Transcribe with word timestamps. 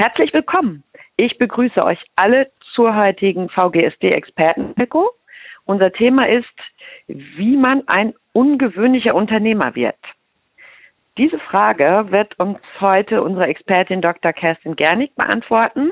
Herzlich 0.00 0.32
willkommen. 0.32 0.84
Ich 1.16 1.38
begrüße 1.38 1.84
euch 1.84 1.98
alle 2.14 2.52
zur 2.72 2.94
heutigen 2.94 3.48
VGSD-Experten-Echo. 3.48 5.10
Unser 5.64 5.90
Thema 5.90 6.28
ist, 6.28 6.46
wie 7.08 7.56
man 7.56 7.82
ein 7.88 8.14
ungewöhnlicher 8.32 9.16
Unternehmer 9.16 9.74
wird. 9.74 9.98
Diese 11.16 11.40
Frage 11.40 12.12
wird 12.12 12.38
uns 12.38 12.60
heute 12.78 13.24
unsere 13.24 13.48
Expertin 13.48 14.00
Dr. 14.00 14.32
Kerstin 14.32 14.76
Gernig 14.76 15.16
beantworten 15.16 15.90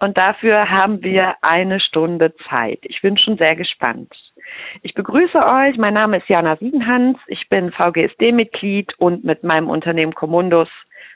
und 0.00 0.18
dafür 0.18 0.68
haben 0.68 1.02
wir 1.02 1.36
eine 1.40 1.80
Stunde 1.80 2.34
Zeit. 2.50 2.80
Ich 2.82 3.00
bin 3.00 3.16
schon 3.16 3.38
sehr 3.38 3.56
gespannt. 3.56 4.12
Ich 4.82 4.92
begrüße 4.92 5.38
euch. 5.38 5.78
Mein 5.78 5.94
Name 5.94 6.18
ist 6.18 6.28
Jana 6.28 6.58
Siegenhans. 6.58 7.16
Ich 7.26 7.48
bin 7.48 7.72
VGSD-Mitglied 7.72 8.92
und 8.98 9.24
mit 9.24 9.44
meinem 9.44 9.70
Unternehmen 9.70 10.14
Commundus 10.14 10.68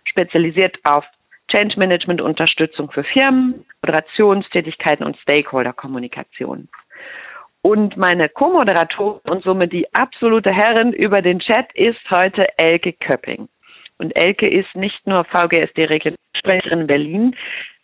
spezialisiert 0.07 0.79
auf 0.84 1.05
Change 1.50 1.78
Management 1.78 2.20
Unterstützung 2.20 2.90
für 2.90 3.04
Firmen, 3.04 3.64
Moderationstätigkeiten 3.82 5.04
und 5.04 5.16
Stakeholder-Kommunikation. 5.18 6.68
Und 7.62 7.96
meine 7.96 8.28
Co-Moderatorin 8.28 9.20
und 9.24 9.45
somit 9.45 9.73
die 9.73 9.86
absolute 9.92 10.50
Herrin 10.50 10.92
über 10.92 11.20
den 11.20 11.40
Chat 11.40 11.66
ist 11.74 12.00
heute 12.10 12.46
Elke 12.56 12.92
Köpping. 12.95 13.48
Und 13.98 14.12
Elke 14.16 14.48
ist 14.48 14.74
nicht 14.74 15.06
nur 15.06 15.24
VGSD-Regionalsprecherin 15.24 16.80
in 16.80 16.86
Berlin, 16.86 17.36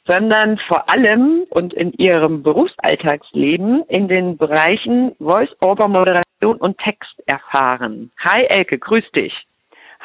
sondern 0.06 0.58
vor 0.66 0.88
allem 0.88 1.44
und 1.50 1.74
in 1.74 1.92
ihrem 1.92 2.42
Berufsalltagsleben 2.42 3.84
in 3.88 4.08
den 4.08 4.38
Bereichen 4.38 5.14
Voice-Over-Moderation 5.18 6.56
und 6.58 6.78
Text 6.78 7.22
erfahren. 7.26 8.10
Hi 8.24 8.44
Elke, 8.44 8.78
grüß 8.78 9.10
dich. 9.12 9.34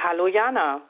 Hallo 0.03 0.27
Jana. 0.27 0.81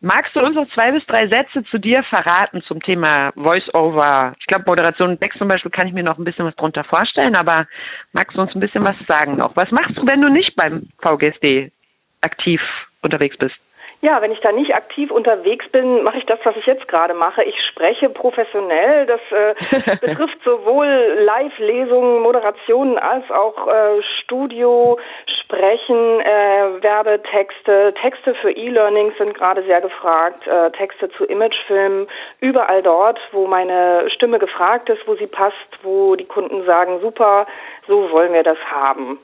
Magst 0.00 0.36
du 0.36 0.40
uns 0.40 0.54
noch 0.54 0.68
zwei 0.74 0.92
bis 0.92 1.04
drei 1.06 1.26
Sätze 1.26 1.64
zu 1.70 1.78
dir 1.78 2.02
verraten 2.04 2.62
zum 2.68 2.82
Thema 2.82 3.32
Voice-Over? 3.34 4.34
Ich 4.38 4.46
glaube, 4.46 4.64
Moderation 4.66 5.10
und 5.10 5.20
Text 5.20 5.38
zum 5.38 5.48
Beispiel 5.48 5.70
kann 5.70 5.88
ich 5.88 5.94
mir 5.94 6.02
noch 6.02 6.18
ein 6.18 6.24
bisschen 6.24 6.44
was 6.44 6.54
drunter 6.56 6.84
vorstellen, 6.84 7.34
aber 7.34 7.66
magst 8.12 8.36
du 8.36 8.42
uns 8.42 8.54
ein 8.54 8.60
bisschen 8.60 8.84
was 8.84 8.96
sagen 9.08 9.36
noch? 9.36 9.56
Was 9.56 9.70
machst 9.70 9.96
du, 9.96 10.06
wenn 10.06 10.20
du 10.20 10.28
nicht 10.28 10.54
beim 10.54 10.90
VGSD 10.98 11.72
aktiv 12.20 12.60
unterwegs 13.00 13.38
bist? 13.38 13.56
Ja, 14.02 14.20
wenn 14.20 14.30
ich 14.30 14.40
da 14.40 14.52
nicht 14.52 14.74
aktiv 14.74 15.10
unterwegs 15.10 15.66
bin, 15.70 16.02
mache 16.02 16.18
ich 16.18 16.26
das, 16.26 16.38
was 16.44 16.54
ich 16.56 16.66
jetzt 16.66 16.86
gerade 16.86 17.14
mache. 17.14 17.42
Ich 17.42 17.56
spreche 17.70 18.10
professionell. 18.10 19.06
Das 19.06 19.20
äh, 19.30 19.54
betrifft 20.06 20.38
sowohl 20.44 20.86
Live-Lesungen, 21.24 22.20
Moderationen 22.20 22.98
als 22.98 23.28
auch 23.30 23.66
äh, 23.66 24.02
Studio, 24.22 24.98
Sprechen, 25.40 26.20
äh, 26.20 26.82
Werbetexte, 26.82 27.94
Texte 28.00 28.34
für 28.34 28.50
E-Learnings 28.50 29.16
sind 29.16 29.34
gerade 29.34 29.62
sehr 29.64 29.80
gefragt, 29.80 30.46
äh, 30.46 30.70
Texte 30.72 31.08
zu 31.10 31.24
Imagefilmen, 31.24 32.06
überall 32.40 32.82
dort, 32.82 33.18
wo 33.32 33.46
meine 33.46 34.10
Stimme 34.10 34.38
gefragt 34.38 34.90
ist, 34.90 35.06
wo 35.06 35.14
sie 35.14 35.26
passt, 35.26 35.56
wo 35.82 36.16
die 36.16 36.26
Kunden 36.26 36.66
sagen, 36.66 37.00
super, 37.00 37.46
so 37.86 38.10
wollen 38.10 38.34
wir 38.34 38.42
das 38.42 38.58
haben. 38.70 39.18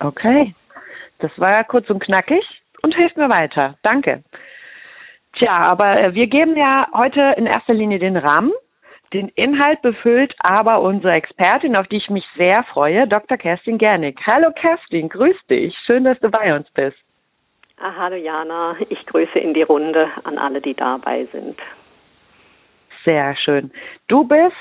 Okay, 0.00 0.54
das 1.20 1.30
war 1.36 1.50
ja 1.56 1.62
kurz 1.62 1.88
und 1.90 2.02
knackig 2.02 2.57
und 2.82 2.94
hilft 2.94 3.16
mir 3.16 3.30
weiter. 3.30 3.76
Danke. 3.82 4.22
Tja, 5.34 5.52
aber 5.52 6.00
äh, 6.00 6.14
wir 6.14 6.26
geben 6.26 6.56
ja 6.56 6.86
heute 6.92 7.34
in 7.36 7.46
erster 7.46 7.74
Linie 7.74 7.98
den 7.98 8.16
Rahmen. 8.16 8.52
Den 9.12 9.28
Inhalt 9.30 9.80
befüllt 9.80 10.34
aber 10.40 10.82
unsere 10.82 11.14
Expertin, 11.14 11.76
auf 11.76 11.86
die 11.86 11.96
ich 11.96 12.10
mich 12.10 12.24
sehr 12.36 12.64
freue, 12.64 13.08
Dr. 13.08 13.38
Kerstin 13.38 13.78
Gernig. 13.78 14.18
Hallo 14.26 14.50
Kerstin, 14.52 15.08
grüß 15.08 15.36
dich. 15.48 15.74
Schön, 15.86 16.04
dass 16.04 16.18
du 16.20 16.30
bei 16.30 16.54
uns 16.54 16.68
bist. 16.72 16.98
Ah, 17.80 17.92
hallo 17.96 18.16
Jana, 18.16 18.76
ich 18.88 19.06
grüße 19.06 19.38
in 19.38 19.54
die 19.54 19.62
Runde 19.62 20.10
an 20.24 20.36
alle, 20.36 20.60
die 20.60 20.74
dabei 20.74 21.26
sind. 21.32 21.58
Sehr 23.04 23.36
schön. 23.36 23.70
Du 24.08 24.24
bist 24.24 24.52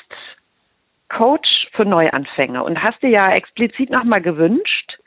Coach 1.10 1.68
für 1.73 1.84
Neuanfänger 1.84 2.64
und 2.64 2.82
hast 2.82 3.02
dir 3.02 3.10
ja 3.10 3.32
explizit 3.32 3.89
nochmal 3.89 4.22
gewünscht, 4.22 4.98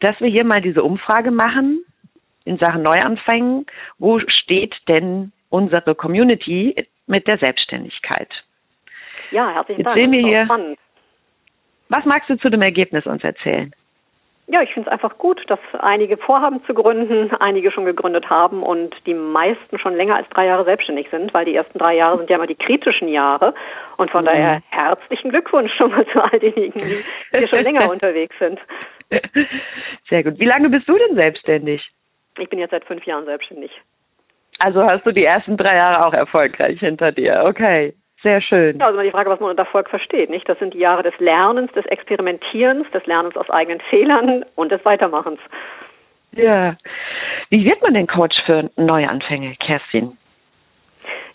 dass 0.00 0.20
wir 0.20 0.28
hier 0.28 0.44
mal 0.44 0.60
diese 0.60 0.82
Umfrage 0.82 1.30
machen, 1.30 1.84
in 2.44 2.58
Sachen 2.58 2.82
Neuanfängen. 2.82 3.66
Wo 3.98 4.20
steht 4.20 4.74
denn 4.88 5.32
unsere 5.50 5.94
Community 5.94 6.86
mit 7.06 7.26
der 7.26 7.38
Selbstständigkeit? 7.38 8.28
Ja, 9.30 9.50
herzlichen 9.50 9.80
Jetzt 9.80 9.86
Dank. 9.86 9.96
Sehen 9.96 10.12
wir 10.12 10.20
hier, 10.20 10.44
spannend. 10.44 10.78
Was 11.88 12.04
magst 12.04 12.30
du 12.30 12.36
zu 12.36 12.50
dem 12.50 12.62
Ergebnis 12.62 13.06
uns 13.06 13.22
erzählen? 13.22 13.74
Ja, 14.46 14.60
ich 14.60 14.74
finde 14.74 14.90
es 14.90 14.92
einfach 14.92 15.16
gut, 15.16 15.42
dass 15.48 15.58
einige 15.78 16.18
vorhaben 16.18 16.62
zu 16.66 16.74
gründen, 16.74 17.34
einige 17.36 17.70
schon 17.70 17.86
gegründet 17.86 18.28
haben 18.28 18.62
und 18.62 18.94
die 19.06 19.14
meisten 19.14 19.78
schon 19.78 19.96
länger 19.96 20.16
als 20.16 20.28
drei 20.28 20.46
Jahre 20.46 20.64
selbstständig 20.64 21.08
sind, 21.10 21.32
weil 21.32 21.46
die 21.46 21.54
ersten 21.54 21.78
drei 21.78 21.96
Jahre 21.96 22.18
sind 22.18 22.28
ja 22.28 22.36
immer 22.36 22.46
die 22.46 22.54
kritischen 22.54 23.08
Jahre. 23.08 23.54
Und 23.96 24.10
von 24.10 24.22
mhm. 24.22 24.26
daher 24.26 24.62
herzlichen 24.68 25.30
Glückwunsch 25.30 25.72
schon 25.74 25.92
mal 25.92 26.06
zu 26.08 26.22
all 26.22 26.38
denjenigen, 26.38 26.82
die 26.82 27.38
hier 27.38 27.48
schon 27.48 27.62
länger 27.62 27.90
unterwegs 27.90 28.36
sind. 28.38 28.60
Sehr 30.10 30.24
gut. 30.24 30.38
Wie 30.38 30.46
lange 30.46 30.68
bist 30.68 30.86
du 30.88 30.98
denn 30.98 31.16
selbstständig? 31.16 31.82
Ich 32.38 32.48
bin 32.48 32.58
jetzt 32.58 32.70
seit 32.70 32.84
fünf 32.84 33.04
Jahren 33.04 33.24
selbstständig. 33.24 33.70
Also 34.58 34.84
hast 34.84 35.04
du 35.04 35.12
die 35.12 35.24
ersten 35.24 35.56
drei 35.56 35.76
Jahre 35.76 36.06
auch 36.06 36.12
erfolgreich 36.12 36.78
hinter 36.80 37.12
dir. 37.12 37.42
Okay. 37.44 37.94
Sehr 38.24 38.40
schön. 38.40 38.78
Ja, 38.78 38.86
also 38.86 39.02
die 39.02 39.10
Frage, 39.10 39.28
was 39.28 39.38
man 39.38 39.50
unter 39.50 39.64
Erfolg 39.64 39.90
versteht, 39.90 40.30
nicht? 40.30 40.48
Das 40.48 40.58
sind 40.58 40.72
die 40.72 40.78
Jahre 40.78 41.02
des 41.02 41.12
Lernens, 41.18 41.70
des 41.72 41.84
Experimentierens, 41.84 42.90
des 42.90 43.04
Lernens 43.04 43.36
aus 43.36 43.50
eigenen 43.50 43.80
Fehlern 43.90 44.46
und 44.54 44.72
des 44.72 44.82
Weitermachens. 44.84 45.38
Ja. 46.32 46.76
Wie 47.50 47.64
wird 47.66 47.82
man 47.82 47.92
denn 47.92 48.06
Coach 48.06 48.34
für 48.46 48.70
Neuanfänge, 48.76 49.54
Kerstin? 49.56 50.16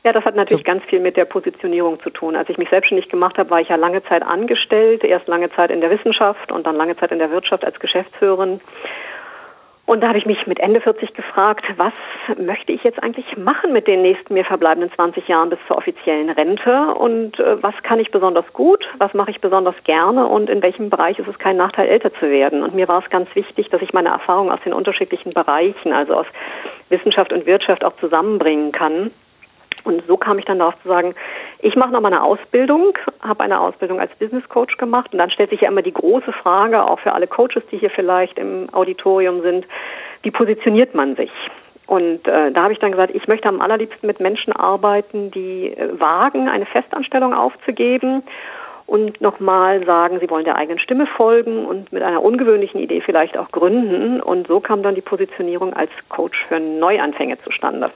Ja, 0.03 0.13
das 0.13 0.25
hat 0.25 0.35
natürlich 0.35 0.63
ganz 0.63 0.83
viel 0.85 0.99
mit 0.99 1.15
der 1.15 1.25
Positionierung 1.25 1.99
zu 2.01 2.09
tun. 2.09 2.35
Als 2.35 2.49
ich 2.49 2.57
mich 2.57 2.69
selbstständig 2.69 3.09
gemacht 3.09 3.37
habe, 3.37 3.49
war 3.51 3.61
ich 3.61 3.69
ja 3.69 3.75
lange 3.75 4.01
Zeit 4.05 4.23
angestellt, 4.23 5.03
erst 5.03 5.27
lange 5.27 5.51
Zeit 5.51 5.69
in 5.69 5.81
der 5.81 5.91
Wissenschaft 5.91 6.51
und 6.51 6.65
dann 6.65 6.75
lange 6.75 6.97
Zeit 6.97 7.11
in 7.11 7.19
der 7.19 7.29
Wirtschaft 7.29 7.63
als 7.63 7.79
Geschäftsführerin. 7.79 8.61
Und 9.89 10.01
da 10.01 10.09
habe 10.09 10.19
ich 10.19 10.27
mich 10.27 10.45
mit 10.45 10.59
Ende 10.59 10.81
40 10.81 11.15
gefragt, 11.15 11.65
was 11.77 11.93
möchte 12.37 12.71
ich 12.71 12.83
jetzt 12.83 13.01
eigentlich 13.01 13.25
machen 13.37 13.73
mit 13.73 13.87
den 13.87 14.03
nächsten 14.03 14.35
mir 14.35 14.45
verbleibenden 14.45 14.91
20 14.93 15.27
Jahren 15.27 15.49
bis 15.49 15.57
zur 15.67 15.77
offiziellen 15.77 16.29
Rente? 16.29 16.93
Und 16.93 17.39
äh, 17.39 17.63
was 17.63 17.73
kann 17.81 17.99
ich 17.99 18.11
besonders 18.11 18.45
gut, 18.53 18.87
was 18.99 19.15
mache 19.15 19.31
ich 19.31 19.41
besonders 19.41 19.73
gerne? 19.85 20.27
Und 20.27 20.47
in 20.47 20.61
welchem 20.61 20.91
Bereich 20.91 21.17
ist 21.17 21.27
es 21.27 21.39
kein 21.39 21.57
Nachteil, 21.57 21.87
älter 21.87 22.13
zu 22.13 22.29
werden. 22.29 22.61
Und 22.61 22.75
mir 22.75 22.87
war 22.87 23.03
es 23.03 23.09
ganz 23.09 23.33
wichtig, 23.33 23.69
dass 23.69 23.81
ich 23.81 23.91
meine 23.91 24.09
Erfahrungen 24.09 24.51
aus 24.51 24.61
den 24.63 24.73
unterschiedlichen 24.73 25.33
Bereichen, 25.33 25.91
also 25.91 26.13
aus 26.17 26.27
Wissenschaft 26.89 27.33
und 27.33 27.47
Wirtschaft 27.47 27.83
auch 27.83 27.97
zusammenbringen 27.99 28.71
kann 28.71 29.09
und 29.83 30.03
so 30.07 30.17
kam 30.17 30.39
ich 30.39 30.45
dann 30.45 30.59
darauf 30.59 30.75
zu 30.81 30.87
sagen, 30.87 31.15
ich 31.59 31.75
mache 31.75 31.91
noch 31.91 32.01
mal 32.01 32.13
eine 32.13 32.23
Ausbildung, 32.23 32.97
habe 33.21 33.43
eine 33.43 33.59
Ausbildung 33.59 33.99
als 33.99 34.11
Business 34.15 34.47
Coach 34.49 34.77
gemacht 34.77 35.11
und 35.11 35.19
dann 35.19 35.31
stellt 35.31 35.49
sich 35.49 35.61
ja 35.61 35.69
immer 35.69 35.81
die 35.81 35.93
große 35.93 36.31
Frage, 36.33 36.83
auch 36.83 36.99
für 36.99 37.13
alle 37.13 37.27
Coaches, 37.27 37.63
die 37.71 37.77
hier 37.77 37.89
vielleicht 37.89 38.37
im 38.37 38.67
Auditorium 38.71 39.41
sind, 39.41 39.65
wie 40.23 40.31
positioniert 40.31 40.95
man 40.95 41.15
sich? 41.15 41.31
Und 41.87 42.27
äh, 42.27 42.51
da 42.51 42.63
habe 42.63 42.73
ich 42.73 42.79
dann 42.79 42.91
gesagt, 42.91 43.15
ich 43.15 43.27
möchte 43.27 43.47
am 43.47 43.61
allerliebsten 43.61 44.05
mit 44.05 44.19
Menschen 44.19 44.53
arbeiten, 44.53 45.31
die 45.31 45.73
äh, 45.75 45.99
wagen, 45.99 46.47
eine 46.47 46.67
Festanstellung 46.67 47.33
aufzugeben 47.33 48.21
und 48.89 49.21
nochmal 49.21 49.85
sagen, 49.85 50.19
sie 50.19 50.29
wollen 50.29 50.45
der 50.45 50.55
eigenen 50.55 50.79
Stimme 50.79 51.05
folgen 51.05 51.65
und 51.65 51.91
mit 51.91 52.01
einer 52.03 52.23
ungewöhnlichen 52.23 52.79
Idee 52.79 53.01
vielleicht 53.01 53.37
auch 53.37 53.51
gründen. 53.51 54.19
Und 54.19 54.47
so 54.47 54.59
kam 54.59 54.83
dann 54.83 54.95
die 54.95 55.01
Positionierung 55.01 55.73
als 55.73 55.91
Coach 56.09 56.37
für 56.47 56.59
Neuanfänge 56.59 57.37
zustande. 57.43 57.91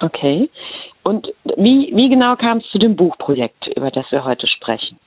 Okay. 0.00 0.48
Und 1.02 1.28
wie, 1.56 1.90
wie 1.94 2.08
genau 2.08 2.36
kam 2.36 2.58
es 2.58 2.68
zu 2.70 2.78
dem 2.78 2.96
Buchprojekt, 2.96 3.66
über 3.76 3.90
das 3.90 4.10
wir 4.10 4.24
heute 4.24 4.46
sprechen? 4.46 4.98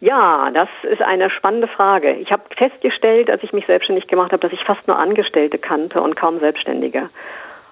Ja, 0.00 0.50
das 0.52 0.68
ist 0.82 1.02
eine 1.02 1.28
spannende 1.28 1.66
Frage. 1.66 2.12
Ich 2.14 2.30
habe 2.30 2.42
festgestellt, 2.56 3.30
als 3.30 3.42
ich 3.42 3.52
mich 3.52 3.66
selbstständig 3.66 4.06
gemacht 4.06 4.32
habe, 4.32 4.40
dass 4.40 4.52
ich 4.52 4.62
fast 4.64 4.86
nur 4.86 4.98
Angestellte 4.98 5.58
kannte 5.58 6.00
und 6.00 6.14
kaum 6.14 6.38
Selbstständige. 6.38 7.10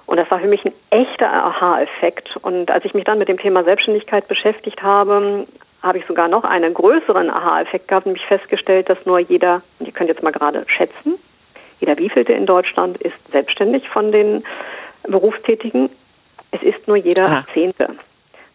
Und 0.06 0.18
das 0.18 0.30
war 0.30 0.40
für 0.40 0.48
mich 0.48 0.64
ein 0.64 0.72
echter 0.90 1.32
Aha-Effekt. 1.32 2.36
Und 2.42 2.70
als 2.70 2.84
ich 2.84 2.94
mich 2.94 3.04
dann 3.04 3.18
mit 3.18 3.28
dem 3.28 3.38
Thema 3.38 3.62
Selbstständigkeit 3.64 4.26
beschäftigt 4.26 4.82
habe, 4.82 5.46
habe 5.82 5.98
ich 5.98 6.06
sogar 6.06 6.26
noch 6.26 6.44
einen 6.44 6.74
größeren 6.74 7.30
Aha-Effekt 7.30 7.88
gehabt, 7.88 8.06
nämlich 8.06 8.24
festgestellt, 8.26 8.88
dass 8.88 8.98
nur 9.04 9.20
jeder, 9.20 9.62
und 9.78 9.86
ihr 9.86 9.92
könnt 9.92 10.08
jetzt 10.08 10.22
mal 10.22 10.32
gerade 10.32 10.64
schätzen, 10.66 11.14
jeder 11.80 11.96
wievielte 11.98 12.32
in 12.32 12.46
Deutschland 12.46 12.96
ist 12.98 13.16
selbstständig 13.30 13.88
von 13.88 14.10
den 14.10 14.44
Berufstätigen. 15.08 15.90
Es 16.50 16.62
ist 16.62 16.86
nur 16.86 16.96
jeder 16.96 17.26
Aha. 17.26 17.46
Zehnte. 17.52 17.96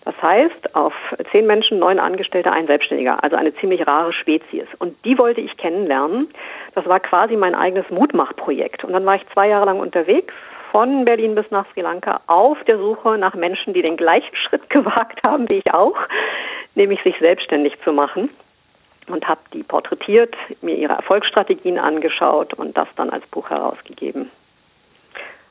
Das 0.03 0.19
heißt, 0.21 0.75
auf 0.75 0.93
zehn 1.31 1.45
Menschen, 1.45 1.77
neun 1.77 1.99
Angestellte, 1.99 2.51
ein 2.51 2.65
Selbstständiger, 2.65 3.23
also 3.23 3.35
eine 3.35 3.53
ziemlich 3.55 3.85
rare 3.85 4.13
Spezies. 4.13 4.65
Und 4.79 4.95
die 5.05 5.17
wollte 5.17 5.41
ich 5.41 5.57
kennenlernen. 5.57 6.29
Das 6.73 6.87
war 6.87 6.99
quasi 6.99 7.35
mein 7.35 7.53
eigenes 7.53 7.87
Mutmachprojekt. 7.91 8.83
Und 8.83 8.93
dann 8.93 9.05
war 9.05 9.15
ich 9.15 9.21
zwei 9.33 9.49
Jahre 9.49 9.65
lang 9.65 9.79
unterwegs, 9.79 10.33
von 10.71 11.05
Berlin 11.05 11.35
bis 11.35 11.45
nach 11.51 11.65
Sri 11.73 11.81
Lanka, 11.81 12.21
auf 12.27 12.57
der 12.63 12.77
Suche 12.77 13.17
nach 13.17 13.35
Menschen, 13.35 13.73
die 13.73 13.81
den 13.81 13.97
gleichen 13.97 14.35
Schritt 14.47 14.69
gewagt 14.69 15.21
haben 15.23 15.47
wie 15.49 15.59
ich 15.65 15.73
auch, 15.73 15.97
nämlich 16.75 17.01
sich 17.03 17.17
selbstständig 17.19 17.77
zu 17.83 17.93
machen. 17.93 18.29
Und 19.07 19.27
habe 19.27 19.41
die 19.53 19.63
porträtiert, 19.63 20.35
mir 20.61 20.75
ihre 20.75 20.93
Erfolgsstrategien 20.93 21.77
angeschaut 21.77 22.53
und 22.53 22.77
das 22.77 22.87
dann 22.95 23.09
als 23.09 23.25
Buch 23.27 23.49
herausgegeben. 23.49 24.31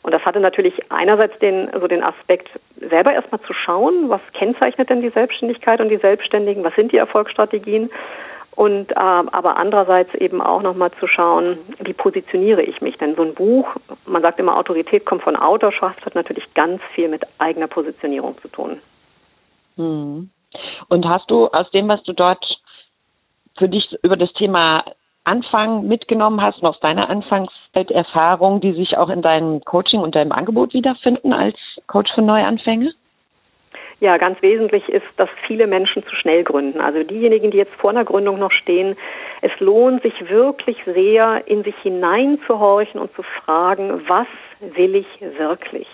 Und 0.02 0.12
das 0.12 0.25
hatte 0.25 0.41
natürlich 0.41 0.91
einerseits 0.91 1.38
den, 1.41 1.70
so 1.79 1.87
den 1.87 2.02
Aspekt, 2.02 2.49
selber 2.76 3.12
erstmal 3.12 3.41
zu 3.43 3.52
schauen, 3.52 4.08
was 4.08 4.20
kennzeichnet 4.32 4.88
denn 4.88 5.02
die 5.02 5.11
Selbstständigkeit 5.11 5.81
und 5.81 5.91
die 5.91 5.99
Selbstständigen, 5.99 6.64
was 6.64 6.75
sind 6.75 6.93
die 6.93 6.97
Erfolgsstrategien 6.97 7.91
und 8.52 8.91
äh, 8.91 8.94
aber 8.94 9.56
andererseits 9.56 10.14
eben 10.14 10.41
auch 10.41 10.62
nochmal 10.62 10.91
zu 10.99 11.06
schauen, 11.06 11.58
wie 11.79 11.93
positioniere 11.93 12.62
ich 12.62 12.81
mich? 12.81 12.97
Denn 12.99 13.14
so 13.14 13.23
ein 13.23 13.35
Buch, 13.35 13.69
man 14.06 14.23
sagt 14.23 14.38
immer, 14.38 14.56
Autorität 14.56 15.06
kommt 15.06 15.23
von 15.23 15.37
Autorschaft, 15.37 16.05
hat 16.05 16.14
natürlich 16.14 16.53
ganz 16.55 16.82
viel 16.94 17.08
mit 17.08 17.23
eigener 17.38 17.69
Positionierung 17.69 18.37
zu 18.43 18.49
tun. 18.49 18.81
Hm. 19.76 20.31
Und 20.88 21.08
hast 21.08 21.31
du 21.31 21.46
aus 21.46 21.70
dem, 21.70 21.88
was 21.88 22.03
du 22.03 22.12
dort 22.12 22.44
für 23.56 23.69
dich 23.69 23.96
über 24.03 24.17
das 24.17 24.32
Thema 24.35 24.85
Anfang 25.25 25.87
mitgenommen 25.87 26.40
hast 26.40 26.62
und 26.62 26.69
aus 26.69 26.81
deiner 26.81 27.08
Anfangszeit 27.08 27.90
die 28.61 28.72
sich 28.72 28.96
auch 28.96 29.11
in 29.11 29.22
deinem 29.22 29.64
Coaching 29.64 30.00
und 30.00 30.14
deinem 30.14 30.32
Angebot 30.32 30.75
wiederfinden 30.75 31.32
als 31.32 31.56
Coach 31.87 32.11
für 32.14 32.22
Neuanfänge? 32.22 32.93
Ja, 34.00 34.17
ganz 34.17 34.40
wesentlich 34.40 34.88
ist, 34.88 35.06
dass 35.19 35.28
viele 35.46 35.67
Menschen 35.67 36.02
zu 36.05 36.17
schnell 36.17 36.43
gründen. 36.43 36.81
Also 36.81 37.02
diejenigen, 37.02 37.50
die 37.50 37.58
jetzt 37.58 37.75
vor 37.75 37.90
einer 37.90 38.06
Gründung 38.06 38.38
noch 38.38 38.50
stehen, 38.50 38.96
es 39.43 39.52
lohnt 39.61 40.02
sich 40.02 40.14
wirklich 40.31 40.78
sehr, 40.87 41.46
in 41.46 41.62
sich 41.64 41.76
hineinzuhorchen 41.82 42.99
und 42.99 43.14
zu 43.14 43.22
fragen, 43.22 44.02
was 44.08 44.26
will 44.61 44.94
ich 44.94 45.06
wirklich? 45.38 45.87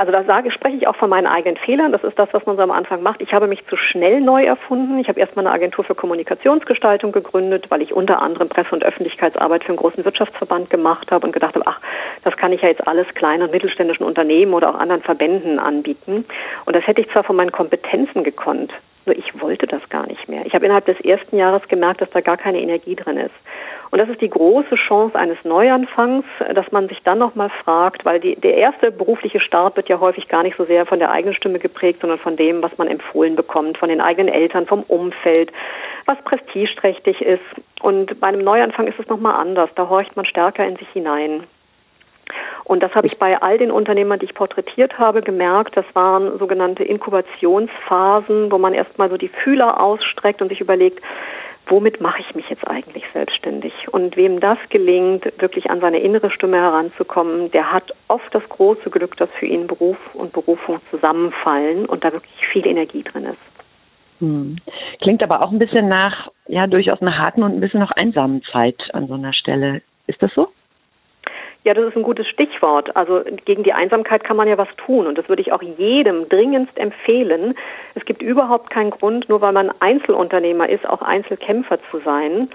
Also 0.00 0.12
da 0.12 0.24
sage, 0.24 0.50
spreche 0.50 0.78
ich 0.78 0.86
auch 0.86 0.96
von 0.96 1.10
meinen 1.10 1.26
eigenen 1.26 1.58
Fehlern. 1.58 1.92
Das 1.92 2.02
ist 2.02 2.18
das, 2.18 2.30
was 2.32 2.46
man 2.46 2.56
so 2.56 2.62
am 2.62 2.70
Anfang 2.70 3.02
macht. 3.02 3.20
Ich 3.20 3.34
habe 3.34 3.46
mich 3.46 3.66
zu 3.66 3.76
schnell 3.76 4.22
neu 4.22 4.42
erfunden. 4.42 4.98
Ich 4.98 5.08
habe 5.08 5.20
erstmal 5.20 5.46
eine 5.46 5.54
Agentur 5.54 5.84
für 5.84 5.94
Kommunikationsgestaltung 5.94 7.12
gegründet, 7.12 7.66
weil 7.68 7.82
ich 7.82 7.92
unter 7.92 8.22
anderem 8.22 8.48
Presse- 8.48 8.74
und 8.74 8.82
Öffentlichkeitsarbeit 8.82 9.62
für 9.62 9.68
einen 9.68 9.76
großen 9.76 10.02
Wirtschaftsverband 10.02 10.70
gemacht 10.70 11.12
habe 11.12 11.26
und 11.26 11.32
gedacht 11.32 11.54
habe, 11.54 11.66
ach, 11.66 11.82
das 12.24 12.34
kann 12.38 12.50
ich 12.50 12.62
ja 12.62 12.68
jetzt 12.68 12.88
alles 12.88 13.08
kleinen 13.12 13.42
und 13.42 13.52
mittelständischen 13.52 14.06
Unternehmen 14.06 14.54
oder 14.54 14.70
auch 14.70 14.78
anderen 14.78 15.02
Verbänden 15.02 15.58
anbieten. 15.58 16.24
Und 16.64 16.74
das 16.74 16.86
hätte 16.86 17.02
ich 17.02 17.10
zwar 17.10 17.24
von 17.24 17.36
meinen 17.36 17.52
Kompetenzen 17.52 18.24
gekonnt, 18.24 18.72
nur 19.06 19.16
ich 19.16 19.40
wollte 19.40 19.66
das 19.66 19.86
gar 19.88 20.06
nicht 20.06 20.28
mehr. 20.28 20.44
Ich 20.46 20.54
habe 20.54 20.64
innerhalb 20.64 20.86
des 20.86 21.00
ersten 21.00 21.36
Jahres 21.36 21.66
gemerkt, 21.68 22.00
dass 22.00 22.10
da 22.10 22.20
gar 22.20 22.36
keine 22.36 22.60
Energie 22.60 22.96
drin 22.96 23.16
ist. 23.16 23.34
Und 23.90 23.98
das 23.98 24.08
ist 24.08 24.20
die 24.20 24.30
große 24.30 24.76
Chance 24.76 25.18
eines 25.18 25.38
Neuanfangs, 25.42 26.24
dass 26.54 26.70
man 26.70 26.88
sich 26.88 27.02
dann 27.02 27.18
nochmal 27.18 27.50
fragt, 27.64 28.04
weil 28.04 28.20
die, 28.20 28.36
der 28.36 28.54
erste 28.54 28.92
berufliche 28.92 29.40
Start 29.40 29.76
wird 29.76 29.88
ja 29.88 29.98
häufig 29.98 30.28
gar 30.28 30.44
nicht 30.44 30.56
so 30.56 30.64
sehr 30.64 30.86
von 30.86 31.00
der 31.00 31.10
eigenen 31.10 31.34
Stimme 31.34 31.58
geprägt, 31.58 32.00
sondern 32.00 32.20
von 32.20 32.36
dem, 32.36 32.62
was 32.62 32.76
man 32.78 32.86
empfohlen 32.86 33.34
bekommt, 33.34 33.78
von 33.78 33.88
den 33.88 34.00
eigenen 34.00 34.32
Eltern, 34.32 34.66
vom 34.66 34.84
Umfeld, 34.84 35.50
was 36.06 36.18
prestigeträchtig 36.22 37.20
ist. 37.20 37.42
Und 37.80 38.20
bei 38.20 38.28
einem 38.28 38.44
Neuanfang 38.44 38.86
ist 38.86 39.00
es 39.00 39.08
nochmal 39.08 39.34
anders. 39.34 39.70
Da 39.74 39.88
horcht 39.88 40.14
man 40.14 40.24
stärker 40.24 40.64
in 40.64 40.76
sich 40.76 40.88
hinein. 40.90 41.44
Und 42.64 42.82
das 42.82 42.94
habe 42.94 43.06
ich 43.06 43.18
bei 43.18 43.40
all 43.40 43.58
den 43.58 43.70
Unternehmern, 43.70 44.18
die 44.18 44.26
ich 44.26 44.34
porträtiert 44.34 44.98
habe, 44.98 45.22
gemerkt. 45.22 45.76
Das 45.76 45.86
waren 45.94 46.38
sogenannte 46.38 46.84
Inkubationsphasen, 46.84 48.50
wo 48.50 48.58
man 48.58 48.74
erstmal 48.74 49.10
so 49.10 49.16
die 49.16 49.28
Fühler 49.28 49.80
ausstreckt 49.80 50.42
und 50.42 50.48
sich 50.48 50.60
überlegt, 50.60 51.00
womit 51.66 52.00
mache 52.00 52.20
ich 52.20 52.34
mich 52.34 52.48
jetzt 52.50 52.66
eigentlich 52.66 53.04
selbstständig? 53.12 53.72
Und 53.92 54.16
wem 54.16 54.40
das 54.40 54.58
gelingt, 54.68 55.24
wirklich 55.40 55.70
an 55.70 55.80
seine 55.80 56.00
innere 56.00 56.30
Stimme 56.30 56.56
heranzukommen, 56.56 57.50
der 57.52 57.72
hat 57.72 57.92
oft 58.08 58.34
das 58.34 58.46
große 58.48 58.90
Glück, 58.90 59.16
dass 59.16 59.30
für 59.38 59.46
ihn 59.46 59.66
Beruf 59.66 59.96
und 60.14 60.32
Berufung 60.32 60.80
zusammenfallen 60.90 61.86
und 61.86 62.04
da 62.04 62.12
wirklich 62.12 62.46
viel 62.52 62.66
Energie 62.66 63.02
drin 63.02 63.24
ist. 63.24 63.60
Hm. 64.20 64.56
Klingt 65.00 65.22
aber 65.22 65.42
auch 65.42 65.50
ein 65.50 65.58
bisschen 65.58 65.88
nach, 65.88 66.28
ja, 66.46 66.66
durchaus 66.66 67.00
einer 67.00 67.16
harten 67.16 67.42
und 67.42 67.54
ein 67.54 67.60
bisschen 67.60 67.80
noch 67.80 67.92
einsamen 67.92 68.42
Zeit 68.52 68.80
an 68.92 69.06
so 69.06 69.14
einer 69.14 69.32
Stelle. 69.32 69.82
Ist 70.06 70.22
das 70.22 70.32
so? 70.34 70.48
Ja, 71.62 71.74
das 71.74 71.88
ist 71.88 71.96
ein 71.96 72.02
gutes 72.02 72.26
Stichwort. 72.28 72.96
Also 72.96 73.22
gegen 73.44 73.64
die 73.64 73.74
Einsamkeit 73.74 74.24
kann 74.24 74.36
man 74.36 74.48
ja 74.48 74.56
was 74.56 74.68
tun 74.76 75.06
und 75.06 75.18
das 75.18 75.28
würde 75.28 75.42
ich 75.42 75.52
auch 75.52 75.62
jedem 75.62 76.28
dringendst 76.28 76.76
empfehlen. 76.78 77.54
Es 77.94 78.04
gibt 78.06 78.22
überhaupt 78.22 78.70
keinen 78.70 78.90
Grund, 78.90 79.28
nur 79.28 79.42
weil 79.42 79.52
man 79.52 79.70
Einzelunternehmer 79.80 80.68
ist, 80.70 80.88
auch 80.88 81.02
Einzelkämpfer 81.02 81.78
zu 81.90 81.98
sein. 81.98 82.48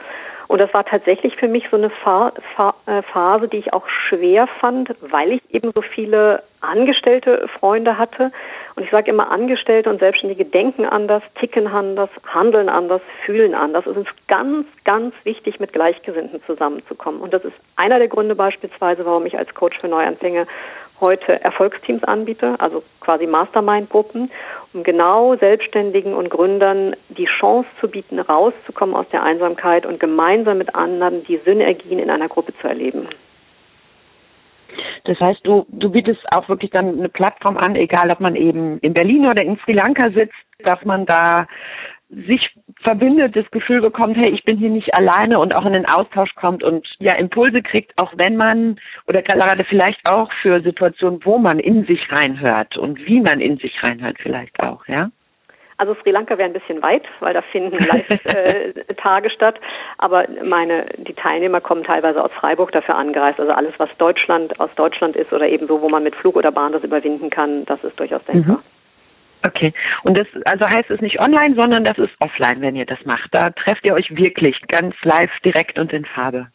Und 0.47 0.59
das 0.59 0.73
war 0.73 0.85
tatsächlich 0.85 1.35
für 1.35 1.47
mich 1.47 1.67
so 1.71 1.77
eine 1.77 1.87
äh, 1.87 3.01
Phase, 3.01 3.47
die 3.47 3.57
ich 3.57 3.73
auch 3.73 3.87
schwer 3.87 4.47
fand, 4.59 4.93
weil 5.01 5.33
ich 5.33 5.41
eben 5.49 5.71
so 5.73 5.81
viele 5.81 6.43
angestellte 6.61 7.47
Freunde 7.59 7.97
hatte. 7.97 8.31
Und 8.75 8.83
ich 8.83 8.91
sage 8.91 9.11
immer, 9.11 9.31
Angestellte 9.31 9.89
und 9.89 9.99
Selbstständige 9.99 10.45
denken 10.45 10.85
anders, 10.85 11.23
ticken 11.39 11.67
anders, 11.67 12.09
handeln 12.27 12.69
anders, 12.69 13.01
fühlen 13.25 13.55
anders. 13.55 13.85
Es 13.85 13.97
ist 13.97 14.27
ganz, 14.27 14.67
ganz 14.83 15.13
wichtig, 15.23 15.59
mit 15.59 15.73
Gleichgesinnten 15.73 16.41
zusammenzukommen. 16.45 17.21
Und 17.21 17.33
das 17.33 17.43
ist 17.43 17.55
einer 17.75 17.99
der 17.99 18.07
Gründe 18.07 18.35
beispielsweise, 18.35 19.05
warum 19.05 19.25
ich 19.25 19.37
als 19.37 19.53
Coach 19.53 19.77
für 19.79 19.87
Neuanfänge 19.87 20.47
heute 20.99 21.41
Erfolgsteams 21.43 22.03
anbiete, 22.03 22.55
also 22.59 22.83
quasi 22.99 23.27
Mastermind-Gruppen, 23.27 24.31
um 24.73 24.83
genau 24.83 25.35
Selbstständigen 25.35 26.13
und 26.13 26.29
Gründern 26.29 26.95
die 27.09 27.25
Chance 27.25 27.67
zu 27.79 27.87
bieten, 27.87 28.19
rauszukommen 28.19 28.95
aus 28.95 29.07
der 29.11 29.23
Einsamkeit 29.23 29.85
und 29.85 29.99
gemeinsam 29.99 30.57
mit 30.57 30.73
anderen 30.75 31.23
die 31.25 31.39
Synergien 31.45 31.99
in 31.99 32.09
einer 32.09 32.29
Gruppe 32.29 32.53
zu 32.61 32.67
erleben. 32.67 33.07
Das 35.05 35.19
heißt, 35.19 35.41
du, 35.43 35.65
du 35.69 35.89
bietest 35.89 36.21
auch 36.31 36.49
wirklich 36.49 36.71
dann 36.71 36.97
eine 36.97 37.09
Plattform 37.09 37.57
an, 37.57 37.75
egal 37.75 38.09
ob 38.11 38.19
man 38.19 38.35
eben 38.35 38.79
in 38.79 38.93
Berlin 38.93 39.27
oder 39.27 39.41
in 39.41 39.57
Sri 39.59 39.73
Lanka 39.73 40.09
sitzt, 40.09 40.33
dass 40.59 40.83
man 40.83 41.05
da 41.05 41.47
sich 42.09 42.55
verbindet, 42.81 43.35
das 43.35 43.49
Gefühl 43.51 43.81
bekommt, 43.81 44.15
hey, 44.15 44.29
ich 44.29 44.43
bin 44.43 44.57
hier 44.57 44.69
nicht 44.69 44.93
alleine 44.93 45.39
und 45.39 45.53
auch 45.53 45.65
in 45.65 45.73
den 45.73 45.85
Austausch 45.85 46.33
kommt 46.35 46.63
und 46.63 46.87
ja 46.99 47.13
Impulse 47.13 47.61
kriegt, 47.61 47.97
auch 47.97 48.13
wenn 48.15 48.37
man 48.37 48.79
oder 49.07 49.21
gerade 49.21 49.63
vielleicht 49.63 50.07
auch 50.07 50.31
für 50.41 50.61
Situationen, 50.61 51.19
wo 51.23 51.37
man 51.37 51.59
in 51.59 51.85
sich 51.85 52.11
reinhört 52.11 52.77
und 52.77 53.05
wie 53.05 53.21
man 53.21 53.39
in 53.39 53.57
sich 53.57 53.81
reinhört 53.81 54.17
vielleicht 54.21 54.59
auch, 54.59 54.87
ja? 54.87 55.09
Also 55.77 55.93
Sri 55.95 56.11
Lanka 56.11 56.37
wäre 56.37 56.49
ein 56.49 56.53
bisschen 56.53 56.81
weit, 56.81 57.03
weil 57.19 57.33
da 57.33 57.41
finden 57.41 57.77
Live-Tage 57.83 59.29
statt. 59.35 59.59
Aber 59.97 60.25
meine, 60.43 60.85
die 60.97 61.13
Teilnehmer 61.13 61.59
kommen 61.59 61.83
teilweise 61.83 62.23
aus 62.23 62.31
Freiburg 62.39 62.71
dafür 62.71 62.95
angereist. 62.95 63.39
Also 63.39 63.51
alles, 63.51 63.73
was 63.77 63.89
Deutschland 63.97 64.57
aus 64.59 64.69
Deutschland 64.75 65.17
ist 65.17 65.33
oder 65.33 65.49
eben 65.49 65.67
so, 65.67 65.81
wo 65.81 65.89
man 65.89 66.03
mit 66.03 66.15
Flug 66.15 66.37
oder 66.37 66.51
Bahn 66.51 66.71
das 66.71 66.83
überwinden 66.83 67.29
kann, 67.29 67.65
das 67.65 67.83
ist 67.83 67.99
durchaus 67.99 68.23
denkbar. 68.23 68.57
Mhm. 68.57 68.63
Okay. 69.45 69.73
Und 70.03 70.17
das 70.17 70.27
also 70.45 70.67
heißt 70.67 70.89
es 70.89 71.01
nicht 71.01 71.19
online, 71.19 71.55
sondern 71.55 71.83
das 71.83 71.97
ist 71.97 72.13
offline, 72.19 72.61
wenn 72.61 72.75
ihr 72.75 72.85
das 72.85 73.03
macht. 73.05 73.33
Da 73.33 73.51
trefft 73.51 73.85
ihr 73.85 73.93
euch 73.93 74.15
wirklich 74.15 74.59
ganz 74.67 74.95
live, 75.03 75.31
direkt 75.43 75.77
und 75.77 75.93
in 75.93 76.05
Farbe. 76.05 76.47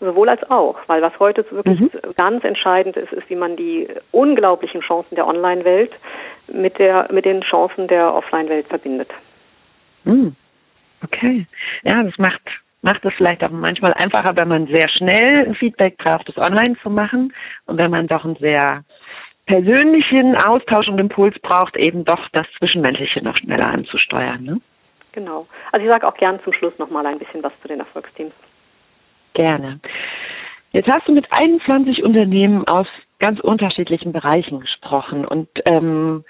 Sowohl 0.00 0.28
als 0.28 0.42
auch, 0.50 0.76
weil 0.86 1.02
was 1.02 1.18
heute 1.18 1.44
wirklich 1.50 1.80
mhm. 1.80 1.90
ganz 2.16 2.44
entscheidend 2.44 2.96
ist, 2.96 3.12
ist, 3.12 3.28
wie 3.30 3.36
man 3.36 3.56
die 3.56 3.88
unglaublichen 4.12 4.80
Chancen 4.80 5.14
der 5.14 5.26
Online-Welt 5.26 5.92
mit 6.48 6.78
der 6.78 7.08
mit 7.12 7.24
den 7.24 7.40
Chancen 7.42 7.88
der 7.88 8.14
Offline-Welt 8.14 8.66
verbindet. 8.68 9.10
Mhm. 10.04 10.36
Okay. 11.02 11.46
Ja, 11.82 12.02
das 12.02 12.18
macht 12.18 12.42
macht 12.82 13.04
es 13.04 13.14
vielleicht 13.14 13.42
auch 13.42 13.50
manchmal 13.50 13.94
einfacher, 13.94 14.36
wenn 14.36 14.48
man 14.48 14.66
sehr 14.66 14.88
schnell 14.90 15.46
ein 15.46 15.54
Feedback 15.54 15.96
braucht, 15.96 16.28
das 16.28 16.36
online 16.36 16.76
zu 16.82 16.90
machen 16.90 17.32
und 17.66 17.78
wenn 17.78 17.90
man 17.90 18.06
doch 18.06 18.24
ein 18.24 18.36
sehr 18.36 18.84
persönlichen 19.46 20.36
Austausch 20.36 20.88
und 20.88 20.98
Impuls 20.98 21.38
braucht, 21.40 21.76
eben 21.76 22.04
doch 22.04 22.28
das 22.32 22.46
Zwischenmenschliche 22.58 23.22
noch 23.22 23.36
schneller 23.36 23.66
anzusteuern. 23.66 24.42
Ne? 24.42 24.60
Genau. 25.12 25.46
Also 25.72 25.84
ich 25.84 25.90
sage 25.90 26.06
auch 26.06 26.16
gern 26.16 26.40
zum 26.42 26.52
Schluss 26.52 26.76
noch 26.78 26.90
mal 26.90 27.06
ein 27.06 27.18
bisschen 27.18 27.42
was 27.42 27.52
zu 27.62 27.68
den 27.68 27.80
Erfolgsteams. 27.80 28.32
Gerne. 29.34 29.80
Jetzt 30.72 30.88
hast 30.88 31.06
du 31.06 31.12
mit 31.12 31.30
21 31.30 32.02
Unternehmen 32.02 32.66
aus 32.66 32.86
ganz 33.20 33.40
unterschiedlichen 33.40 34.12
Bereichen 34.12 34.60
gesprochen 34.60 35.24
und 35.24 35.48
ähm, 35.66 36.24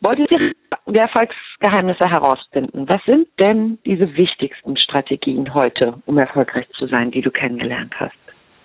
wolltest 0.00 0.30
die 0.30 0.98
Erfolgsgeheimnisse 0.98 2.08
herausfinden. 2.08 2.88
Was 2.88 3.02
sind 3.04 3.28
denn 3.38 3.78
diese 3.84 4.16
wichtigsten 4.16 4.76
Strategien 4.76 5.54
heute, 5.54 5.94
um 6.06 6.18
erfolgreich 6.18 6.68
zu 6.70 6.86
sein, 6.86 7.10
die 7.10 7.22
du 7.22 7.30
kennengelernt 7.30 7.94
hast? 7.98 8.14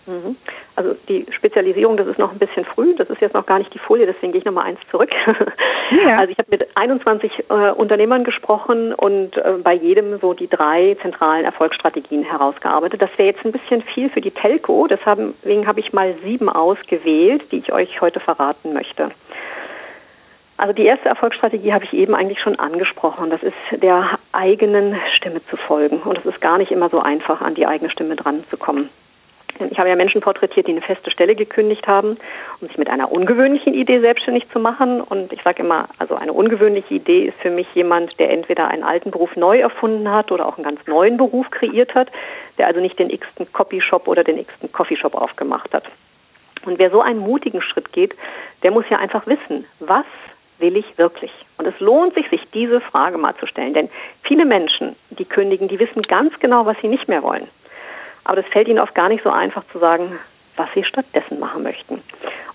Mhm. 0.05 0.35
Also 0.75 0.95
die 1.07 1.25
Spezialisierung, 1.31 1.97
das 1.97 2.07
ist 2.07 2.17
noch 2.17 2.31
ein 2.31 2.39
bisschen 2.39 2.65
früh, 2.65 2.95
das 2.95 3.09
ist 3.09 3.21
jetzt 3.21 3.35
noch 3.35 3.45
gar 3.45 3.59
nicht 3.59 3.73
die 3.73 3.79
Folie, 3.79 4.07
deswegen 4.07 4.31
gehe 4.31 4.39
ich 4.39 4.45
noch 4.45 4.53
mal 4.53 4.63
eins 4.63 4.79
zurück. 4.89 5.11
Ja. 5.91 6.17
Also 6.17 6.31
ich 6.31 6.39
habe 6.39 6.47
mit 6.49 6.65
21 6.75 7.31
äh, 7.49 7.71
Unternehmern 7.71 8.23
gesprochen 8.23 8.93
und 8.95 9.37
äh, 9.37 9.57
bei 9.61 9.73
jedem 9.73 10.17
so 10.19 10.33
die 10.33 10.47
drei 10.47 10.97
zentralen 11.01 11.45
Erfolgsstrategien 11.45 12.23
herausgearbeitet. 12.23 12.99
Das 12.99 13.11
wäre 13.17 13.29
jetzt 13.29 13.45
ein 13.45 13.51
bisschen 13.51 13.83
viel 13.83 14.09
für 14.09 14.21
die 14.21 14.31
Telco, 14.31 14.87
deswegen 14.87 15.67
habe 15.67 15.79
ich 15.81 15.93
mal 15.93 16.15
sieben 16.23 16.49
ausgewählt, 16.49 17.43
die 17.51 17.57
ich 17.57 17.71
euch 17.71 18.01
heute 18.01 18.21
verraten 18.21 18.73
möchte. 18.73 19.11
Also 20.57 20.73
die 20.73 20.85
erste 20.85 21.09
Erfolgsstrategie 21.09 21.73
habe 21.73 21.85
ich 21.85 21.93
eben 21.93 22.15
eigentlich 22.15 22.39
schon 22.39 22.57
angesprochen. 22.57 23.29
Das 23.29 23.43
ist 23.43 23.53
der 23.71 24.17
eigenen 24.31 24.95
Stimme 25.17 25.41
zu 25.49 25.57
folgen. 25.57 26.01
Und 26.01 26.19
es 26.19 26.25
ist 26.25 26.41
gar 26.41 26.57
nicht 26.57 26.71
immer 26.71 26.89
so 26.89 26.99
einfach, 26.99 27.41
an 27.41 27.55
die 27.55 27.67
eigene 27.67 27.89
Stimme 27.89 28.15
dran 28.15 28.43
zu 28.49 28.57
kommen. 28.57 28.89
Ich 29.69 29.77
habe 29.77 29.89
ja 29.89 29.95
Menschen 29.95 30.21
porträtiert, 30.21 30.67
die 30.67 30.71
eine 30.71 30.81
feste 30.81 31.11
Stelle 31.11 31.35
gekündigt 31.35 31.85
haben, 31.87 32.17
um 32.59 32.67
sich 32.67 32.77
mit 32.77 32.89
einer 32.89 33.11
ungewöhnlichen 33.11 33.73
Idee 33.73 33.99
selbstständig 33.99 34.49
zu 34.51 34.59
machen. 34.59 34.99
Und 35.01 35.31
ich 35.31 35.41
sage 35.43 35.61
immer, 35.61 35.89
also 35.99 36.15
eine 36.15 36.33
ungewöhnliche 36.33 36.95
Idee 36.95 37.25
ist 37.25 37.37
für 37.39 37.51
mich 37.51 37.67
jemand, 37.75 38.17
der 38.19 38.31
entweder 38.31 38.67
einen 38.67 38.83
alten 38.83 39.11
Beruf 39.11 39.35
neu 39.35 39.59
erfunden 39.59 40.09
hat 40.09 40.31
oder 40.31 40.47
auch 40.47 40.57
einen 40.57 40.65
ganz 40.65 40.85
neuen 40.87 41.17
Beruf 41.17 41.49
kreiert 41.51 41.93
hat, 41.93 42.09
der 42.57 42.67
also 42.67 42.79
nicht 42.79 42.97
den 42.97 43.09
x-ten 43.09 43.51
Copyshop 43.53 44.07
oder 44.07 44.23
den 44.23 44.39
x-ten 44.39 44.71
Coffeeshop 44.71 45.13
aufgemacht 45.13 45.71
hat. 45.73 45.85
Und 46.65 46.79
wer 46.79 46.89
so 46.89 47.01
einen 47.01 47.19
mutigen 47.19 47.61
Schritt 47.61 47.91
geht, 47.91 48.15
der 48.63 48.71
muss 48.71 48.85
ja 48.89 48.97
einfach 48.97 49.27
wissen, 49.27 49.65
was 49.79 50.05
will 50.59 50.77
ich 50.77 50.97
wirklich? 50.97 51.31
Und 51.57 51.67
es 51.67 51.79
lohnt 51.79 52.13
sich, 52.15 52.27
sich 52.29 52.41
diese 52.53 52.79
Frage 52.81 53.17
mal 53.17 53.35
zu 53.35 53.45
stellen. 53.45 53.73
Denn 53.73 53.89
viele 54.23 54.45
Menschen, 54.45 54.95
die 55.11 55.25
kündigen, 55.25 55.67
die 55.67 55.79
wissen 55.79 56.01
ganz 56.03 56.33
genau, 56.39 56.65
was 56.65 56.77
sie 56.81 56.87
nicht 56.87 57.07
mehr 57.07 57.21
wollen. 57.21 57.47
Aber 58.23 58.41
das 58.41 58.51
fällt 58.51 58.67
ihnen 58.67 58.79
oft 58.79 58.95
gar 58.95 59.09
nicht 59.09 59.23
so 59.23 59.29
einfach 59.29 59.63
zu 59.71 59.79
sagen, 59.79 60.19
was 60.55 60.69
sie 60.73 60.83
stattdessen 60.83 61.39
machen 61.39 61.63
möchten. 61.63 62.01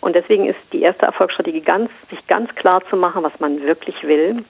Und 0.01 0.15
deswegen 0.15 0.47
ist 0.47 0.59
die 0.73 0.83
erste 0.83 1.07
Erfolgsstrategie 1.07 1.61
ganz, 1.61 1.91
sich 2.11 2.25
ganz 2.27 2.55
klar 2.55 2.83
zu 2.89 2.97
machen, 2.97 3.23
was 3.23 3.39
man 3.41 3.61
wirklich 3.63 4.03
will 4.05 4.45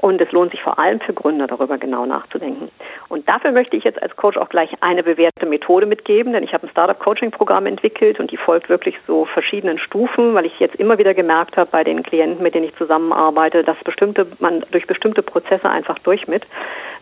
und 0.00 0.20
es 0.20 0.30
lohnt 0.32 0.52
sich 0.52 0.62
vor 0.62 0.78
allem 0.78 1.00
für 1.00 1.12
Gründer 1.12 1.46
darüber 1.46 1.78
genau 1.78 2.06
nachzudenken. 2.06 2.70
Und 3.08 3.28
dafür 3.28 3.52
möchte 3.52 3.76
ich 3.76 3.84
jetzt 3.84 4.00
als 4.02 4.14
Coach 4.16 4.36
auch 4.36 4.48
gleich 4.48 4.70
eine 4.80 5.02
bewährte 5.02 5.46
Methode 5.46 5.86
mitgeben, 5.86 6.32
denn 6.32 6.44
ich 6.44 6.52
habe 6.52 6.66
ein 6.66 6.70
Startup-Coaching-Programm 6.70 7.66
entwickelt 7.66 8.20
und 8.20 8.30
die 8.30 8.36
folgt 8.36 8.68
wirklich 8.68 8.96
so 9.06 9.24
verschiedenen 9.24 9.78
Stufen, 9.78 10.34
weil 10.34 10.46
ich 10.46 10.58
jetzt 10.60 10.76
immer 10.76 10.98
wieder 10.98 11.14
gemerkt 11.14 11.56
habe 11.56 11.70
bei 11.70 11.84
den 11.84 12.02
Klienten, 12.02 12.42
mit 12.42 12.54
denen 12.54 12.66
ich 12.66 12.76
zusammenarbeite, 12.76 13.64
dass 13.64 13.76
bestimmte, 13.84 14.26
man 14.38 14.64
durch 14.70 14.86
bestimmte 14.86 15.22
Prozesse 15.22 15.68
einfach 15.68 15.98
durch 16.00 16.28
mit, 16.28 16.46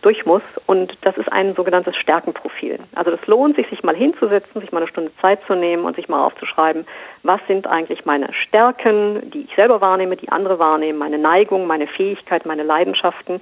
durch 0.01 0.25
muss. 0.25 0.43
Und 0.65 0.97
das 1.01 1.17
ist 1.17 1.31
ein 1.31 1.55
sogenanntes 1.55 1.95
Stärkenprofil. 1.97 2.79
Also 2.95 3.11
das 3.11 3.25
lohnt 3.27 3.55
sich, 3.55 3.67
sich 3.69 3.83
mal 3.83 3.95
hinzusetzen, 3.95 4.61
sich 4.61 4.71
mal 4.71 4.79
eine 4.79 4.87
Stunde 4.87 5.11
Zeit 5.21 5.39
zu 5.47 5.55
nehmen 5.55 5.85
und 5.85 5.95
sich 5.95 6.07
mal 6.07 6.23
aufzuschreiben, 6.25 6.85
was 7.23 7.41
sind 7.47 7.67
eigentlich 7.67 8.05
meine 8.05 8.31
Stärken, 8.33 9.29
die 9.31 9.41
ich 9.41 9.55
selber 9.55 9.81
wahrnehme, 9.81 10.15
die 10.15 10.29
andere 10.29 10.59
wahrnehmen, 10.59 10.97
meine 10.97 11.17
Neigung, 11.17 11.67
meine 11.67 11.87
Fähigkeit, 11.87 12.45
meine 12.45 12.63
Leidenschaften. 12.87 13.41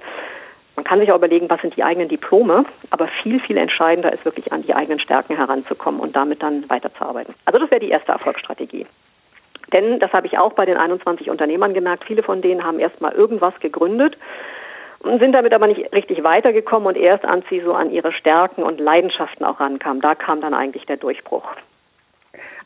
Man 0.74 0.84
kann 0.84 1.00
sich 1.00 1.10
auch 1.10 1.16
überlegen, 1.16 1.48
was 1.48 1.60
sind 1.62 1.74
die 1.76 1.84
eigenen 1.84 2.08
Diplome, 2.08 2.66
aber 2.90 3.08
viel, 3.22 3.40
viel 3.40 3.56
entscheidender 3.56 4.12
ist 4.12 4.24
wirklich 4.24 4.52
an 4.52 4.62
die 4.62 4.74
eigenen 4.74 5.00
Stärken 5.00 5.36
heranzukommen 5.36 6.00
und 6.00 6.14
damit 6.14 6.42
dann 6.42 6.68
weiterzuarbeiten. 6.68 7.34
Also 7.46 7.58
das 7.58 7.70
wäre 7.70 7.80
die 7.80 7.88
erste 7.88 8.12
Erfolgsstrategie. 8.12 8.86
Denn 9.72 9.98
das 10.00 10.12
habe 10.12 10.26
ich 10.26 10.38
auch 10.38 10.52
bei 10.52 10.66
den 10.66 10.76
21 10.76 11.30
Unternehmern 11.30 11.72
gemerkt, 11.72 12.04
viele 12.04 12.22
von 12.22 12.42
denen 12.42 12.62
haben 12.62 12.78
erst 12.78 13.00
mal 13.00 13.12
irgendwas 13.12 13.58
gegründet 13.60 14.16
sind 15.20 15.32
damit 15.32 15.52
aber 15.52 15.68
nicht 15.68 15.92
richtig 15.92 16.24
weitergekommen 16.24 16.88
und 16.88 16.96
erst 16.96 17.24
als 17.24 17.44
sie 17.48 17.60
so 17.60 17.74
an 17.74 17.90
ihre 17.90 18.12
Stärken 18.12 18.62
und 18.62 18.80
Leidenschaften 18.80 19.44
auch 19.44 19.60
rankamen, 19.60 20.00
da 20.00 20.14
kam 20.14 20.40
dann 20.40 20.54
eigentlich 20.54 20.84
der 20.86 20.96
Durchbruch. 20.96 21.44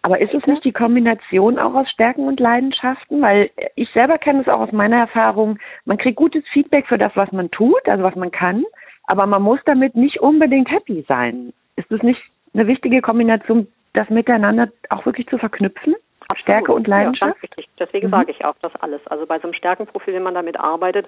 Aber 0.03 0.21
ist 0.21 0.33
es 0.33 0.47
nicht 0.47 0.65
die 0.65 0.73
Kombination 0.73 1.59
auch 1.59 1.75
aus 1.75 1.89
Stärken 1.91 2.27
und 2.27 2.41
Leidenschaften? 2.41 3.21
Weil 3.21 3.51
ich 3.77 3.91
selber 3.91 4.19
kenne 4.19 4.41
es 4.41 4.49
auch 4.49 4.61
aus 4.61 4.73
meiner 4.73 4.97
Erfahrung, 4.97 5.59
man 5.85 5.99
kriegt 5.99 6.17
gutes 6.17 6.43
Feedback 6.53 6.87
für 6.87 6.99
das, 6.99 7.15
was 7.15 7.31
man 7.33 7.51
tut, 7.51 7.87
also 7.87 8.03
was 8.03 8.17
man 8.17 8.31
kann, 8.31 8.65
aber 9.05 9.27
man 9.27 9.43
muss 9.43 9.61
damit 9.67 9.97
nicht 9.97 10.21
unbedingt 10.21 10.71
happy 10.71 11.05
sein. 11.07 11.53
Ist 11.77 11.91
es 11.93 12.03
nicht 12.03 12.21
eine 12.55 12.67
wichtige 12.67 13.03
Kombination, 13.03 13.67
das 13.93 14.09
miteinander 14.09 14.69
auch 14.89 15.05
wirklich 15.05 15.27
zu 15.29 15.37
verknüpfen? 15.37 15.95
Absolut. 16.31 16.43
Stärke 16.43 16.73
und 16.73 16.87
Leidenschaft? 16.87 17.37
Ja, 17.37 17.41
richtig. 17.43 17.69
Deswegen 17.79 18.07
mhm. 18.07 18.11
sage 18.13 18.31
ich 18.31 18.45
auch 18.45 18.55
das 18.63 18.73
alles. 18.77 19.05
Also 19.09 19.27
bei 19.27 19.39
so 19.39 19.45
einem 19.45 19.55
Stärkenprofil, 19.55 20.15
wenn 20.15 20.23
man 20.23 20.35
damit 20.35 20.59
arbeitet, 20.59 21.07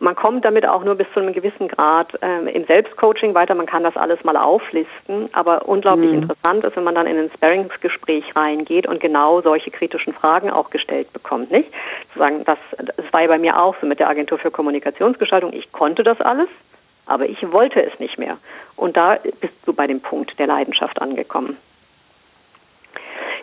man 0.00 0.16
kommt 0.16 0.44
damit 0.44 0.66
auch 0.66 0.82
nur 0.82 0.96
bis 0.96 1.06
zu 1.14 1.20
einem 1.20 1.32
gewissen 1.32 1.68
Grad 1.68 2.18
ähm, 2.20 2.48
im 2.48 2.64
Selbstcoaching 2.64 3.34
weiter. 3.34 3.54
Man 3.54 3.66
kann 3.66 3.84
das 3.84 3.96
alles 3.96 4.22
mal 4.24 4.36
auflisten, 4.36 5.28
aber 5.32 5.68
unglaublich 5.68 6.10
mhm. 6.10 6.22
interessant 6.22 6.64
ist, 6.64 6.76
wenn 6.76 6.84
man 6.84 6.96
dann 6.96 7.06
in 7.06 7.16
ein 7.16 7.30
Sparringsgespräch 7.34 8.34
reingeht 8.34 8.88
und 8.88 9.00
genau 9.00 9.40
solche 9.40 9.70
kritischen 9.70 10.12
Fragen 10.12 10.50
auch 10.50 10.70
gestellt 10.70 11.12
bekommt, 11.12 11.50
nicht? 11.50 11.70
Zu 12.12 12.18
sagen, 12.18 12.42
das, 12.44 12.58
das 12.78 13.12
war 13.12 13.22
ja 13.22 13.28
bei 13.28 13.38
mir 13.38 13.60
auch 13.60 13.76
so 13.80 13.86
mit 13.86 14.00
der 14.00 14.08
Agentur 14.08 14.38
für 14.38 14.50
Kommunikationsgestaltung. 14.50 15.52
Ich 15.52 15.70
konnte 15.70 16.02
das 16.02 16.20
alles, 16.20 16.48
aber 17.06 17.28
ich 17.28 17.40
wollte 17.52 17.80
es 17.82 17.98
nicht 18.00 18.18
mehr. 18.18 18.36
Und 18.74 18.96
da 18.96 19.18
bist 19.40 19.54
du 19.64 19.72
bei 19.72 19.86
dem 19.86 20.00
Punkt 20.00 20.38
der 20.38 20.48
Leidenschaft 20.48 21.00
angekommen. 21.00 21.56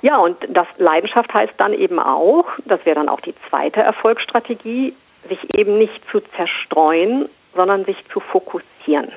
Ja, 0.03 0.17
und 0.17 0.35
das 0.49 0.67
Leidenschaft 0.77 1.33
heißt 1.33 1.53
dann 1.57 1.73
eben 1.73 1.97
auch, 1.97 2.45
das 2.65 2.85
wäre 2.85 2.95
dann 2.97 3.07
auch 3.07 3.21
die 3.21 3.33
zweite 3.49 3.79
Erfolgsstrategie, 3.79 4.93
sich 5.29 5.39
eben 5.57 5.77
nicht 5.77 6.01
zu 6.11 6.19
zerstreuen, 6.35 7.29
sondern 7.55 7.85
sich 7.85 7.95
zu 8.11 8.19
fokussieren. 8.19 9.13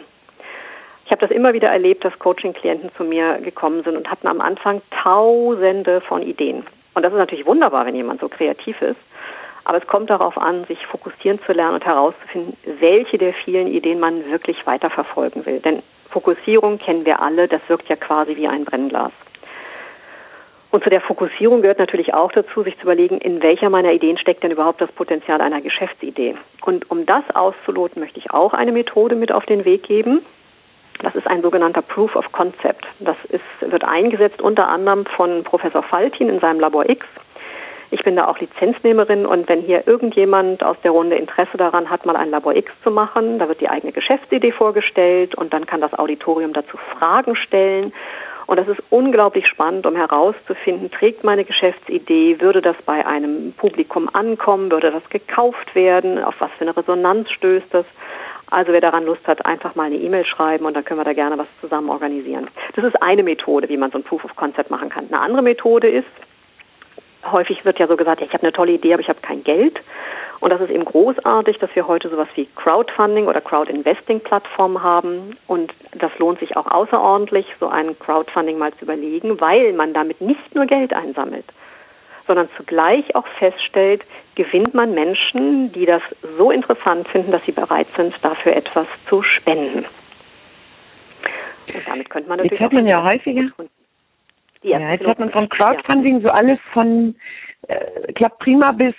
Ich 1.05 1.11
habe 1.11 1.21
das 1.21 1.33
immer 1.33 1.53
wieder 1.55 1.69
erlebt, 1.69 2.05
dass 2.05 2.17
Coaching-Klienten 2.21 2.91
zu 2.97 3.03
mir 3.03 3.39
gekommen 3.41 3.83
sind 3.83 3.97
und 3.97 4.09
hatten 4.09 4.29
am 4.29 4.41
Anfang 4.41 4.81
tausende 5.03 6.01
von 6.03 6.23
Ideen. 6.23 6.65
Und 6.95 7.03
das 7.03 7.13
ist 7.13 7.19
natürlich 7.19 7.47
wunderbar, 7.47 7.85
wenn 7.85 7.97
jemand 7.97 8.21
so 8.21 8.29
kreativ 8.29 8.81
ist. 8.81 9.01
Aber 9.65 9.79
es 9.79 9.87
kommt 9.89 10.09
darauf 10.09 10.39
an, 10.39 10.67
sich 10.67 10.87
fokussieren 10.87 11.41
zu 11.47 11.53
lernen 11.53 11.75
und 11.75 11.85
herauszufinden, 11.85 12.57
welche 12.79 13.19
der 13.19 13.35
vielen 13.35 13.67
Ideen 13.67 13.99
man 13.99 14.25
wirklich 14.31 14.65
weiterverfolgen 14.65 15.45
will. 15.47 15.59
Denn 15.59 15.83
Fokussierung 16.11 16.79
kennen 16.79 17.05
wir 17.05 17.21
alle, 17.21 17.49
das 17.49 17.61
wirkt 17.67 17.89
ja 17.89 17.97
quasi 17.97 18.37
wie 18.37 18.47
ein 18.47 18.65
Brennglas. 18.65 19.13
Und 20.77 20.85
zu 20.85 20.91
der 20.91 21.01
Fokussierung 21.01 21.63
gehört 21.63 21.79
natürlich 21.79 22.13
auch 22.13 22.31
dazu, 22.33 22.63
sich 22.63 22.77
zu 22.77 22.83
überlegen, 22.83 23.17
in 23.17 23.43
welcher 23.43 23.71
meiner 23.71 23.93
Ideen 23.93 24.19
steckt 24.19 24.43
denn 24.43 24.51
überhaupt 24.51 24.79
das 24.79 24.93
Potenzial 24.93 25.41
einer 25.41 25.63
Geschäftsidee. 25.63 26.37
Und 26.67 26.91
um 26.91 27.07
das 27.07 27.25
auszuloten, 27.33 27.99
möchte 28.03 28.19
ich 28.19 28.31
auch 28.31 28.53
eine 28.53 28.73
Methode 28.73 29.15
mit 29.15 29.33
auf 29.33 29.47
den 29.47 29.65
Weg 29.65 29.85
geben. 29.85 30.21
Das 31.01 31.15
ist 31.15 31.27
ein 31.27 31.41
sogenannter 31.41 31.81
Proof 31.81 32.15
of 32.15 32.31
Concept. 32.31 32.87
Das 33.01 33.17
ist, 33.31 33.73
wird 33.73 33.85
eingesetzt 33.85 34.43
unter 34.43 34.69
anderem 34.69 35.07
von 35.07 35.45
Professor 35.45 35.83
Faltin 35.83 36.29
in 36.29 36.41
seinem 36.41 36.61
Labor 36.61 36.87
X. 36.91 37.07
Ich 37.91 38.05
bin 38.05 38.15
da 38.15 38.29
auch 38.29 38.39
Lizenznehmerin 38.39 39.25
und 39.25 39.49
wenn 39.49 39.63
hier 39.63 39.89
irgendjemand 39.89 40.63
aus 40.63 40.77
der 40.85 40.91
Runde 40.91 41.17
Interesse 41.17 41.57
daran 41.57 41.89
hat, 41.89 42.05
mal 42.05 42.17
ein 42.17 42.31
Labor 42.31 42.55
X 42.55 42.71
zu 42.83 42.91
machen, 42.91 43.39
da 43.39 43.49
wird 43.49 43.63
die 43.63 43.71
eigene 43.71 43.93
Geschäftsidee 43.93 44.53
vorgestellt 44.53 45.37
und 45.37 45.55
dann 45.55 45.65
kann 45.65 45.81
das 45.81 45.95
Auditorium 45.95 46.53
dazu 46.53 46.77
Fragen 46.99 47.35
stellen 47.35 47.95
und 48.47 48.59
das 48.59 48.69
ist 48.69 48.81
unglaublich 48.91 49.47
spannend, 49.47 49.87
um 49.87 49.97
herauszufinden, 49.97 50.91
trägt 50.91 51.25
meine 51.25 51.45
Geschäftsidee, 51.45 52.41
würde 52.41 52.63
das 52.63 52.77
bei 52.85 53.05
einem 53.05 53.53
Publikum 53.57 54.09
ankommen, 54.13 54.71
würde 54.71 54.93
das 54.93 55.09
gekauft 55.11 55.75
werden, 55.75 56.23
auf 56.23 56.35
was 56.39 56.51
für 56.53 56.63
eine 56.63 56.77
Resonanz 56.77 57.31
stößt 57.31 57.67
das. 57.71 57.87
Also 58.49 58.73
wer 58.73 58.81
daran 58.81 59.05
Lust 59.05 59.27
hat, 59.27 59.45
einfach 59.45 59.75
mal 59.75 59.85
eine 59.85 59.97
E-Mail 59.97 60.25
schreiben 60.25 60.67
und 60.67 60.75
dann 60.75 60.85
können 60.85 61.01
wir 61.01 61.05
da 61.05 61.13
gerne 61.13 61.37
was 61.37 61.49
zusammen 61.61 61.91
organisieren. 61.91 62.47
Das 62.77 62.85
ist 62.85 63.03
eine 63.03 63.25
Methode, 63.25 63.69
wie 63.69 63.77
man 63.77 63.91
so 63.91 63.99
ein 63.99 64.05
Proof 64.05 64.25
of 64.25 64.37
Concept 64.37 64.71
machen 64.71 64.89
kann. 64.89 65.07
Eine 65.07 65.21
andere 65.21 65.43
Methode 65.43 65.89
ist, 65.89 66.07
häufig 67.33 67.65
wird 67.65 67.79
ja 67.79 67.87
so 67.87 67.97
gesagt, 67.97 68.21
ja, 68.21 68.27
ich 68.27 68.33
habe 68.33 68.43
eine 68.43 68.53
tolle 68.53 68.73
Idee, 68.73 68.95
aber 68.95 69.03
ich 69.03 69.09
habe 69.09 69.21
kein 69.21 69.45
Geld. 69.45 69.81
Und 70.41 70.51
das 70.51 70.61
ist 70.61 70.71
eben 70.71 70.85
großartig, 70.85 71.59
dass 71.59 71.75
wir 71.75 71.87
heute 71.87 72.09
sowas 72.09 72.29
wie 72.35 72.47
Crowdfunding 72.57 73.27
oder 73.27 73.41
Crowdinvesting-Plattformen 73.41 74.83
haben. 74.83 75.37
Und 75.47 75.73
das 75.93 76.11
lohnt 76.19 76.41
sich 76.41 76.57
auch 76.57 76.67
außerordentlich, 76.67 77.47
so 77.59 77.69
ein 77.69 77.99
Crowdfunding 77.99 78.59
mal 78.59 78.73
zu 78.75 78.85
überlegen, 78.85 79.41
weil 79.41 79.73
man 79.73 79.95
damit 79.95 80.21
nicht 80.21 80.55
nur 80.55 80.67
Geld 80.67 80.93
einsammelt, 80.93 81.47
sondern 82.27 82.49
zugleich 82.57 83.15
auch 83.15 83.27
feststellt, 83.39 84.03
gewinnt 84.35 84.75
man 84.75 84.93
Menschen, 84.93 85.73
die 85.73 85.87
das 85.87 86.03
so 86.37 86.51
interessant 86.51 87.09
finden, 87.09 87.33
dass 87.33 87.45
sie 87.47 87.53
bereit 87.53 87.89
sind, 87.97 88.15
dafür 88.23 88.55
etwas 88.55 88.87
zu 89.09 89.23
spenden. 89.23 89.87
Und 91.67 91.89
damit 91.89 92.11
könnte 92.11 92.29
man 92.29 92.39
natürlich. 92.39 92.61
Jetzt 92.61 92.67
hat 92.67 92.73
man 92.73 92.87
ja 92.87 93.03
häufiger. 93.03 93.51
Ja, 94.67 94.93
jetzt 94.93 95.07
hat 95.07 95.19
man 95.19 95.31
vom 95.31 95.49
Crowdfunding 95.49 96.23
so 96.23 96.29
alles 96.29 96.59
von 96.73 97.15
äh, 97.69 98.13
klappt 98.13 98.41
prima 98.41 98.73
bis 98.73 98.95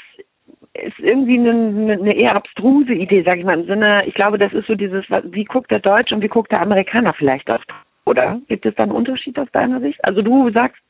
ist 0.73 0.99
irgendwie 0.99 1.39
eine, 1.39 1.93
eine 1.93 2.15
eher 2.15 2.35
abstruse 2.35 2.93
Idee, 2.93 3.23
sage 3.23 3.39
ich 3.39 3.45
mal, 3.45 3.59
im 3.59 3.65
Sinne, 3.65 4.05
ich 4.05 4.13
glaube, 4.13 4.37
das 4.37 4.53
ist 4.53 4.67
so 4.67 4.75
dieses, 4.75 5.05
wie 5.23 5.43
guckt 5.43 5.71
der 5.71 5.79
Deutsche 5.79 6.13
und 6.13 6.21
wie 6.21 6.27
guckt 6.27 6.51
der 6.51 6.61
Amerikaner 6.61 7.13
vielleicht 7.13 7.49
auf, 7.49 7.61
oder? 8.05 8.39
Gibt 8.47 8.65
es 8.65 8.75
da 8.75 8.83
einen 8.83 8.91
Unterschied 8.91 9.37
aus 9.39 9.47
deiner 9.51 9.79
Sicht? 9.81 10.03
Also 10.05 10.21
du 10.21 10.51
sagst, 10.51 10.81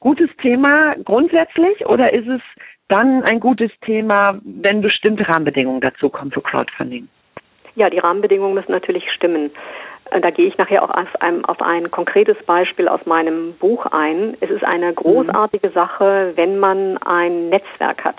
gutes 0.00 0.30
Thema 0.42 0.94
grundsätzlich 1.04 1.86
oder 1.86 2.12
ist 2.12 2.28
es 2.28 2.42
dann 2.88 3.22
ein 3.22 3.40
gutes 3.40 3.70
Thema, 3.82 4.40
wenn 4.42 4.80
bestimmte 4.80 5.28
Rahmenbedingungen 5.28 5.80
dazu 5.80 6.08
kommen 6.08 6.32
für 6.32 6.42
Crowdfunding? 6.42 7.08
Ja, 7.74 7.90
die 7.90 7.98
Rahmenbedingungen 7.98 8.54
müssen 8.54 8.72
natürlich 8.72 9.10
stimmen. 9.12 9.50
Äh, 10.10 10.20
da 10.20 10.30
gehe 10.30 10.46
ich 10.46 10.58
nachher 10.58 10.82
auch 10.82 10.90
auf 10.90 11.20
ein, 11.20 11.44
auf 11.44 11.60
ein 11.60 11.90
konkretes 11.90 12.36
Beispiel 12.46 12.88
aus 12.88 13.04
meinem 13.06 13.54
Buch 13.54 13.86
ein. 13.86 14.36
Es 14.40 14.50
ist 14.50 14.64
eine 14.64 14.92
großartige 14.92 15.70
Sache, 15.70 16.32
wenn 16.36 16.58
man 16.58 16.98
ein 16.98 17.48
Netzwerk 17.48 18.04
hat. 18.04 18.16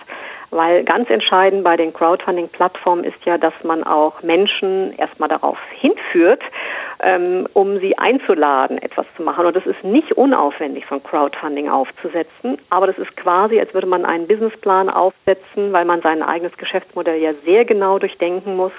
Weil 0.52 0.84
ganz 0.84 1.10
entscheidend 1.12 1.64
bei 1.64 1.78
den 1.78 1.94
Crowdfunding-Plattformen 1.94 3.04
ist 3.04 3.24
ja, 3.24 3.38
dass 3.38 3.54
man 3.64 3.84
auch 3.84 4.24
Menschen 4.24 4.94
erstmal 4.98 5.30
darauf 5.30 5.60
hinführt, 5.80 6.42
ähm, 7.02 7.48
um 7.54 7.80
sie 7.80 7.98
einzuladen, 8.00 8.80
etwas 8.80 9.06
zu 9.16 9.22
machen. 9.22 9.46
Und 9.46 9.56
das 9.56 9.66
ist 9.68 9.84
nicht 9.84 10.12
unaufwendig, 10.14 10.86
ein 10.90 11.04
Crowdfunding 11.04 11.70
aufzusetzen, 11.70 12.58
aber 12.72 12.88
das 12.88 12.98
ist 12.98 13.16
quasi, 13.16 13.60
als 13.60 13.74
würde 13.76 13.86
man 13.86 14.06
einen 14.06 14.28
Businessplan 14.28 14.90
aufsetzen, 14.90 15.72
weil 15.72 15.86
man 15.86 16.02
sein 16.02 16.24
eigenes 16.24 16.58
Geschäftsmodell 16.58 17.22
ja 17.22 17.34
sehr 17.46 17.66
genau 17.66 18.00
durchdenken 18.00 18.56
muss, 18.56 18.74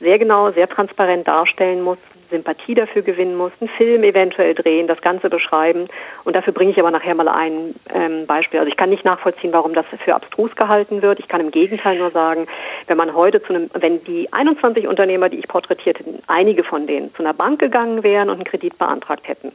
sehr 0.00 0.18
genau, 0.18 0.50
sehr 0.52 0.68
transparent 0.68 1.26
darstellen 1.26 1.82
muss, 1.82 1.98
Sympathie 2.30 2.74
dafür 2.74 3.02
gewinnen 3.02 3.36
muss, 3.36 3.52
einen 3.60 3.70
Film 3.70 4.04
eventuell 4.04 4.54
drehen, 4.54 4.86
das 4.86 5.00
Ganze 5.00 5.30
beschreiben. 5.30 5.88
Und 6.24 6.36
dafür 6.36 6.52
bringe 6.52 6.72
ich 6.72 6.78
aber 6.78 6.90
nachher 6.90 7.14
mal 7.14 7.28
ein 7.28 7.74
ähm, 7.92 8.26
Beispiel. 8.26 8.60
Also 8.60 8.70
ich 8.70 8.76
kann 8.76 8.90
nicht 8.90 9.04
nachvollziehen, 9.04 9.52
warum 9.52 9.74
das 9.74 9.86
für 10.04 10.14
abstrus 10.14 10.54
gehalten 10.54 11.02
wird. 11.02 11.20
Ich 11.20 11.28
kann 11.28 11.40
im 11.40 11.50
Gegenteil 11.50 11.98
nur 11.98 12.10
sagen, 12.10 12.46
wenn 12.86 12.96
man 12.96 13.14
heute 13.14 13.42
zu 13.42 13.54
einem, 13.54 13.70
wenn 13.74 14.04
die 14.04 14.32
21 14.32 14.86
Unternehmer, 14.86 15.28
die 15.28 15.38
ich 15.38 15.48
porträtiert 15.48 15.98
hätte, 15.98 16.22
einige 16.26 16.64
von 16.64 16.86
denen 16.86 17.14
zu 17.14 17.22
einer 17.22 17.34
Bank 17.34 17.60
gegangen 17.60 18.02
wären 18.02 18.28
und 18.28 18.36
einen 18.36 18.44
Kredit 18.44 18.78
beantragt 18.78 19.26
hätten, 19.26 19.52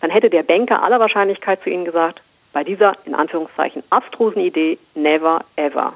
dann 0.00 0.10
hätte 0.10 0.30
der 0.30 0.42
Banker 0.42 0.82
aller 0.82 1.00
Wahrscheinlichkeit 1.00 1.62
zu 1.62 1.70
ihnen 1.70 1.84
gesagt, 1.84 2.20
Bei 2.52 2.64
dieser, 2.64 2.92
in 3.06 3.14
Anführungszeichen, 3.14 3.82
abstrusen 3.88 4.42
Idee, 4.42 4.78
never 4.94 5.44
ever. 5.56 5.94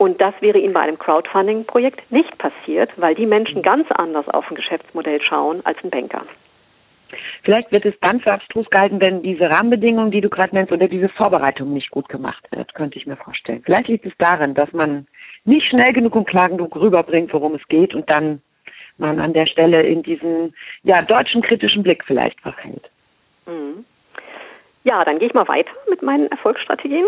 Und 0.00 0.18
das 0.18 0.32
wäre 0.40 0.56
Ihnen 0.56 0.72
bei 0.72 0.80
einem 0.80 0.98
Crowdfunding-Projekt 0.98 2.10
nicht 2.10 2.38
passiert, 2.38 2.90
weil 2.96 3.14
die 3.14 3.26
Menschen 3.26 3.60
ganz 3.60 3.86
anders 3.90 4.26
auf 4.30 4.50
ein 4.50 4.54
Geschäftsmodell 4.54 5.20
schauen 5.20 5.60
als 5.66 5.76
ein 5.84 5.90
Banker. 5.90 6.22
Vielleicht 7.42 7.70
wird 7.70 7.84
es 7.84 7.92
dann 8.00 8.18
für 8.20 8.32
abstrus 8.32 8.70
gehalten, 8.70 8.98
wenn 9.02 9.20
diese 9.22 9.50
Rahmenbedingungen, 9.50 10.10
die 10.10 10.22
du 10.22 10.30
gerade 10.30 10.54
nennst, 10.54 10.72
oder 10.72 10.88
diese 10.88 11.10
Vorbereitung 11.10 11.74
nicht 11.74 11.90
gut 11.90 12.08
gemacht 12.08 12.42
wird, 12.50 12.72
könnte 12.72 12.96
ich 12.96 13.06
mir 13.06 13.16
vorstellen. 13.16 13.60
Vielleicht 13.62 13.88
liegt 13.88 14.06
es 14.06 14.14
darin, 14.16 14.54
dass 14.54 14.72
man 14.72 15.06
nicht 15.44 15.68
schnell 15.68 15.92
genug 15.92 16.16
und 16.16 16.26
klar 16.26 16.48
genug 16.48 16.76
rüberbringt, 16.76 17.34
worum 17.34 17.54
es 17.54 17.68
geht 17.68 17.94
und 17.94 18.08
dann 18.08 18.40
man 18.96 19.20
an 19.20 19.34
der 19.34 19.44
Stelle 19.44 19.82
in 19.82 20.02
diesen 20.02 20.54
ja, 20.82 21.02
deutschen 21.02 21.42
kritischen 21.42 21.82
Blick 21.82 22.04
vielleicht 22.06 22.40
verfällt. 22.40 22.88
Mhm. 23.44 23.84
Ja, 24.82 25.04
dann 25.04 25.18
gehe 25.18 25.28
ich 25.28 25.34
mal 25.34 25.46
weiter 25.46 25.72
mit 25.90 26.00
meinen 26.00 26.28
Erfolgsstrategien. 26.28 27.06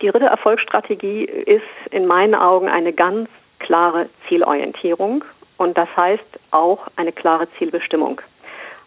Die 0.00 0.08
dritte 0.08 0.26
Erfolgsstrategie 0.26 1.24
ist 1.24 1.62
in 1.90 2.06
meinen 2.06 2.34
Augen 2.34 2.68
eine 2.68 2.92
ganz 2.92 3.28
klare 3.58 4.08
Zielorientierung 4.28 5.24
und 5.56 5.78
das 5.78 5.88
heißt 5.96 6.24
auch 6.50 6.86
eine 6.96 7.12
klare 7.12 7.48
Zielbestimmung. 7.58 8.20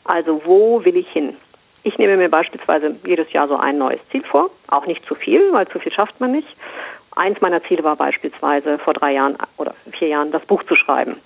Also 0.04 0.42
wo 0.46 0.84
will 0.84 0.96
ich 0.96 1.10
hin? 1.10 1.38
Ich 1.84 1.98
nehme 1.98 2.18
mir 2.18 2.30
beispielsweise 2.30 2.96
jedes 3.06 3.32
Jahr 3.32 3.48
so 3.48 3.56
ein 3.56 3.78
neues 3.78 4.02
Ziel 4.12 4.24
vor, 4.24 4.50
auch 4.68 4.86
nicht 4.86 5.06
zu 5.06 5.16
viel, 5.16 5.54
weil 5.54 5.68
zu 5.70 5.80
viel 5.80 5.94
schafft 5.94 6.20
man 6.20 6.32
nicht. 6.34 6.48
Eins 7.16 7.40
meiner 7.42 7.64
Ziele 7.64 7.84
war 7.84 7.96
beispielsweise 7.96 8.78
vor 8.80 8.94
drei 8.94 9.14
Jahren 9.14 9.38
oder 9.58 9.74
vier 9.98 10.10
Jahren 10.10 10.32
das 10.32 10.46
Buch 10.46 10.64
zu 10.64 10.76
schreiben. 10.76 11.18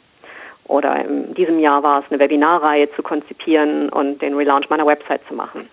Oder 0.66 1.04
in 1.04 1.34
diesem 1.34 1.60
Jahr 1.60 1.84
war 1.84 2.00
es 2.00 2.06
eine 2.10 2.20
Webinarreihe 2.20 2.92
zu 2.92 3.02
konzipieren 3.02 3.90
und 3.90 4.22
den 4.22 4.36
Relaunch 4.36 4.70
meiner 4.70 4.86
Website 4.86 5.22
zu 5.28 5.34
machen. 5.34 5.68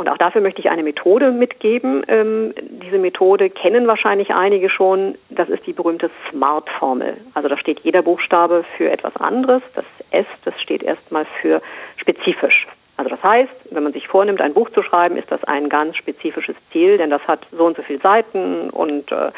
Und 0.00 0.08
auch 0.08 0.16
dafür 0.16 0.40
möchte 0.40 0.62
ich 0.62 0.70
eine 0.70 0.82
Methode 0.82 1.30
mitgeben. 1.30 2.02
Ähm, 2.08 2.54
diese 2.82 2.96
Methode 2.96 3.50
kennen 3.50 3.86
wahrscheinlich 3.86 4.30
einige 4.30 4.70
schon. 4.70 5.16
Das 5.28 5.50
ist 5.50 5.66
die 5.66 5.74
berühmte 5.74 6.10
SMART-Formel. 6.30 7.18
Also 7.34 7.50
da 7.50 7.58
steht 7.58 7.80
jeder 7.80 8.00
Buchstabe 8.00 8.64
für 8.78 8.90
etwas 8.90 9.14
anderes. 9.16 9.60
Das 9.74 9.84
S, 10.10 10.24
das 10.46 10.58
steht 10.62 10.82
erstmal 10.82 11.26
für 11.42 11.60
spezifisch. 11.98 12.66
Also 12.96 13.10
das 13.10 13.22
heißt, 13.22 13.52
wenn 13.72 13.82
man 13.82 13.92
sich 13.92 14.08
vornimmt, 14.08 14.40
ein 14.40 14.54
Buch 14.54 14.70
zu 14.70 14.82
schreiben, 14.82 15.18
ist 15.18 15.30
das 15.30 15.44
ein 15.44 15.68
ganz 15.68 15.96
spezifisches 15.96 16.56
Ziel, 16.72 16.96
denn 16.96 17.10
das 17.10 17.20
hat 17.28 17.46
so 17.52 17.66
und 17.66 17.76
so 17.76 17.82
viele 17.82 17.98
Seiten 17.98 18.70
und 18.70 19.12
äh, 19.12 19.30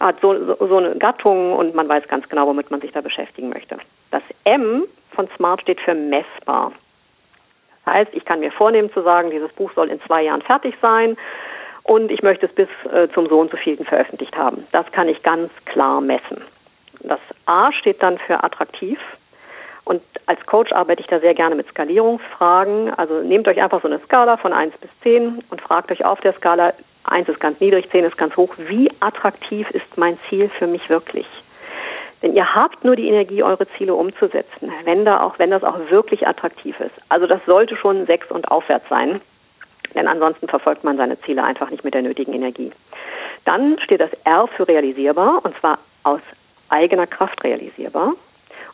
hat 0.00 0.16
so, 0.20 0.34
so, 0.46 0.66
so 0.66 0.78
eine 0.78 0.96
Gattung 0.96 1.52
und 1.52 1.76
man 1.76 1.88
weiß 1.88 2.08
ganz 2.08 2.28
genau, 2.28 2.48
womit 2.48 2.72
man 2.72 2.80
sich 2.80 2.90
da 2.90 3.02
beschäftigen 3.02 3.50
möchte. 3.50 3.78
Das 4.10 4.24
M 4.42 4.82
von 5.12 5.28
SMART 5.36 5.60
steht 5.60 5.80
für 5.80 5.94
messbar. 5.94 6.72
Das 7.84 7.94
heißt, 7.94 8.10
ich 8.14 8.24
kann 8.24 8.40
mir 8.40 8.52
vornehmen 8.52 8.92
zu 8.92 9.02
sagen, 9.02 9.30
dieses 9.30 9.52
Buch 9.52 9.70
soll 9.74 9.90
in 9.90 10.00
zwei 10.02 10.22
Jahren 10.22 10.42
fertig 10.42 10.74
sein 10.80 11.16
und 11.82 12.10
ich 12.10 12.22
möchte 12.22 12.46
es 12.46 12.52
bis 12.52 12.68
äh, 12.92 13.08
zum 13.12 13.28
so 13.28 13.40
und 13.40 13.50
so 13.50 13.56
vielen 13.56 13.84
veröffentlicht 13.84 14.36
haben. 14.36 14.66
Das 14.72 14.90
kann 14.92 15.08
ich 15.08 15.22
ganz 15.22 15.50
klar 15.64 16.00
messen. 16.00 16.42
Das 17.00 17.20
A 17.46 17.72
steht 17.72 18.02
dann 18.02 18.18
für 18.18 18.42
attraktiv. 18.42 18.98
Und 19.84 20.00
als 20.26 20.44
Coach 20.46 20.70
arbeite 20.72 21.00
ich 21.00 21.08
da 21.08 21.18
sehr 21.18 21.34
gerne 21.34 21.56
mit 21.56 21.68
Skalierungsfragen. 21.68 22.94
Also 22.94 23.20
nehmt 23.20 23.48
euch 23.48 23.60
einfach 23.60 23.82
so 23.82 23.88
eine 23.88 23.98
Skala 24.00 24.36
von 24.36 24.52
1 24.52 24.76
bis 24.76 24.90
10 25.02 25.42
und 25.50 25.60
fragt 25.60 25.90
euch 25.90 26.04
auf 26.04 26.20
der 26.20 26.34
Skala, 26.34 26.72
1 27.04 27.28
ist 27.28 27.40
ganz 27.40 27.58
niedrig, 27.58 27.90
10 27.90 28.04
ist 28.04 28.16
ganz 28.16 28.36
hoch, 28.36 28.54
wie 28.58 28.90
attraktiv 29.00 29.68
ist 29.70 29.96
mein 29.96 30.18
Ziel 30.28 30.50
für 30.56 30.68
mich 30.68 30.88
wirklich? 30.88 31.26
Denn 32.22 32.34
ihr 32.34 32.54
habt 32.54 32.84
nur 32.84 32.94
die 32.94 33.08
Energie, 33.08 33.42
eure 33.42 33.66
Ziele 33.76 33.94
umzusetzen, 33.94 34.72
wenn 34.84 35.04
da 35.04 35.20
auch, 35.20 35.38
wenn 35.38 35.50
das 35.50 35.64
auch 35.64 35.78
wirklich 35.90 36.26
attraktiv 36.26 36.78
ist. 36.78 36.94
Also 37.08 37.26
das 37.26 37.40
sollte 37.46 37.76
schon 37.76 38.06
sechs 38.06 38.30
und 38.30 38.48
aufwärts 38.50 38.88
sein. 38.88 39.20
Denn 39.94 40.06
ansonsten 40.08 40.48
verfolgt 40.48 40.84
man 40.84 40.96
seine 40.96 41.20
Ziele 41.22 41.42
einfach 41.42 41.70
nicht 41.70 41.84
mit 41.84 41.94
der 41.94 42.02
nötigen 42.02 42.32
Energie. 42.32 42.70
Dann 43.44 43.78
steht 43.80 44.00
das 44.00 44.12
R 44.24 44.46
für 44.56 44.66
realisierbar 44.68 45.44
und 45.44 45.56
zwar 45.58 45.78
aus 46.04 46.20
eigener 46.68 47.06
Kraft 47.06 47.42
realisierbar. 47.44 48.14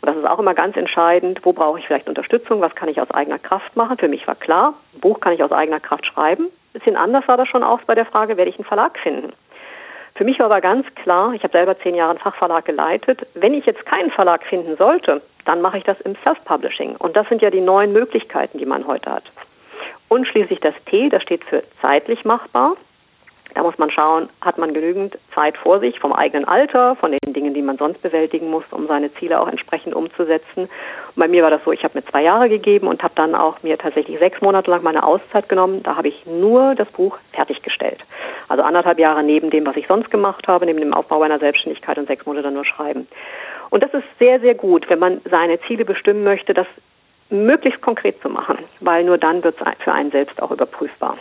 Und 0.00 0.06
das 0.06 0.16
ist 0.16 0.26
auch 0.26 0.38
immer 0.38 0.54
ganz 0.54 0.76
entscheidend, 0.76 1.40
wo 1.42 1.52
brauche 1.52 1.78
ich 1.78 1.86
vielleicht 1.86 2.08
Unterstützung, 2.08 2.60
was 2.60 2.74
kann 2.74 2.88
ich 2.88 3.00
aus 3.00 3.10
eigener 3.10 3.38
Kraft 3.38 3.74
machen. 3.74 3.98
Für 3.98 4.06
mich 4.06 4.26
war 4.28 4.36
klar, 4.36 4.74
ein 4.94 5.00
Buch 5.00 5.20
kann 5.20 5.32
ich 5.32 5.42
aus 5.42 5.50
eigener 5.50 5.80
Kraft 5.80 6.06
schreiben. 6.06 6.44
Ein 6.44 6.72
bisschen 6.72 6.96
anders 6.96 7.26
war 7.26 7.36
das 7.36 7.48
schon 7.48 7.64
auch 7.64 7.80
bei 7.82 7.96
der 7.96 8.06
Frage, 8.06 8.36
werde 8.36 8.50
ich 8.50 8.58
einen 8.58 8.64
Verlag 8.64 8.98
finden. 8.98 9.32
Für 10.18 10.24
mich 10.24 10.40
war 10.40 10.46
aber 10.46 10.60
ganz 10.60 10.84
klar, 10.96 11.32
ich 11.32 11.44
habe 11.44 11.52
selber 11.52 11.78
zehn 11.78 11.94
Jahre 11.94 12.10
einen 12.10 12.18
Fachverlag 12.18 12.64
geleitet, 12.64 13.24
wenn 13.34 13.54
ich 13.54 13.64
jetzt 13.66 13.86
keinen 13.86 14.10
Verlag 14.10 14.44
finden 14.44 14.76
sollte, 14.76 15.22
dann 15.44 15.62
mache 15.62 15.78
ich 15.78 15.84
das 15.84 16.00
im 16.00 16.16
Self-Publishing. 16.24 16.96
Und 16.96 17.16
das 17.16 17.28
sind 17.28 17.40
ja 17.40 17.50
die 17.50 17.60
neuen 17.60 17.92
Möglichkeiten, 17.92 18.58
die 18.58 18.66
man 18.66 18.84
heute 18.88 19.12
hat. 19.12 19.22
Und 20.08 20.26
schließlich 20.26 20.58
das 20.58 20.74
T, 20.86 21.08
das 21.08 21.22
steht 21.22 21.44
für 21.44 21.62
zeitlich 21.80 22.24
machbar. 22.24 22.76
Da 23.54 23.62
muss 23.62 23.78
man 23.78 23.90
schauen, 23.90 24.28
hat 24.40 24.58
man 24.58 24.74
genügend 24.74 25.18
Zeit 25.34 25.56
vor 25.56 25.80
sich 25.80 25.98
vom 25.98 26.12
eigenen 26.12 26.46
Alter, 26.46 26.96
von 26.96 27.12
den 27.12 27.32
Dingen, 27.32 27.54
die 27.54 27.62
man 27.62 27.78
sonst 27.78 28.00
bewältigen 28.02 28.50
muss, 28.50 28.64
um 28.70 28.86
seine 28.86 29.12
Ziele 29.14 29.40
auch 29.40 29.48
entsprechend 29.48 29.94
umzusetzen. 29.94 30.62
Und 30.64 31.16
bei 31.16 31.28
mir 31.28 31.42
war 31.42 31.50
das 31.50 31.64
so, 31.64 31.72
ich 31.72 31.82
habe 31.82 31.98
mir 31.98 32.04
zwei 32.06 32.22
Jahre 32.22 32.48
gegeben 32.48 32.86
und 32.86 33.02
habe 33.02 33.14
dann 33.16 33.34
auch 33.34 33.62
mir 33.62 33.78
tatsächlich 33.78 34.18
sechs 34.18 34.40
Monate 34.40 34.70
lang 34.70 34.82
meine 34.82 35.02
Auszeit 35.02 35.48
genommen. 35.48 35.82
Da 35.82 35.96
habe 35.96 36.08
ich 36.08 36.26
nur 36.26 36.74
das 36.74 36.88
Buch 36.88 37.16
fertiggestellt. 37.32 38.00
Also 38.48 38.62
anderthalb 38.62 38.98
Jahre 38.98 39.22
neben 39.22 39.50
dem, 39.50 39.66
was 39.66 39.76
ich 39.76 39.86
sonst 39.86 40.10
gemacht 40.10 40.46
habe, 40.46 40.66
neben 40.66 40.80
dem 40.80 40.94
Aufbau 40.94 41.18
meiner 41.18 41.38
Selbstständigkeit 41.38 41.98
und 41.98 42.06
sechs 42.06 42.26
Monate 42.26 42.44
dann 42.44 42.54
nur 42.54 42.64
schreiben. 42.64 43.08
Und 43.70 43.82
das 43.82 43.92
ist 43.92 44.04
sehr, 44.18 44.40
sehr 44.40 44.54
gut, 44.54 44.88
wenn 44.88 44.98
man 44.98 45.20
seine 45.30 45.60
Ziele 45.62 45.84
bestimmen 45.84 46.24
möchte, 46.24 46.54
das 46.54 46.66
möglichst 47.30 47.82
konkret 47.82 48.20
zu 48.22 48.28
machen, 48.28 48.58
weil 48.80 49.04
nur 49.04 49.18
dann 49.18 49.42
wird 49.44 49.56
es 49.60 49.84
für 49.84 49.92
einen 49.92 50.10
selbst 50.10 50.40
auch 50.42 50.50
überprüfbar. 50.50 51.18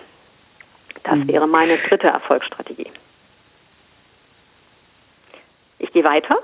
Das 1.08 1.16
mhm. 1.16 1.28
wäre 1.30 1.48
meine 1.48 1.78
dritte 1.78 2.08
Erfolgsstrategie. 2.08 2.92
Ich 5.80 5.92
gehe 5.94 6.04
weiter 6.04 6.38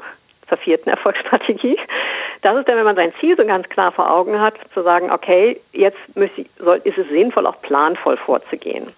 zur 0.48 0.58
vierten 0.58 0.90
Erfolgsstrategie. 0.96 1.78
Das 2.42 2.58
ist 2.58 2.68
dann, 2.68 2.78
wenn 2.78 2.86
man 2.86 2.96
sein 2.96 3.14
Ziel 3.20 3.36
so 3.38 3.46
ganz 3.46 3.68
klar 3.70 3.92
vor 3.92 4.10
Augen 4.10 4.40
hat, 4.40 4.56
zu 4.74 4.84
sagen, 4.84 5.12
okay, 5.12 5.60
jetzt 5.74 5.98
ich, 6.16 6.50
soll, 6.58 6.82
ist 6.84 6.98
es 6.98 7.08
sinnvoll, 7.10 7.46
auch 7.46 7.62
planvoll 7.62 8.18
vorzugehen. 8.18 8.94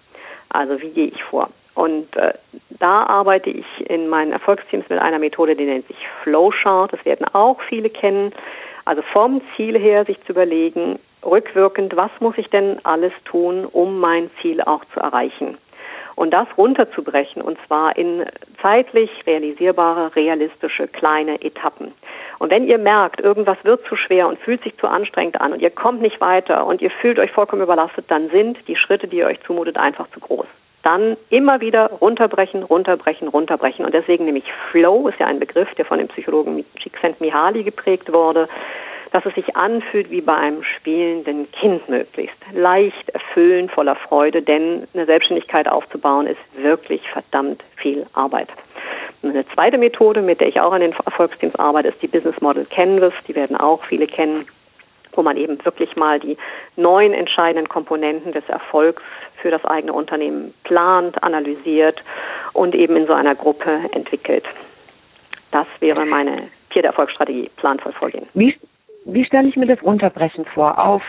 Also 0.50 0.80
wie 0.80 0.90
gehe 0.90 1.08
ich 1.08 1.22
vor? 1.24 1.50
Und 1.74 2.16
äh, 2.16 2.32
da 2.70 3.02
arbeite 3.04 3.50
ich 3.50 3.66
in 3.90 4.08
meinen 4.08 4.32
Erfolgsteams 4.32 4.88
mit 4.88 4.98
einer 4.98 5.18
Methode, 5.18 5.56
die 5.56 5.66
nennt 5.66 5.86
sich 5.88 5.98
Flowchart. 6.22 6.92
Das 6.92 7.04
werden 7.04 7.26
auch 7.34 7.60
viele 7.68 7.90
kennen. 7.90 8.32
Also 8.86 9.02
vom 9.12 9.42
Ziel 9.56 9.76
her 9.76 10.04
sich 10.04 10.16
zu 10.24 10.32
überlegen, 10.32 11.00
rückwirkend, 11.24 11.96
was 11.96 12.10
muss 12.20 12.38
ich 12.38 12.48
denn 12.50 12.78
alles 12.84 13.12
tun, 13.24 13.64
um 13.64 13.98
mein 13.98 14.30
Ziel 14.40 14.62
auch 14.62 14.84
zu 14.94 15.00
erreichen? 15.00 15.58
Und 16.14 16.30
das 16.30 16.46
runterzubrechen, 16.56 17.42
und 17.42 17.58
zwar 17.66 17.96
in 17.96 18.24
zeitlich 18.62 19.10
realisierbare, 19.26 20.14
realistische, 20.14 20.86
kleine 20.86 21.42
Etappen. 21.42 21.92
Und 22.38 22.50
wenn 22.50 22.66
ihr 22.66 22.78
merkt, 22.78 23.20
irgendwas 23.20 23.58
wird 23.64 23.84
zu 23.86 23.96
schwer 23.96 24.28
und 24.28 24.38
fühlt 24.38 24.62
sich 24.62 24.76
zu 24.78 24.86
anstrengend 24.86 25.40
an 25.40 25.52
und 25.52 25.60
ihr 25.60 25.70
kommt 25.70 26.00
nicht 26.00 26.20
weiter 26.20 26.64
und 26.64 26.80
ihr 26.80 26.90
fühlt 26.90 27.18
euch 27.18 27.32
vollkommen 27.32 27.62
überlastet, 27.62 28.06
dann 28.08 28.30
sind 28.30 28.56
die 28.68 28.76
Schritte, 28.76 29.08
die 29.08 29.18
ihr 29.18 29.26
euch 29.26 29.42
zumutet, 29.42 29.76
einfach 29.76 30.08
zu 30.12 30.20
groß 30.20 30.46
dann 30.86 31.16
immer 31.30 31.60
wieder 31.60 31.90
runterbrechen, 32.00 32.62
runterbrechen, 32.62 33.26
runterbrechen. 33.26 33.84
Und 33.84 33.92
deswegen 33.92 34.24
nämlich 34.24 34.44
Flow 34.70 35.08
ist 35.08 35.18
ja 35.18 35.26
ein 35.26 35.40
Begriff, 35.40 35.68
der 35.74 35.84
von 35.84 35.98
dem 35.98 36.06
Psychologen 36.08 36.64
Csikszentmihalyi 36.76 37.64
geprägt 37.64 38.12
wurde 38.12 38.48
dass 39.12 39.24
es 39.24 39.34
sich 39.34 39.56
anfühlt 39.56 40.10
wie 40.10 40.20
bei 40.20 40.34
einem 40.34 40.62
spielenden 40.62 41.50
Kind 41.52 41.88
möglichst. 41.88 42.36
Leicht, 42.52 43.08
erfüllend, 43.10 43.70
voller 43.70 43.96
Freude, 43.96 44.42
denn 44.42 44.86
eine 44.92 45.06
Selbstständigkeit 45.06 45.68
aufzubauen 45.68 46.26
ist 46.26 46.38
wirklich 46.56 47.00
verdammt 47.10 47.62
viel 47.76 48.04
Arbeit. 48.12 48.48
eine 49.22 49.46
zweite 49.54 49.78
Methode, 49.78 50.20
mit 50.22 50.40
der 50.40 50.48
ich 50.48 50.60
auch 50.60 50.72
an 50.72 50.82
den 50.82 50.92
Erfolgsteams 50.92 51.54
arbeite, 51.54 51.88
ist 51.88 52.02
die 52.02 52.08
Business 52.08 52.38
Model 52.40 52.66
Canvas. 52.66 53.14
Die 53.26 53.34
werden 53.34 53.56
auch 53.56 53.82
viele 53.84 54.06
kennen 54.06 54.46
wo 55.16 55.22
man 55.22 55.36
eben 55.36 55.62
wirklich 55.64 55.96
mal 55.96 56.20
die 56.20 56.36
neun 56.76 57.12
entscheidenden 57.12 57.68
Komponenten 57.68 58.32
des 58.32 58.48
Erfolgs 58.48 59.02
für 59.40 59.50
das 59.50 59.64
eigene 59.64 59.92
Unternehmen 59.92 60.54
plant, 60.64 61.22
analysiert 61.22 62.02
und 62.52 62.74
eben 62.74 62.96
in 62.96 63.06
so 63.06 63.12
einer 63.12 63.34
Gruppe 63.34 63.80
entwickelt. 63.92 64.44
Das 65.50 65.66
wäre 65.80 66.04
meine 66.04 66.48
vierte 66.70 66.88
Erfolgsstrategie, 66.88 67.50
planvoll 67.56 67.92
vorgehen. 67.92 68.26
Wie, 68.34 68.54
wie 69.04 69.24
stelle 69.24 69.48
ich 69.48 69.56
mir 69.56 69.66
das 69.66 69.80
Unterbrechen 69.82 70.44
vor? 70.44 70.78
Auf 70.78 71.02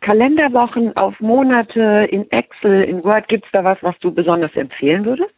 Kalenderwochen, 0.00 0.94
auf 0.96 1.18
Monate, 1.20 2.06
in 2.10 2.30
Excel, 2.30 2.84
in 2.84 3.02
Word, 3.04 3.26
gibt 3.28 3.46
es 3.46 3.52
da 3.52 3.64
was, 3.64 3.78
was 3.82 3.98
du 4.00 4.12
besonders 4.12 4.54
empfehlen 4.54 5.06
würdest? 5.06 5.34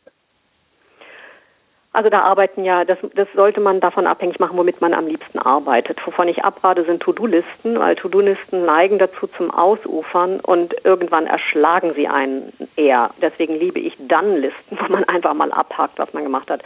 Also 1.96 2.10
da 2.10 2.20
arbeiten 2.20 2.62
ja, 2.62 2.84
das, 2.84 2.98
das 3.14 3.26
sollte 3.34 3.58
man 3.58 3.80
davon 3.80 4.06
abhängig 4.06 4.38
machen, 4.38 4.58
womit 4.58 4.82
man 4.82 4.92
am 4.92 5.06
liebsten 5.06 5.38
arbeitet. 5.38 5.98
Wovon 6.04 6.28
ich 6.28 6.44
abrate, 6.44 6.84
sind 6.84 7.02
To-Do-Listen, 7.02 7.78
weil 7.78 7.96
To-Do-Listen 7.96 8.66
neigen 8.66 8.98
dazu 8.98 9.26
zum 9.28 9.50
Ausufern 9.50 10.40
und 10.40 10.74
irgendwann 10.84 11.26
erschlagen 11.26 11.94
sie 11.96 12.06
einen 12.06 12.52
eher. 12.76 13.12
Deswegen 13.22 13.54
liebe 13.54 13.80
ich 13.80 13.96
dann 13.98 14.36
Listen, 14.36 14.78
wo 14.78 14.92
man 14.92 15.04
einfach 15.04 15.32
mal 15.32 15.50
abhakt, 15.50 15.98
was 15.98 16.12
man 16.12 16.24
gemacht 16.24 16.50
hat. 16.50 16.62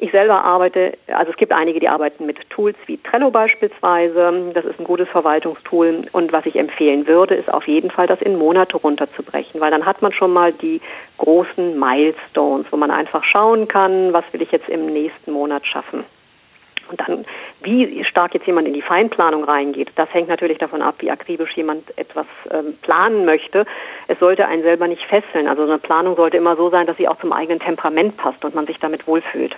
Ich 0.00 0.12
selber 0.12 0.44
arbeite, 0.44 0.96
also 1.08 1.32
es 1.32 1.36
gibt 1.36 1.50
einige, 1.50 1.80
die 1.80 1.88
arbeiten 1.88 2.24
mit 2.24 2.38
Tools 2.50 2.76
wie 2.86 2.98
Trello 2.98 3.32
beispielsweise. 3.32 4.52
Das 4.54 4.64
ist 4.64 4.78
ein 4.78 4.84
gutes 4.84 5.08
Verwaltungstool. 5.08 6.06
Und 6.12 6.32
was 6.32 6.46
ich 6.46 6.54
empfehlen 6.54 7.08
würde, 7.08 7.34
ist 7.34 7.52
auf 7.52 7.66
jeden 7.66 7.90
Fall, 7.90 8.06
das 8.06 8.22
in 8.22 8.38
Monate 8.38 8.76
runterzubrechen, 8.76 9.60
weil 9.60 9.72
dann 9.72 9.84
hat 9.84 10.00
man 10.00 10.12
schon 10.12 10.32
mal 10.32 10.52
die 10.52 10.80
großen 11.18 11.76
Milestones, 11.76 12.66
wo 12.70 12.76
man 12.76 12.92
einfach 12.92 13.24
schauen 13.24 13.66
kann, 13.66 14.12
was 14.12 14.24
will 14.30 14.40
ich 14.40 14.52
jetzt 14.52 14.68
im 14.68 14.86
nächsten 14.86 15.32
Monat 15.32 15.66
schaffen. 15.66 16.04
Und 16.90 17.00
dann, 17.00 17.24
wie 17.62 18.04
stark 18.04 18.34
jetzt 18.34 18.46
jemand 18.46 18.68
in 18.68 18.74
die 18.74 18.82
Feinplanung 18.82 19.42
reingeht, 19.42 19.90
das 19.96 20.08
hängt 20.14 20.28
natürlich 20.28 20.58
davon 20.58 20.80
ab, 20.80 20.94
wie 21.00 21.10
akribisch 21.10 21.56
jemand 21.56 21.98
etwas 21.98 22.26
ähm, 22.52 22.78
planen 22.82 23.24
möchte. 23.24 23.66
Es 24.06 24.18
sollte 24.20 24.46
einen 24.46 24.62
selber 24.62 24.86
nicht 24.86 25.02
fesseln. 25.06 25.48
Also 25.48 25.64
eine 25.64 25.78
Planung 25.78 26.14
sollte 26.14 26.36
immer 26.36 26.54
so 26.54 26.70
sein, 26.70 26.86
dass 26.86 26.96
sie 26.96 27.08
auch 27.08 27.18
zum 27.18 27.32
eigenen 27.32 27.58
Temperament 27.58 28.16
passt 28.16 28.44
und 28.44 28.54
man 28.54 28.66
sich 28.66 28.78
damit 28.78 29.06
wohlfühlt. 29.08 29.56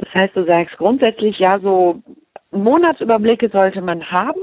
Das 0.00 0.14
heißt, 0.14 0.36
du 0.36 0.44
sagst 0.44 0.76
grundsätzlich, 0.78 1.38
ja, 1.38 1.58
so 1.58 2.00
Monatsüberblicke 2.50 3.48
sollte 3.50 3.82
man 3.82 4.10
haben. 4.10 4.40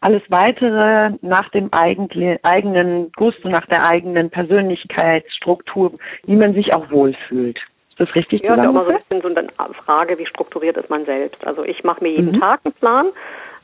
Alles 0.00 0.22
weitere 0.28 1.12
nach 1.22 1.48
dem 1.50 1.72
eigenen 1.72 3.12
Gusto, 3.12 3.48
nach 3.48 3.66
der 3.66 3.88
eigenen 3.88 4.30
Persönlichkeitsstruktur, 4.30 5.92
wie 6.24 6.36
man 6.36 6.54
sich 6.54 6.74
auch 6.74 6.90
wohlfühlt. 6.90 7.58
Ist 7.90 8.00
das 8.00 8.14
richtig 8.14 8.42
Ja, 8.42 8.56
das 8.56 8.64
ist 8.64 8.70
immer 8.70 8.84
so 8.84 8.90
ein 8.90 8.98
bisschen 8.98 9.22
so 9.22 9.28
eine 9.28 9.74
Frage, 9.74 10.18
wie 10.18 10.26
strukturiert 10.26 10.76
ist 10.76 10.90
man 10.90 11.04
selbst. 11.04 11.46
Also 11.46 11.62
ich 11.64 11.84
mache 11.84 12.02
mir 12.02 12.10
jeden 12.10 12.32
mhm. 12.32 12.40
Tag 12.40 12.60
einen 12.64 12.74
Plan, 12.74 13.06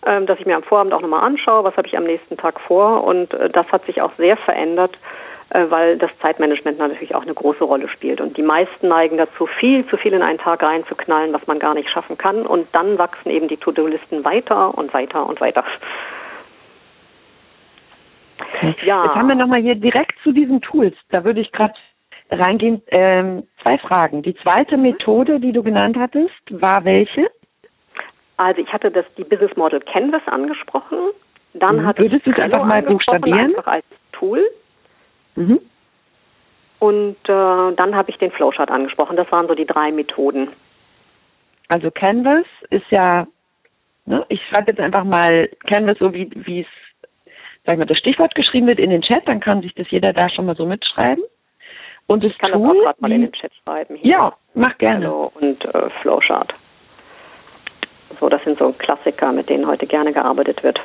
ähm, 0.06 0.26
dass 0.26 0.38
ich 0.38 0.46
mir 0.46 0.56
am 0.56 0.62
Vorabend 0.62 0.94
auch 0.94 1.00
nochmal 1.00 1.24
anschaue, 1.24 1.64
was 1.64 1.76
habe 1.76 1.88
ich 1.88 1.96
am 1.96 2.04
nächsten 2.04 2.36
Tag 2.36 2.60
vor. 2.60 3.04
Und 3.04 3.34
äh, 3.34 3.50
das 3.50 3.66
hat 3.72 3.84
sich 3.86 4.00
auch 4.00 4.12
sehr 4.16 4.36
verändert, 4.36 4.96
weil 5.50 5.96
das 5.96 6.10
Zeitmanagement 6.20 6.78
natürlich 6.78 7.14
auch 7.14 7.22
eine 7.22 7.34
große 7.34 7.64
Rolle 7.64 7.88
spielt. 7.88 8.20
Und 8.20 8.36
die 8.36 8.42
meisten 8.42 8.88
neigen 8.88 9.16
dazu, 9.16 9.46
viel 9.46 9.86
zu 9.86 9.96
viel 9.96 10.12
in 10.12 10.22
einen 10.22 10.38
Tag 10.38 10.62
reinzuknallen, 10.62 11.32
was 11.32 11.46
man 11.46 11.58
gar 11.58 11.74
nicht 11.74 11.90
schaffen 11.90 12.18
kann. 12.18 12.46
Und 12.46 12.68
dann 12.72 12.98
wachsen 12.98 13.30
eben 13.30 13.48
die 13.48 13.56
To-Do-Listen 13.56 14.24
weiter 14.24 14.76
und 14.76 14.92
weiter 14.92 15.26
und 15.26 15.40
weiter. 15.40 15.64
Okay. 18.40 18.76
Ja. 18.84 19.04
Jetzt 19.04 19.14
haben 19.14 19.28
wir 19.28 19.36
nochmal 19.36 19.60
hier 19.60 19.74
direkt 19.74 20.18
zu 20.22 20.32
diesen 20.32 20.60
Tools. 20.60 20.94
Da 21.10 21.24
würde 21.24 21.40
ich 21.40 21.50
gerade 21.52 21.74
reingehen. 22.30 22.82
Ähm, 22.88 23.44
zwei 23.62 23.78
Fragen. 23.78 24.22
Die 24.22 24.34
zweite 24.36 24.76
Methode, 24.76 25.40
die 25.40 25.52
du 25.52 25.62
genannt 25.62 25.96
hattest, 25.98 26.30
war 26.50 26.84
welche? 26.84 27.30
Also 28.36 28.60
ich 28.60 28.72
hatte 28.72 28.90
das 28.90 29.04
die 29.16 29.24
Business 29.24 29.56
Model 29.56 29.80
Canvas 29.80 30.22
angesprochen. 30.26 30.98
Dann 31.54 31.78
mhm. 31.78 31.86
hatte 31.86 32.02
Würdest 32.02 32.26
du 32.26 32.30
es 32.30 32.38
einfach 32.38 32.64
mal 32.64 32.82
buchstabieren? 32.82 33.56
Einfach 33.56 33.66
als 33.66 33.84
Tool. 34.12 34.44
Mhm. 35.38 35.60
Und 36.80 37.16
äh, 37.28 37.74
dann 37.76 37.94
habe 37.94 38.10
ich 38.10 38.18
den 38.18 38.32
Flowchart 38.32 38.70
angesprochen. 38.70 39.16
Das 39.16 39.30
waren 39.30 39.46
so 39.46 39.54
die 39.54 39.66
drei 39.66 39.92
Methoden. 39.92 40.48
Also 41.68 41.90
Canvas 41.90 42.46
ist 42.70 42.86
ja, 42.90 43.26
ne, 44.04 44.24
ich 44.28 44.40
schreibe 44.48 44.70
jetzt 44.70 44.80
einfach 44.80 45.04
mal 45.04 45.48
Canvas 45.66 45.98
so 45.98 46.12
wie 46.12 46.30
wie 46.34 46.60
es, 46.60 46.66
sag 47.64 47.74
ich 47.74 47.78
mal, 47.78 47.86
das 47.86 47.98
Stichwort 47.98 48.34
geschrieben 48.34 48.66
wird 48.66 48.80
in 48.80 48.90
den 48.90 49.02
Chat, 49.02 49.28
dann 49.28 49.40
kann 49.40 49.62
sich 49.62 49.74
das 49.74 49.90
jeder 49.90 50.12
da 50.12 50.28
schon 50.28 50.46
mal 50.46 50.56
so 50.56 50.66
mitschreiben. 50.66 51.22
Und 52.06 52.24
das 52.24 52.32
ich 52.32 52.38
kann 52.38 52.52
Tool, 52.52 52.62
das 52.62 52.76
auch 52.76 52.82
gerade 52.82 53.00
mal 53.00 53.12
in 53.12 53.20
den 53.22 53.32
Chat 53.32 53.52
schreiben. 53.62 53.96
Hier. 53.96 54.10
Ja, 54.10 54.32
mach 54.54 54.76
gerne. 54.78 55.04
Hello 55.04 55.32
und 55.34 55.64
äh, 55.64 55.90
Flowchart. 56.00 56.54
So, 58.18 58.28
das 58.28 58.42
sind 58.42 58.58
so 58.58 58.72
Klassiker, 58.72 59.30
mit 59.32 59.48
denen 59.48 59.66
heute 59.66 59.86
gerne 59.86 60.12
gearbeitet 60.12 60.62
wird. 60.64 60.80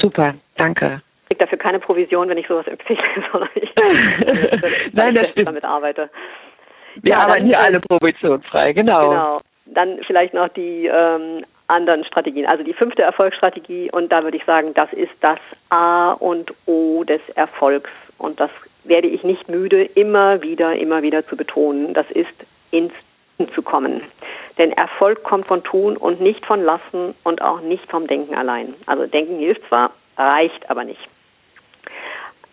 Super, 0.00 0.34
danke 0.56 1.02
kriege 1.32 1.44
dafür 1.44 1.58
keine 1.58 1.80
Provision, 1.80 2.28
wenn 2.28 2.38
ich 2.38 2.46
sowas 2.46 2.66
empfehle, 2.66 3.00
sondern 3.32 3.50
ich, 3.54 3.72
Nein, 4.92 5.14
das 5.14 5.30
stimmt. 5.30 5.48
damit 5.48 5.64
arbeite. 5.64 6.10
Wir 6.96 7.12
ja, 7.12 7.20
arbeiten 7.20 7.46
hier 7.46 7.60
alle 7.60 7.80
provisionsfrei, 7.80 8.72
genau. 8.72 9.08
Genau. 9.08 9.40
Dann 9.66 10.00
vielleicht 10.06 10.34
noch 10.34 10.48
die 10.48 10.86
ähm, 10.86 11.44
anderen 11.68 12.04
Strategien. 12.04 12.46
Also 12.46 12.64
die 12.64 12.74
fünfte 12.74 13.02
Erfolgsstrategie 13.02 13.90
und 13.90 14.12
da 14.12 14.24
würde 14.24 14.36
ich 14.36 14.44
sagen, 14.44 14.74
das 14.74 14.92
ist 14.92 15.12
das 15.20 15.38
A 15.70 16.12
und 16.12 16.52
O 16.66 17.04
des 17.04 17.20
Erfolgs 17.34 17.90
und 18.18 18.38
das 18.38 18.50
werde 18.84 19.08
ich 19.08 19.22
nicht 19.22 19.48
müde, 19.48 19.84
immer 19.84 20.42
wieder, 20.42 20.76
immer 20.76 21.02
wieder 21.02 21.26
zu 21.28 21.36
betonen. 21.36 21.94
Das 21.94 22.10
ist 22.10 22.34
ins 22.72 22.92
Tun 23.38 23.48
zu 23.54 23.62
kommen. 23.62 24.02
Denn 24.58 24.72
Erfolg 24.72 25.22
kommt 25.22 25.46
von 25.46 25.64
Tun 25.64 25.96
und 25.96 26.20
nicht 26.20 26.44
von 26.44 26.62
Lassen 26.62 27.14
und 27.24 27.40
auch 27.40 27.62
nicht 27.62 27.88
vom 27.90 28.06
Denken 28.06 28.34
allein. 28.34 28.74
Also 28.84 29.06
Denken 29.06 29.38
hilft 29.38 29.66
zwar, 29.68 29.92
reicht 30.18 30.68
aber 30.68 30.84
nicht 30.84 31.00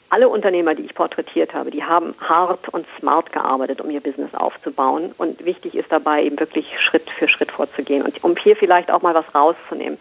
alle 0.09 0.29
Unternehmer, 0.29 0.75
die 0.75 0.83
ich 0.83 0.95
porträtiert 0.95 1.53
habe, 1.53 1.71
die 1.71 1.83
haben 1.83 2.15
hart 2.19 2.69
und 2.69 2.85
smart 2.99 3.31
gearbeitet, 3.31 3.81
um 3.81 3.89
ihr 3.89 4.01
Business 4.01 4.33
aufzubauen. 4.33 5.13
Und 5.17 5.43
wichtig 5.45 5.75
ist 5.75 5.91
dabei 5.91 6.23
eben 6.23 6.39
wirklich 6.39 6.67
Schritt 6.79 7.09
für 7.17 7.27
Schritt 7.27 7.51
vorzugehen 7.51 8.03
und 8.03 8.23
um 8.23 8.35
hier 8.37 8.55
vielleicht 8.55 8.91
auch 8.91 9.01
mal 9.01 9.13
was 9.13 9.33
rauszunehmen. 9.33 9.99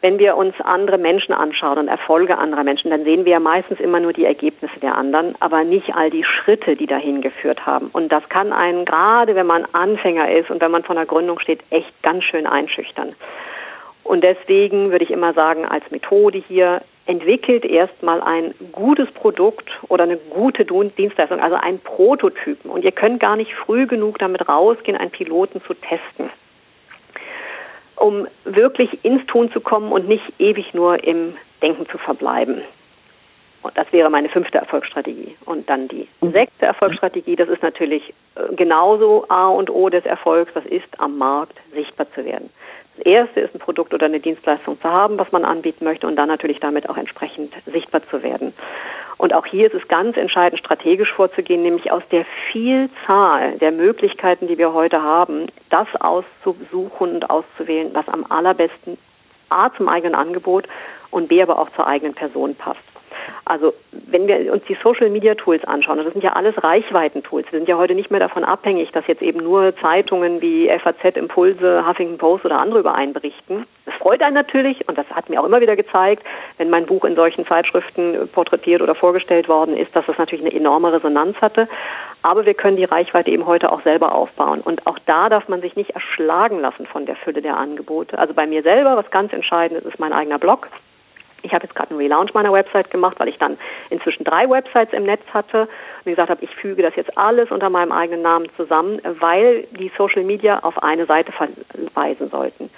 Wenn 0.00 0.20
wir 0.20 0.36
uns 0.36 0.54
andere 0.60 0.96
Menschen 0.96 1.34
anschauen 1.34 1.78
und 1.78 1.88
Erfolge 1.88 2.38
anderer 2.38 2.62
Menschen, 2.62 2.90
dann 2.90 3.02
sehen 3.02 3.24
wir 3.24 3.32
ja 3.32 3.40
meistens 3.40 3.80
immer 3.80 3.98
nur 3.98 4.12
die 4.12 4.26
Ergebnisse 4.26 4.78
der 4.80 4.96
anderen, 4.96 5.34
aber 5.40 5.64
nicht 5.64 5.92
all 5.92 6.10
die 6.10 6.22
Schritte, 6.22 6.76
die 6.76 6.86
dahin 6.86 7.20
geführt 7.20 7.66
haben. 7.66 7.88
Und 7.92 8.12
das 8.12 8.28
kann 8.28 8.52
einen, 8.52 8.84
gerade 8.84 9.34
wenn 9.34 9.48
man 9.48 9.66
Anfänger 9.72 10.30
ist 10.30 10.50
und 10.50 10.60
wenn 10.60 10.70
man 10.70 10.84
vor 10.84 10.96
einer 10.96 11.06
Gründung 11.06 11.40
steht, 11.40 11.64
echt 11.70 11.92
ganz 12.02 12.22
schön 12.22 12.46
einschüchtern. 12.46 13.16
Und 14.08 14.24
deswegen 14.24 14.90
würde 14.90 15.04
ich 15.04 15.10
immer 15.10 15.34
sagen, 15.34 15.66
als 15.66 15.84
Methode 15.90 16.42
hier, 16.48 16.80
entwickelt 17.04 17.64
erstmal 17.64 18.22
ein 18.22 18.54
gutes 18.72 19.10
Produkt 19.12 19.68
oder 19.88 20.04
eine 20.04 20.16
gute 20.16 20.64
Dienstleistung, 20.64 21.40
also 21.40 21.56
einen 21.56 21.78
Prototypen. 21.78 22.70
Und 22.70 22.84
ihr 22.84 22.92
könnt 22.92 23.20
gar 23.20 23.36
nicht 23.36 23.52
früh 23.52 23.86
genug 23.86 24.18
damit 24.18 24.48
rausgehen, 24.48 24.96
einen 24.96 25.10
Piloten 25.10 25.62
zu 25.62 25.74
testen, 25.74 26.30
um 27.96 28.26
wirklich 28.44 29.04
ins 29.04 29.26
Tun 29.26 29.50
zu 29.52 29.60
kommen 29.60 29.92
und 29.92 30.08
nicht 30.08 30.24
ewig 30.38 30.72
nur 30.72 31.04
im 31.04 31.36
Denken 31.62 31.86
zu 31.88 31.98
verbleiben. 31.98 32.62
Und 33.62 33.76
das 33.76 33.92
wäre 33.92 34.08
meine 34.08 34.30
fünfte 34.30 34.56
Erfolgsstrategie. 34.56 35.36
Und 35.44 35.68
dann 35.68 35.88
die 35.88 36.08
sechste 36.20 36.64
Erfolgsstrategie, 36.64 37.36
das 37.36 37.50
ist 37.50 37.62
natürlich 37.62 38.14
äh, 38.36 38.54
genauso 38.54 39.26
A 39.28 39.48
und 39.48 39.68
O 39.68 39.90
des 39.90 40.06
Erfolgs, 40.06 40.52
das 40.54 40.64
ist 40.64 40.88
am 40.98 41.18
Markt 41.18 41.58
sichtbar 41.74 42.06
zu 42.14 42.24
werden. 42.24 42.48
Das 42.98 43.06
erste 43.06 43.40
ist 43.40 43.54
ein 43.54 43.60
Produkt 43.60 43.94
oder 43.94 44.06
eine 44.06 44.18
Dienstleistung 44.18 44.80
zu 44.80 44.88
haben, 44.88 45.18
was 45.18 45.30
man 45.30 45.44
anbieten 45.44 45.84
möchte 45.84 46.06
und 46.08 46.16
dann 46.16 46.26
natürlich 46.26 46.58
damit 46.58 46.88
auch 46.88 46.96
entsprechend 46.96 47.52
sichtbar 47.72 48.02
zu 48.10 48.24
werden. 48.24 48.52
Und 49.18 49.32
auch 49.34 49.46
hier 49.46 49.72
ist 49.72 49.80
es 49.80 49.86
ganz 49.86 50.16
entscheidend, 50.16 50.58
strategisch 50.58 51.12
vorzugehen, 51.12 51.62
nämlich 51.62 51.92
aus 51.92 52.02
der 52.10 52.26
Vielzahl 52.50 53.58
der 53.58 53.70
Möglichkeiten, 53.70 54.48
die 54.48 54.58
wir 54.58 54.72
heute 54.72 55.00
haben, 55.00 55.46
das 55.70 55.86
auszusuchen 56.00 57.14
und 57.14 57.30
auszuwählen, 57.30 57.90
was 57.92 58.08
am 58.08 58.26
allerbesten 58.28 58.98
A 59.48 59.70
zum 59.76 59.88
eigenen 59.88 60.16
Angebot 60.16 60.66
und 61.10 61.28
B 61.28 61.40
aber 61.40 61.58
auch 61.58 61.70
zur 61.76 61.86
eigenen 61.86 62.14
Person 62.14 62.56
passt. 62.56 62.80
Also 63.44 63.74
wenn 63.92 64.26
wir 64.26 64.52
uns 64.52 64.62
die 64.68 64.76
Social 64.82 65.10
Media 65.10 65.34
Tools 65.34 65.64
anschauen, 65.64 65.98
das 65.98 66.12
sind 66.12 66.22
ja 66.22 66.32
alles 66.34 66.54
Reichweiten-Tools. 66.62 67.46
Wir 67.50 67.58
sind 67.58 67.68
ja 67.68 67.78
heute 67.78 67.94
nicht 67.94 68.10
mehr 68.10 68.20
davon 68.20 68.44
abhängig, 68.44 68.90
dass 68.92 69.06
jetzt 69.06 69.22
eben 69.22 69.40
nur 69.42 69.74
Zeitungen 69.76 70.40
wie 70.40 70.68
FAZ, 70.82 71.16
Impulse, 71.16 71.86
Huffington 71.86 72.18
Post 72.18 72.44
oder 72.44 72.58
andere 72.58 72.80
über 72.80 72.94
einen 72.94 73.12
berichten. 73.12 73.66
Das 73.86 73.94
freut 73.94 74.22
einen 74.22 74.34
natürlich 74.34 74.86
und 74.88 74.98
das 74.98 75.06
hat 75.10 75.30
mir 75.30 75.40
auch 75.40 75.46
immer 75.46 75.60
wieder 75.60 75.76
gezeigt, 75.76 76.22
wenn 76.58 76.70
mein 76.70 76.86
Buch 76.86 77.04
in 77.04 77.14
solchen 77.16 77.46
Zeitschriften 77.46 78.28
porträtiert 78.32 78.82
oder 78.82 78.94
vorgestellt 78.94 79.48
worden 79.48 79.76
ist, 79.76 79.94
dass 79.96 80.06
das 80.06 80.18
natürlich 80.18 80.44
eine 80.44 80.54
enorme 80.54 80.92
Resonanz 80.92 81.36
hatte. 81.40 81.68
Aber 82.22 82.44
wir 82.44 82.54
können 82.54 82.76
die 82.76 82.84
Reichweite 82.84 83.30
eben 83.30 83.46
heute 83.46 83.72
auch 83.72 83.82
selber 83.82 84.14
aufbauen. 84.14 84.60
Und 84.60 84.86
auch 84.86 84.98
da 85.06 85.28
darf 85.28 85.48
man 85.48 85.60
sich 85.60 85.76
nicht 85.76 85.90
erschlagen 85.90 86.60
lassen 86.60 86.86
von 86.86 87.06
der 87.06 87.16
Fülle 87.16 87.42
der 87.42 87.56
Angebote. 87.56 88.18
Also 88.18 88.34
bei 88.34 88.46
mir 88.46 88.62
selber, 88.62 88.96
was 88.96 89.10
ganz 89.10 89.32
entscheidend 89.32 89.80
ist, 89.80 89.86
ist 89.86 89.98
mein 89.98 90.12
eigener 90.12 90.38
Blog. 90.38 90.68
Ich 91.42 91.52
habe 91.52 91.64
jetzt 91.64 91.74
gerade 91.74 91.90
einen 91.90 92.00
Relaunch 92.00 92.34
meiner 92.34 92.52
Website 92.52 92.90
gemacht, 92.90 93.18
weil 93.18 93.28
ich 93.28 93.38
dann 93.38 93.58
inzwischen 93.90 94.24
drei 94.24 94.48
Websites 94.48 94.92
im 94.92 95.04
Netz 95.04 95.22
hatte 95.32 95.68
und 96.04 96.12
gesagt 96.12 96.30
habe, 96.30 96.44
ich 96.44 96.54
füge 96.56 96.82
das 96.82 96.96
jetzt 96.96 97.16
alles 97.16 97.50
unter 97.50 97.70
meinem 97.70 97.92
eigenen 97.92 98.22
Namen 98.22 98.48
zusammen, 98.56 99.00
weil 99.20 99.66
die 99.78 99.90
Social 99.96 100.24
Media 100.24 100.58
auf 100.60 100.82
eine 100.82 101.06
Seite 101.06 101.32
verweisen 101.32 102.30
sollten. 102.30 102.70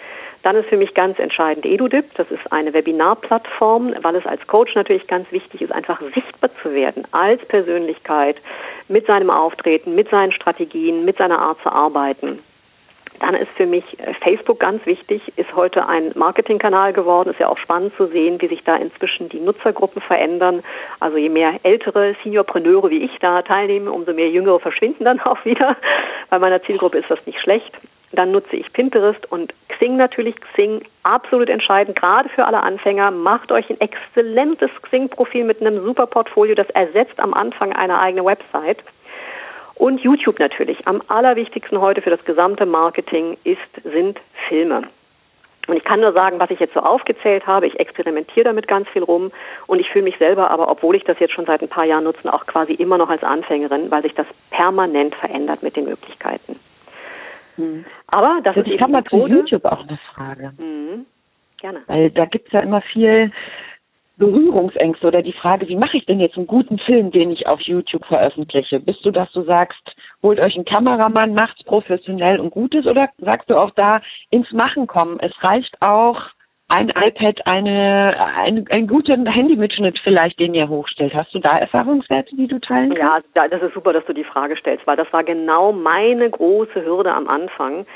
Dann 0.43 0.57
ist 0.57 0.69
für 0.69 0.77
mich 0.77 0.95
ganz 0.95 1.19
entscheidend 1.19 1.67
EduDip. 1.67 2.15
Das 2.15 2.31
ist 2.31 2.51
eine 2.51 2.73
Webinarplattform, 2.73 3.95
weil 4.01 4.17
es 4.17 4.27
als 4.27 4.47
Coach 4.47 4.75
natürlich 4.75 5.07
ganz 5.07 5.31
wichtig 5.33 5.61
ist, 5.61 5.73
einfach 5.73 6.01
sichtbar 6.15 6.51
zu 6.63 6.73
werden 6.73 7.07
als 7.13 7.45
Persönlichkeit 7.47 8.37
mit 8.89 9.07
seinem 9.07 9.31
Auftreten, 9.31 9.95
mit 9.95 10.09
seinen 10.09 10.33
Strategien, 10.33 11.05
mit 11.05 11.19
seiner 11.19 11.39
Art 11.39 11.59
zu 11.63 11.71
arbeiten. 11.71 12.39
Dann 13.21 13.35
ist 13.35 13.51
für 13.57 13.67
mich 13.67 13.85
äh, 14.01 14.15
Facebook 14.15 14.59
ganz 14.59 14.85
wichtig, 14.87 15.23
ist 15.37 15.55
heute 15.55 15.87
ein 15.87 16.13
Marketingkanal 16.15 16.93
geworden. 16.93 17.31
Ist 17.31 17.39
ja 17.39 17.49
auch 17.49 17.59
spannend 17.59 17.95
zu 17.97 18.07
sehen, 18.07 18.41
wie 18.41 18.49
sich 18.49 18.65
da 18.65 18.77
inzwischen 18.77 19.29
die 19.29 19.41
Nutzergruppen 19.41 20.03
verändern. 20.03 20.63
Also 21.01 21.19
je 21.19 21.29
mehr 21.29 21.61
ältere 21.63 22.17
Seniorpreneure 22.25 22.91
wie 22.91 23.05
ich 23.05 23.19
da 23.21 23.43
teilnehmen, 23.43 23.89
umso 23.89 24.13
mehr 24.15 24.31
Jüngere 24.31 24.59
verschwinden 24.59 25.05
dann 25.05 25.21
auch 25.25 25.45
wieder. 25.45 25.77
Bei 26.31 26.39
meiner 26.39 26.63
Zielgruppe 26.63 26.99
ist 26.99 27.11
das 27.11 27.25
nicht 27.27 27.41
schlecht. 27.41 27.73
Dann 28.13 28.33
nutze 28.33 28.57
ich 28.57 28.73
Pinterest 28.73 29.31
und 29.31 29.55
Xing 29.69 29.97
natürlich. 29.97 30.35
Xing 30.53 30.83
absolut 31.05 31.49
entscheidend, 31.49 31.97
gerade 31.97 32.29
für 32.31 32.45
alle 32.45 32.63
Anfänger. 32.63 33.11
Macht 33.13 33.53
euch 33.53 33.71
ein 33.71 33.81
exzellentes 33.81 34.71
Xing-Profil 34.83 35.45
mit 35.45 35.61
einem 35.61 35.85
super 35.85 36.07
Portfolio. 36.07 36.55
Das 36.55 36.69
ersetzt 36.71 37.21
am 37.21 37.35
Anfang 37.35 37.73
eine 37.73 38.01
eigene 38.01 38.25
Website. 38.25 38.79
Und 39.81 40.03
YouTube 40.03 40.39
natürlich. 40.39 40.87
Am 40.87 41.01
allerwichtigsten 41.09 41.81
heute 41.81 42.03
für 42.03 42.11
das 42.11 42.23
gesamte 42.27 42.67
Marketing 42.67 43.39
ist, 43.45 43.59
sind 43.83 44.21
Filme. 44.47 44.83
Und 45.69 45.77
ich 45.79 45.85
kann 45.85 46.01
nur 46.01 46.13
sagen, 46.13 46.39
was 46.39 46.51
ich 46.51 46.61
jetzt 46.61 46.75
so 46.75 46.81
aufgezählt 46.81 47.47
habe, 47.47 47.67
ich 47.67 47.81
experimentiere 47.81 48.45
damit 48.45 48.69
ganz 48.69 48.87
viel 48.91 49.03
rum 49.03 49.33
und 49.69 49.79
ich 49.79 49.89
fühle 49.89 50.05
mich 50.05 50.19
selber 50.19 50.51
aber, 50.51 50.71
obwohl 50.71 50.97
ich 50.97 51.05
das 51.05 51.19
jetzt 51.19 51.33
schon 51.33 51.47
seit 51.47 51.63
ein 51.63 51.71
paar 51.71 51.87
Jahren 51.87 52.05
nutze, 52.05 52.31
auch 52.31 52.45
quasi 52.45 52.75
immer 52.75 52.99
noch 52.99 53.09
als 53.09 53.23
Anfängerin, 53.23 53.91
weil 53.91 54.03
sich 54.03 54.13
das 54.13 54.27
permanent 54.51 55.15
verändert 55.15 55.63
mit 55.63 55.77
den 55.77 55.87
Möglichkeiten. 55.87 56.61
Hm. 57.57 57.87
Aber 58.09 58.41
das 58.45 58.59
also 58.59 58.69
ist 58.69 58.75
ich 58.75 58.83
habe 58.83 58.93
mal 58.93 59.05
zu 59.05 59.29
YouTube 59.29 59.65
auch 59.65 59.81
eine 59.89 59.99
Frage. 60.15 60.53
Mhm. 60.59 61.07
Gerne. 61.59 61.81
Weil 61.87 62.11
da 62.11 62.27
gibt 62.27 62.49
es 62.49 62.53
ja 62.53 62.61
immer 62.61 62.83
viel 62.83 63.33
Berührungsängste 64.21 65.07
oder 65.09 65.23
die 65.23 65.33
Frage, 65.33 65.67
wie 65.67 65.77
mache 65.77 65.97
ich 65.97 66.07
denn 66.07 66.21
jetzt 66.21 66.37
einen 66.37 66.47
guten 66.47 66.79
Film, 66.79 67.11
den 67.11 67.33
ich 67.33 67.49
auf 67.49 67.61
YouTube 67.63 68.05
veröffentliche? 68.05 68.79
Bist 68.79 69.05
du, 69.05 69.11
dass 69.11 69.33
du 69.33 69.43
sagst, 69.43 69.83
holt 70.23 70.39
euch 70.39 70.55
einen 70.55 70.67
Kameramann, 70.67 71.35
macht's 71.35 71.65
professionell 71.65 72.39
und 72.39 72.51
Gutes 72.51 72.87
oder 72.87 73.09
sagst 73.19 73.51
du 73.51 73.57
auch 73.57 73.71
da 73.71 74.01
ins 74.31 74.53
Machen 74.53 74.87
kommen? 74.87 75.19
Es 75.21 75.33
reicht 75.43 75.81
auch 75.81 76.21
ein 76.69 76.91
iPad, 76.91 77.47
eine, 77.47 78.15
ein, 78.37 78.67
ein 78.71 78.87
guter 78.87 79.17
Handymitschnitt 79.17 79.99
vielleicht, 80.05 80.39
den 80.39 80.55
ihr 80.55 80.69
hochstellt. 80.69 81.15
Hast 81.15 81.35
du 81.35 81.41
da 81.41 81.59
Erfahrungswerte, 81.59 82.37
die 82.37 82.47
du 82.47 82.61
teilen 82.61 82.95
kannst? 82.95 83.27
Ja, 83.35 83.49
das 83.49 83.63
ist 83.63 83.75
super, 83.75 83.93
dass 83.93 84.05
du 84.05 84.13
die 84.13 84.25
Frage 84.25 84.57
stellst, 84.57 84.87
weil 84.87 84.97
das 84.97 85.13
war 85.13 85.25
genau 85.25 85.73
meine 85.73 86.31
große 86.31 86.85
Hürde 86.85 87.13
am 87.13 87.27
Anfang 87.27 87.87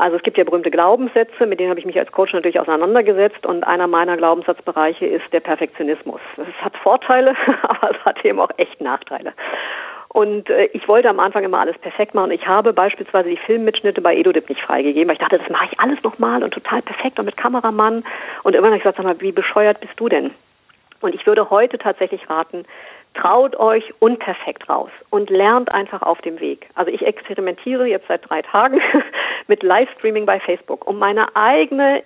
also 0.00 0.16
es 0.16 0.22
gibt 0.22 0.38
ja 0.38 0.44
berühmte 0.44 0.70
Glaubenssätze, 0.70 1.46
mit 1.46 1.60
denen 1.60 1.68
habe 1.68 1.78
ich 1.78 1.86
mich 1.86 1.98
als 1.98 2.10
Coach 2.10 2.32
natürlich 2.32 2.58
auseinandergesetzt 2.58 3.44
und 3.44 3.64
einer 3.64 3.86
meiner 3.86 4.16
Glaubenssatzbereiche 4.16 5.06
ist 5.06 5.30
der 5.32 5.40
Perfektionismus. 5.40 6.20
Es 6.36 6.64
hat 6.64 6.76
Vorteile, 6.78 7.34
aber 7.62 7.90
es 7.90 8.04
hat 8.04 8.24
eben 8.24 8.40
auch 8.40 8.50
echt 8.56 8.80
Nachteile. 8.80 9.34
Und 10.08 10.48
äh, 10.48 10.64
ich 10.72 10.88
wollte 10.88 11.08
am 11.08 11.20
Anfang 11.20 11.44
immer 11.44 11.60
alles 11.60 11.76
perfekt 11.78 12.14
machen. 12.14 12.30
Ich 12.30 12.46
habe 12.46 12.72
beispielsweise 12.72 13.28
die 13.28 13.36
Filmmitschnitte 13.36 14.00
bei 14.00 14.16
EduDip 14.16 14.48
nicht 14.48 14.62
freigegeben, 14.62 15.08
weil 15.08 15.14
ich 15.14 15.20
dachte, 15.20 15.38
das 15.38 15.50
mache 15.50 15.68
ich 15.70 15.78
alles 15.78 16.02
nochmal 16.02 16.42
und 16.42 16.52
total 16.52 16.82
perfekt 16.82 17.18
und 17.18 17.26
mit 17.26 17.36
Kameramann. 17.36 18.02
Und 18.42 18.54
irgendwann 18.54 18.72
habe 18.72 18.78
ich 18.78 18.82
gesagt, 18.82 18.96
sag 18.96 19.04
mal, 19.04 19.20
wie 19.20 19.32
bescheuert 19.32 19.80
bist 19.80 19.92
du 19.96 20.08
denn? 20.08 20.30
Und 21.00 21.14
ich 21.14 21.26
würde 21.26 21.50
heute 21.50 21.78
tatsächlich 21.78 22.28
raten, 22.28 22.64
traut 23.14 23.56
euch 23.56 23.84
unperfekt 23.98 24.68
raus 24.68 24.90
und 25.10 25.30
lernt 25.30 25.70
einfach 25.72 26.02
auf 26.02 26.20
dem 26.22 26.40
Weg. 26.40 26.68
Also 26.74 26.90
ich 26.90 27.04
experimentiere 27.04 27.86
jetzt 27.86 28.08
seit 28.08 28.28
drei 28.28 28.42
Tagen 28.42 28.80
mit 29.48 29.62
Livestreaming 29.62 30.26
bei 30.26 30.40
Facebook, 30.40 30.86
um 30.86 30.98
meine 30.98 31.34
eigene 31.34 32.02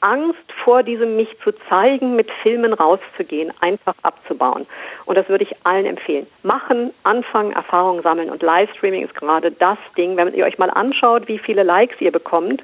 Angst 0.00 0.52
vor 0.64 0.82
diesem 0.82 1.16
mich 1.16 1.28
zu 1.42 1.52
zeigen, 1.68 2.16
mit 2.16 2.30
Filmen 2.42 2.72
rauszugehen, 2.72 3.52
einfach 3.60 3.94
abzubauen. 4.02 4.66
Und 5.06 5.16
das 5.16 5.28
würde 5.28 5.44
ich 5.44 5.54
allen 5.64 5.86
empfehlen. 5.86 6.26
Machen, 6.42 6.92
anfangen, 7.04 7.52
Erfahrungen 7.52 8.02
sammeln 8.02 8.30
und 8.30 8.42
Livestreaming 8.42 9.04
ist 9.04 9.14
gerade 9.14 9.50
das 9.50 9.78
Ding. 9.96 10.16
Wenn 10.16 10.34
ihr 10.34 10.44
euch 10.44 10.58
mal 10.58 10.70
anschaut, 10.70 11.28
wie 11.28 11.38
viele 11.38 11.62
Likes 11.62 12.00
ihr 12.00 12.12
bekommt 12.12 12.62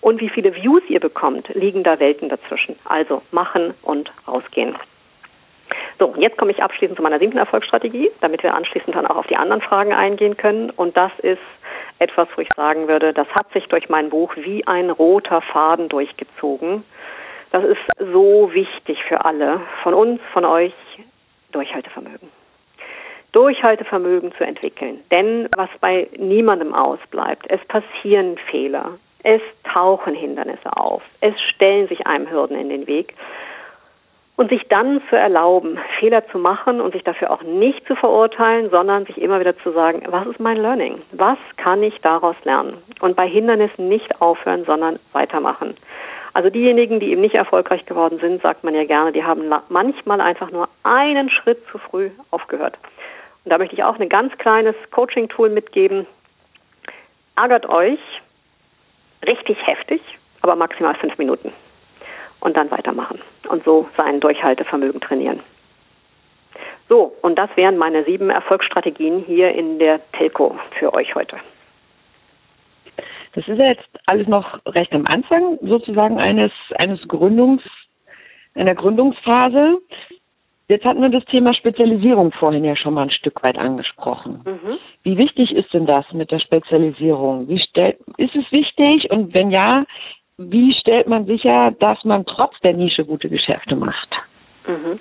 und 0.00 0.20
wie 0.20 0.28
viele 0.28 0.54
Views 0.54 0.82
ihr 0.88 1.00
bekommt, 1.00 1.48
liegen 1.54 1.82
da 1.82 1.98
Welten 1.98 2.28
dazwischen. 2.28 2.76
Also 2.84 3.22
machen 3.30 3.74
und 3.82 4.12
rausgehen. 4.26 4.76
So, 6.00 6.06
und 6.06 6.22
jetzt 6.22 6.38
komme 6.38 6.50
ich 6.50 6.62
abschließend 6.62 6.96
zu 6.96 7.02
meiner 7.02 7.18
siebten 7.18 7.36
Erfolgsstrategie, 7.36 8.10
damit 8.22 8.42
wir 8.42 8.54
anschließend 8.54 8.96
dann 8.96 9.06
auch 9.06 9.16
auf 9.16 9.26
die 9.26 9.36
anderen 9.36 9.60
Fragen 9.60 9.92
eingehen 9.92 10.38
können. 10.38 10.70
Und 10.70 10.96
das 10.96 11.12
ist 11.18 11.42
etwas, 11.98 12.26
wo 12.34 12.40
ich 12.40 12.48
sagen 12.56 12.88
würde, 12.88 13.12
das 13.12 13.28
hat 13.34 13.52
sich 13.52 13.66
durch 13.66 13.90
mein 13.90 14.08
Buch 14.08 14.34
wie 14.36 14.66
ein 14.66 14.88
roter 14.88 15.42
Faden 15.42 15.90
durchgezogen. 15.90 16.84
Das 17.52 17.64
ist 17.64 17.80
so 17.98 18.50
wichtig 18.54 19.04
für 19.04 19.26
alle, 19.26 19.60
von 19.82 19.92
uns, 19.92 20.22
von 20.32 20.46
euch, 20.46 20.72
Durchhaltevermögen. 21.52 22.30
Durchhaltevermögen 23.32 24.32
zu 24.38 24.44
entwickeln. 24.44 25.00
Denn 25.10 25.50
was 25.54 25.68
bei 25.82 26.08
niemandem 26.16 26.74
ausbleibt, 26.74 27.44
es 27.50 27.60
passieren 27.66 28.38
Fehler, 28.50 28.92
es 29.22 29.42
tauchen 29.64 30.14
Hindernisse 30.14 30.74
auf, 30.74 31.02
es 31.20 31.38
stellen 31.54 31.88
sich 31.88 32.06
einem 32.06 32.30
Hürden 32.30 32.58
in 32.58 32.70
den 32.70 32.86
Weg. 32.86 33.14
Und 34.40 34.48
sich 34.48 34.66
dann 34.68 35.02
zu 35.10 35.16
erlauben, 35.16 35.78
Fehler 35.98 36.26
zu 36.28 36.38
machen 36.38 36.80
und 36.80 36.94
sich 36.94 37.04
dafür 37.04 37.30
auch 37.30 37.42
nicht 37.42 37.86
zu 37.86 37.94
verurteilen, 37.94 38.70
sondern 38.70 39.04
sich 39.04 39.20
immer 39.20 39.38
wieder 39.38 39.54
zu 39.58 39.70
sagen, 39.70 40.02
was 40.08 40.26
ist 40.28 40.40
mein 40.40 40.56
Learning? 40.56 41.02
Was 41.12 41.36
kann 41.58 41.82
ich 41.82 42.00
daraus 42.00 42.36
lernen? 42.44 42.78
Und 43.00 43.16
bei 43.16 43.28
Hindernissen 43.28 43.90
nicht 43.90 44.22
aufhören, 44.22 44.64
sondern 44.64 44.98
weitermachen. 45.12 45.76
Also 46.32 46.48
diejenigen, 46.48 47.00
die 47.00 47.10
eben 47.10 47.20
nicht 47.20 47.34
erfolgreich 47.34 47.84
geworden 47.84 48.18
sind, 48.18 48.40
sagt 48.40 48.64
man 48.64 48.74
ja 48.74 48.84
gerne, 48.84 49.12
die 49.12 49.24
haben 49.24 49.52
manchmal 49.68 50.22
einfach 50.22 50.50
nur 50.50 50.70
einen 50.84 51.28
Schritt 51.28 51.58
zu 51.70 51.76
früh 51.76 52.08
aufgehört. 52.30 52.78
Und 53.44 53.50
da 53.50 53.58
möchte 53.58 53.74
ich 53.74 53.84
auch 53.84 54.00
ein 54.00 54.08
ganz 54.08 54.32
kleines 54.38 54.74
Coaching-Tool 54.90 55.50
mitgeben. 55.50 56.06
Ärgert 57.36 57.68
euch 57.68 58.00
richtig 59.26 59.58
heftig, 59.66 60.00
aber 60.40 60.56
maximal 60.56 60.94
fünf 60.94 61.18
Minuten 61.18 61.52
und 62.40 62.56
dann 62.56 62.70
weitermachen 62.70 63.20
und 63.48 63.64
so 63.64 63.88
sein 63.96 64.20
Durchhaltevermögen 64.20 65.00
trainieren. 65.00 65.40
So, 66.88 67.12
und 67.22 67.38
das 67.38 67.50
wären 67.54 67.78
meine 67.78 68.04
sieben 68.04 68.30
Erfolgsstrategien 68.30 69.20
hier 69.20 69.52
in 69.52 69.78
der 69.78 70.00
Telco 70.12 70.58
für 70.78 70.92
euch 70.92 71.14
heute. 71.14 71.36
Das 73.34 73.46
ist 73.46 73.58
ja 73.58 73.66
jetzt 73.66 73.88
alles 74.06 74.26
noch 74.26 74.58
recht 74.66 74.92
am 74.92 75.06
Anfang 75.06 75.58
sozusagen 75.62 76.18
eines, 76.18 76.50
eines 76.76 77.00
Gründungs, 77.06 77.62
einer 78.54 78.74
Gründungsphase. 78.74 79.78
Jetzt 80.66 80.84
hatten 80.84 81.00
wir 81.00 81.10
das 81.10 81.24
Thema 81.26 81.54
Spezialisierung 81.54 82.32
vorhin 82.32 82.64
ja 82.64 82.76
schon 82.76 82.94
mal 82.94 83.02
ein 83.02 83.10
Stück 83.10 83.42
weit 83.42 83.58
angesprochen. 83.58 84.42
Mhm. 84.44 84.78
Wie 85.02 85.16
wichtig 85.16 85.52
ist 85.52 85.72
denn 85.72 85.86
das 85.86 86.04
mit 86.12 86.30
der 86.30 86.40
Spezialisierung? 86.40 87.48
Wie 87.48 87.54
ist 87.54 88.36
es 88.36 88.52
wichtig? 88.52 89.10
Und 89.10 89.32
wenn 89.32 89.50
ja, 89.50 89.84
wie 90.40 90.72
stellt 90.72 91.06
man 91.06 91.26
sicher, 91.26 91.72
dass 91.80 92.02
man 92.04 92.24
trotz 92.24 92.58
der 92.60 92.72
Nische 92.72 93.04
gute 93.04 93.28
Geschäfte 93.28 93.76
macht? 93.76 94.08
Mhm. 94.66 94.98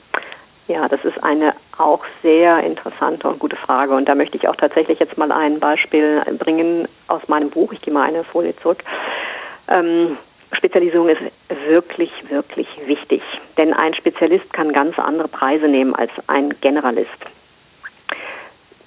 Ja, 0.67 0.87
das 0.87 1.03
ist 1.05 1.23
eine 1.23 1.53
auch 1.77 2.03
sehr 2.21 2.59
interessante 2.63 3.27
und 3.27 3.39
gute 3.39 3.55
Frage. 3.55 3.95
Und 3.95 4.07
da 4.07 4.15
möchte 4.15 4.37
ich 4.37 4.47
auch 4.47 4.55
tatsächlich 4.55 4.99
jetzt 4.99 5.17
mal 5.17 5.31
ein 5.31 5.59
Beispiel 5.59 6.21
bringen 6.37 6.87
aus 7.07 7.21
meinem 7.27 7.49
Buch. 7.49 7.71
Ich 7.71 7.81
gehe 7.81 7.93
mal 7.93 8.03
eine 8.03 8.23
Folie 8.25 8.55
zurück. 8.57 8.83
Ähm, 9.69 10.17
Spezialisierung 10.51 11.07
ist 11.07 11.21
wirklich, 11.67 12.11
wirklich 12.29 12.67
wichtig. 12.85 13.21
Denn 13.57 13.73
ein 13.73 13.93
Spezialist 13.93 14.51
kann 14.51 14.73
ganz 14.73 14.99
andere 14.99 15.29
Preise 15.29 15.67
nehmen 15.67 15.95
als 15.95 16.11
ein 16.27 16.53
Generalist 16.61 17.09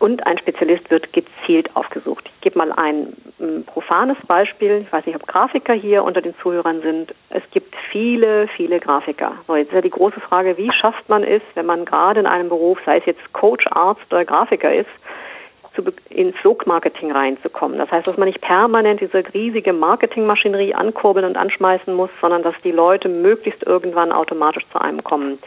und 0.03 0.27
ein 0.27 0.37
Spezialist 0.37 0.91
wird 0.91 1.13
gezielt 1.13 1.77
aufgesucht. 1.77 2.29
Ich 2.35 2.41
gebe 2.41 2.59
mal 2.59 2.73
ein, 2.73 3.13
ein 3.39 3.65
profanes 3.65 4.17
Beispiel. 4.27 4.83
Ich 4.85 4.93
weiß 4.93 5.07
nicht, 5.07 5.15
ob 5.15 5.29
Grafiker 5.29 5.75
hier 5.75 6.03
unter 6.03 6.21
den 6.21 6.35
Zuhörern 6.43 6.83
sind. 6.83 7.15
Es 7.31 7.45
gibt 7.53 7.73
viele, 7.93 8.49
viele 8.57 8.81
Grafiker. 8.81 9.37
So, 9.47 9.55
jetzt 9.55 9.69
ist 9.69 9.75
ja 9.75 9.81
die 9.81 9.91
große 9.91 10.19
Frage, 10.19 10.59
wie 10.59 10.73
schafft 10.73 11.09
man 11.09 11.23
es, 11.23 11.41
wenn 11.55 11.67
man 11.67 11.85
gerade 11.85 12.19
in 12.19 12.27
einem 12.27 12.49
Beruf, 12.49 12.81
sei 12.85 12.99
es 12.99 13.07
jetzt 13.07 13.33
Coach, 13.33 13.65
Arzt 13.71 14.03
oder 14.11 14.25
Grafiker 14.25 14.75
ist, 14.75 14.91
zu, 15.77 15.85
ins 16.11 16.35
Sogmarketing 16.43 17.13
reinzukommen. 17.13 17.79
Das 17.79 17.91
heißt, 17.93 18.09
dass 18.09 18.17
man 18.17 18.27
nicht 18.27 18.41
permanent 18.41 19.01
diese 19.01 19.23
riesige 19.33 19.73
Marketingmaschinerie 19.73 20.75
ankurbeln 20.75 21.27
und 21.27 21.37
anschmeißen 21.37 21.95
muss, 21.95 22.11
sondern 22.21 22.43
dass 22.43 22.57
die 22.65 22.73
Leute 22.73 23.09
möglichst 23.09 23.63
irgendwann 23.63 24.11
automatisch 24.11 24.65
zu 24.73 24.81
einem 24.81 25.05
kommen. 25.05 25.39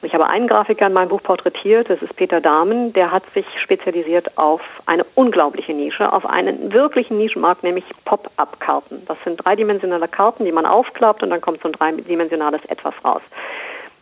Und 0.00 0.08
ich 0.08 0.14
habe 0.14 0.26
einen 0.26 0.48
Grafiker 0.48 0.86
in 0.86 0.94
meinem 0.94 1.10
Buch 1.10 1.22
porträtiert, 1.22 1.90
das 1.90 2.00
ist 2.00 2.16
Peter 2.16 2.40
Dahmen, 2.40 2.92
der 2.94 3.10
hat 3.10 3.22
sich 3.34 3.44
spezialisiert 3.62 4.38
auf 4.38 4.62
eine 4.86 5.04
unglaubliche 5.14 5.74
Nische, 5.74 6.10
auf 6.10 6.24
einen 6.24 6.72
wirklichen 6.72 7.18
Nischenmarkt, 7.18 7.62
nämlich 7.62 7.84
Pop-up-Karten. 8.06 9.04
Das 9.06 9.18
sind 9.24 9.44
dreidimensionale 9.44 10.08
Karten, 10.08 10.46
die 10.46 10.52
man 10.52 10.64
aufklappt 10.64 11.22
und 11.22 11.30
dann 11.30 11.42
kommt 11.42 11.60
so 11.60 11.68
ein 11.68 11.72
dreidimensionales 11.72 12.64
Etwas 12.66 12.94
raus. 13.04 13.22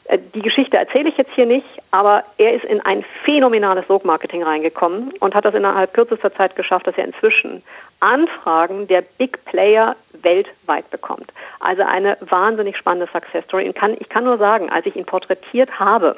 Äh, 0.09 0.19
die 0.35 0.43
Geschichte 0.43 0.77
erzähle 0.77 1.11
ich 1.11 1.17
jetzt 1.17 1.33
hier 1.35 1.47
nicht, 1.47 1.67
aber 1.91 2.25
er 2.39 2.55
ist 2.55 2.65
in 2.65 2.81
ein 2.81 3.05
phänomenales 3.25 3.87
Sogmarketing 3.87 4.43
reingekommen 4.43 5.13
und 5.21 5.35
hat 5.35 5.45
das 5.45 5.55
innerhalb 5.55 5.95
kürzester 5.95 6.35
Zeit 6.35 6.57
geschafft, 6.57 6.87
dass 6.87 6.99
er 6.99 7.05
inzwischen 7.05 7.63
Anfragen 8.01 8.89
der 8.89 9.03
Big 9.19 9.45
Player 9.45 9.97
weltweit 10.23 10.91
bekommt. 10.91 11.33
Also 11.61 11.83
eine 11.83 12.17
wahnsinnig 12.21 12.77
spannende 12.77 13.11
Success 13.13 13.45
Story. 13.45 13.69
Ich 13.69 13.75
kann, 13.75 13.97
ich 13.99 14.09
kann 14.09 14.25
nur 14.25 14.39
sagen, 14.39 14.71
als 14.71 14.87
ich 14.87 14.97
ihn 14.97 15.05
porträtiert 15.05 15.79
habe, 15.79 16.17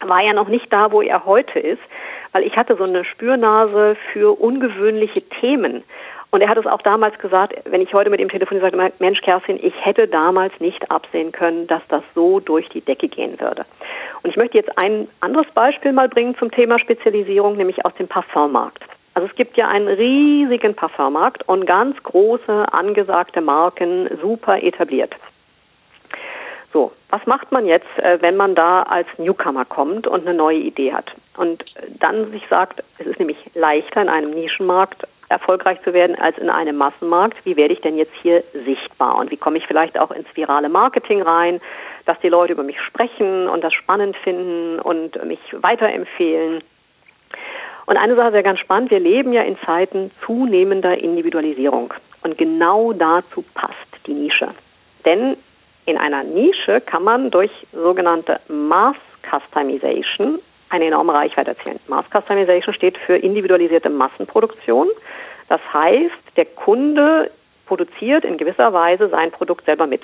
war 0.00 0.22
er 0.22 0.34
noch 0.34 0.48
nicht 0.48 0.70
da, 0.72 0.92
wo 0.92 1.00
er 1.00 1.24
heute 1.24 1.58
ist, 1.58 1.80
weil 2.32 2.42
ich 2.42 2.56
hatte 2.56 2.76
so 2.76 2.84
eine 2.84 3.04
Spürnase 3.04 3.96
für 4.12 4.38
ungewöhnliche 4.38 5.22
Themen. 5.40 5.84
Und 6.30 6.40
er 6.40 6.48
hat 6.48 6.58
es 6.58 6.66
auch 6.66 6.82
damals 6.82 7.18
gesagt, 7.18 7.54
wenn 7.64 7.80
ich 7.80 7.94
heute 7.94 8.10
mit 8.10 8.20
ihm 8.20 8.28
telefoniere, 8.28 8.70
sagt 8.70 8.76
er, 8.76 8.92
Mensch, 8.98 9.20
Kerstin, 9.22 9.58
ich 9.62 9.74
hätte 9.84 10.08
damals 10.08 10.52
nicht 10.60 10.90
absehen 10.90 11.32
können, 11.32 11.66
dass 11.66 11.82
das 11.88 12.02
so 12.14 12.40
durch 12.40 12.68
die 12.68 12.80
Decke 12.80 13.08
gehen 13.08 13.40
würde. 13.40 13.64
Und 14.22 14.30
ich 14.30 14.36
möchte 14.36 14.58
jetzt 14.58 14.76
ein 14.76 15.08
anderes 15.20 15.46
Beispiel 15.54 15.92
mal 15.92 16.08
bringen 16.08 16.36
zum 16.38 16.50
Thema 16.50 16.78
Spezialisierung, 16.78 17.56
nämlich 17.56 17.84
aus 17.84 17.94
dem 17.94 18.08
Parfummarkt. 18.08 18.82
Also 19.14 19.28
es 19.28 19.34
gibt 19.36 19.56
ja 19.56 19.68
einen 19.68 19.88
riesigen 19.88 20.74
Parfummarkt 20.74 21.48
und 21.48 21.64
ganz 21.64 21.96
große 22.02 22.66
angesagte 22.72 23.40
Marken 23.40 24.10
super 24.20 24.62
etabliert. 24.62 25.14
So, 26.72 26.92
was 27.08 27.24
macht 27.24 27.50
man 27.52 27.64
jetzt, 27.64 27.88
äh, 27.98 28.20
wenn 28.20 28.36
man 28.36 28.54
da 28.54 28.82
als 28.82 29.06
Newcomer 29.16 29.64
kommt 29.64 30.06
und 30.06 30.26
eine 30.26 30.36
neue 30.36 30.58
Idee 30.58 30.92
hat 30.92 31.10
und 31.38 31.64
dann 32.00 32.30
sich 32.30 32.42
sagt, 32.50 32.82
es 32.98 33.06
ist 33.06 33.18
nämlich 33.18 33.38
leichter 33.54 34.02
in 34.02 34.10
einem 34.10 34.32
Nischenmarkt 34.32 35.06
erfolgreich 35.28 35.82
zu 35.82 35.92
werden 35.92 36.16
als 36.16 36.38
in 36.38 36.50
einem 36.50 36.76
Massenmarkt. 36.76 37.44
Wie 37.44 37.56
werde 37.56 37.74
ich 37.74 37.80
denn 37.80 37.96
jetzt 37.96 38.14
hier 38.22 38.44
sichtbar 38.64 39.16
und 39.16 39.30
wie 39.30 39.36
komme 39.36 39.58
ich 39.58 39.66
vielleicht 39.66 39.98
auch 39.98 40.10
ins 40.10 40.28
virale 40.34 40.68
Marketing 40.68 41.22
rein, 41.22 41.60
dass 42.04 42.18
die 42.20 42.28
Leute 42.28 42.52
über 42.52 42.62
mich 42.62 42.80
sprechen 42.80 43.48
und 43.48 43.62
das 43.62 43.72
spannend 43.72 44.16
finden 44.18 44.78
und 44.78 45.22
mich 45.24 45.40
weiterempfehlen? 45.52 46.62
Und 47.86 47.96
eine 47.96 48.16
Sache 48.16 48.28
ist 48.28 48.34
ja 48.34 48.42
ganz 48.42 48.58
spannend, 48.58 48.90
wir 48.90 49.00
leben 49.00 49.32
ja 49.32 49.42
in 49.42 49.56
Zeiten 49.64 50.10
zunehmender 50.24 50.98
Individualisierung 50.98 51.94
und 52.22 52.36
genau 52.36 52.92
dazu 52.92 53.44
passt 53.54 53.74
die 54.06 54.14
Nische. 54.14 54.48
Denn 55.04 55.36
in 55.86 55.96
einer 55.96 56.24
Nische 56.24 56.80
kann 56.80 57.04
man 57.04 57.30
durch 57.30 57.52
sogenannte 57.72 58.40
Mass 58.48 58.96
Customization 59.22 60.40
eine 60.70 60.86
enorme 60.86 61.14
Reichweite 61.14 61.50
erzielen. 61.50 61.80
Mass 61.86 62.06
Customization 62.10 62.74
steht 62.74 62.98
für 62.98 63.16
individualisierte 63.16 63.90
Massenproduktion. 63.90 64.88
Das 65.48 65.60
heißt, 65.72 66.36
der 66.36 66.46
Kunde 66.46 67.30
produziert 67.66 68.24
in 68.24 68.36
gewisser 68.36 68.72
Weise 68.72 69.08
sein 69.08 69.30
Produkt 69.30 69.64
selber 69.64 69.86
mit. 69.86 70.02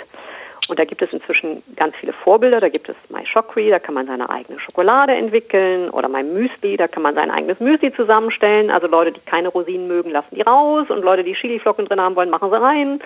Und 0.69 0.79
da 0.79 0.85
gibt 0.85 1.03
es 1.03 1.13
inzwischen 1.13 1.63
ganz 1.77 1.95
viele 1.97 2.13
Vorbilder. 2.13 2.61
Da 2.61 2.69
gibt 2.69 2.89
es 2.89 2.97
MyShockery, 3.09 3.71
da 3.71 3.79
kann 3.79 3.95
man 3.95 4.07
seine 4.07 4.31
eigene 4.31 4.61
Schokolade 4.61 5.13
entwickeln. 5.13 5.91
Oder 5.91 6.09
MyMüsli, 6.09 6.77
da 6.77 6.87
kann 6.87 7.03
man 7.03 7.15
sein 7.15 7.31
eigenes 7.31 7.59
Müsli 7.59 7.93
zusammenstellen. 7.93 8.71
Also 8.71 8.87
Leute, 8.87 9.13
die 9.13 9.21
keine 9.21 9.49
Rosinen 9.49 9.89
mögen, 9.89 10.11
lassen 10.11 10.35
die 10.35 10.43
raus. 10.43 10.89
Und 10.89 11.03
Leute, 11.03 11.25
die 11.25 11.35
Chiliflocken 11.35 11.87
drin 11.87 12.01
haben 12.01 12.17
wollen, 12.17 12.31
machen 12.31 12.51
sie 12.51 12.61
rein. 12.61 13.01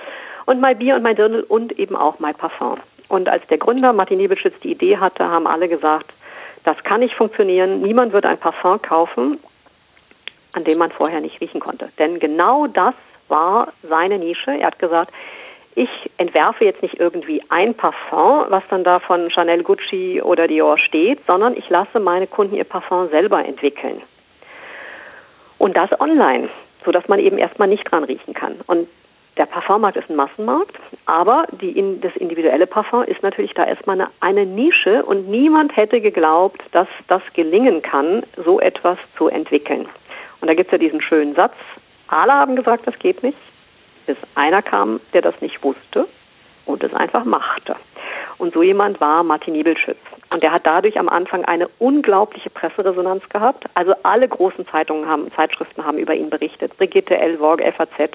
Und 0.45 0.61
MyBier 0.61 0.97
und 0.97 1.03
MyDirndl 1.03 1.45
und 1.49 1.79
eben 1.79 1.97
auch 1.97 2.19
MyParfum. 2.19 2.79
Und 3.09 3.29
als 3.29 3.47
der 3.49 3.59
Gründer 3.59 3.93
Martin 3.93 4.19
Nebelschütz 4.19 4.55
die 4.63 4.73
Idee 4.73 4.99
hatte, 4.99 5.25
haben 5.25 5.47
alle 5.47 5.69
gesagt, 5.69 6.13
das 6.67 6.77
kann 6.83 7.01
nicht 7.01 7.15
funktionieren. 7.15 7.81
Niemand 7.81 8.13
wird 8.13 8.27
ein 8.27 8.39
Parfum 8.39 8.83
kaufen, 8.83 9.39
an 10.53 10.65
dem 10.65 10.79
man 10.79 10.91
vorher 10.91 11.21
nicht 11.21 11.41
riechen 11.41 11.61
konnte. 11.61 11.91
Denn 11.97 12.19
genau 12.19 12.67
das 12.67 12.95
war 13.29 13.73
seine 13.89 14.19
Nische. 14.19 14.51
Er 14.51 14.67
hat 14.67 14.79
gesagt, 14.81 15.13
ich 15.77 15.89
entwerfe 16.17 16.65
jetzt 16.65 16.83
nicht 16.83 16.99
irgendwie 16.99 17.41
ein 17.51 17.75
Parfum, 17.75 18.47
was 18.49 18.65
dann 18.69 18.83
da 18.83 18.99
von 18.99 19.31
Chanel, 19.31 19.63
Gucci 19.63 20.21
oder 20.21 20.49
Dior 20.49 20.77
steht, 20.79 21.21
sondern 21.27 21.57
ich 21.57 21.69
lasse 21.71 22.01
meine 22.01 22.27
Kunden 22.27 22.57
ihr 22.57 22.65
Parfum 22.65 23.11
selber 23.11 23.45
entwickeln. 23.45 24.03
Und 25.59 25.77
das 25.77 25.91
online, 26.01 26.49
sodass 26.85 27.07
man 27.07 27.21
eben 27.21 27.39
erstmal 27.39 27.69
nicht 27.69 27.85
dran 27.89 28.03
riechen 28.03 28.35
kann. 28.35 28.57
Und 28.67 28.89
der 29.37 29.47
Parfummarkt 29.47 29.97
ist 29.97 30.09
ein 30.09 30.17
Massenmarkt, 30.17 30.77
aber 31.05 31.47
die, 31.61 32.01
das 32.01 32.15
individuelle 32.17 32.67
Parfum 32.67 33.05
ist 33.05 33.23
natürlich 33.23 33.53
da 33.55 33.65
erstmal 33.65 34.01
eine, 34.01 34.11
eine 34.21 34.47
Nische 34.47 35.05
und 35.05 35.29
niemand 35.29 35.77
hätte 35.77 36.01
geglaubt, 36.01 36.63
dass 36.73 36.89
das 37.09 37.23
gelingen 37.35 37.83
kann, 37.83 38.23
so 38.45 38.61
etwas 38.61 38.99
zu 39.19 39.29
entwickeln. 39.29 39.89
Und 40.41 40.49
da 40.49 40.55
gibt 40.55 40.69
es 40.69 40.73
ja 40.73 40.79
diesen 40.79 41.03
schönen 41.03 41.35
Satz, 41.35 41.55
alle 42.09 42.33
haben 42.33 42.57
gesagt, 42.57 42.87
das 42.87 42.99
geht 42.99 43.23
nicht, 43.23 43.39
bis 44.07 44.17
einer 44.35 44.63
kam, 44.63 45.01
der 45.13 45.23
das 45.23 45.39
nicht 45.41 45.63
wusste 45.63 46.07
und 46.65 46.83
es 46.83 46.95
einfach 46.95 47.25
machte. 47.25 47.77
Und 48.39 48.53
so 48.53 48.63
jemand 48.63 49.01
war 49.01 49.23
Martin 49.23 49.55
Niebelschütz. 49.55 49.97
Und 50.31 50.43
der 50.43 50.53
hat 50.53 50.67
dadurch 50.67 50.99
am 50.99 51.09
Anfang 51.09 51.45
eine 51.45 51.69
unglaubliche 51.79 52.51
Presseresonanz 52.51 53.29
gehabt. 53.29 53.65
Also 53.75 53.95
alle 54.03 54.29
großen 54.29 54.67
Zeitungen 54.69 55.09
haben, 55.09 55.31
Zeitschriften 55.33 55.85
haben 55.85 55.99
über 55.99 56.15
ihn 56.15 56.31
berichtet. 56.31 56.77
Brigitte, 56.77 57.17
L, 57.17 57.39
Vogue, 57.39 57.65
FAZ 57.73 58.11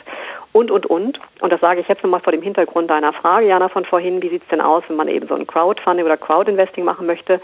und, 0.52 0.70
und, 0.70 0.86
und. 0.86 1.20
Und 1.40 1.52
das 1.52 1.62
sage 1.62 1.80
ich 1.80 1.88
jetzt 1.88 2.04
nochmal 2.04 2.20
vor 2.20 2.34
dem 2.34 2.42
Hintergrund 2.42 2.90
deiner 2.90 3.14
Frage, 3.14 3.48
Jana, 3.48 3.70
von 3.70 3.86
vorhin. 3.86 4.22
Wie 4.22 4.30
sieht 4.30 4.44
es 4.44 4.50
denn 4.50 4.62
aus, 4.62 4.84
wenn 4.88 4.98
man 4.98 5.08
eben 5.08 5.28
so 5.28 5.36
ein 5.36 5.48
Crowdfunding 5.48 6.06
oder 6.06 6.18
Crowdinvesting 6.18 6.84
machen 6.84 7.08
möchte? 7.08 7.40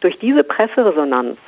Durch 0.00 0.18
diese 0.18 0.44
Presseresonanz 0.44 1.38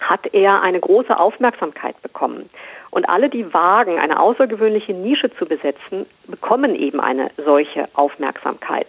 hat 0.00 0.26
er 0.32 0.62
eine 0.62 0.80
große 0.80 1.16
Aufmerksamkeit 1.16 2.00
bekommen. 2.02 2.50
Und 2.90 3.08
alle, 3.08 3.28
die 3.28 3.52
wagen, 3.54 3.98
eine 3.98 4.18
außergewöhnliche 4.18 4.92
Nische 4.94 5.30
zu 5.36 5.46
besetzen, 5.46 6.06
bekommen 6.26 6.74
eben 6.74 7.00
eine 7.00 7.30
solche 7.44 7.88
Aufmerksamkeit. 7.94 8.88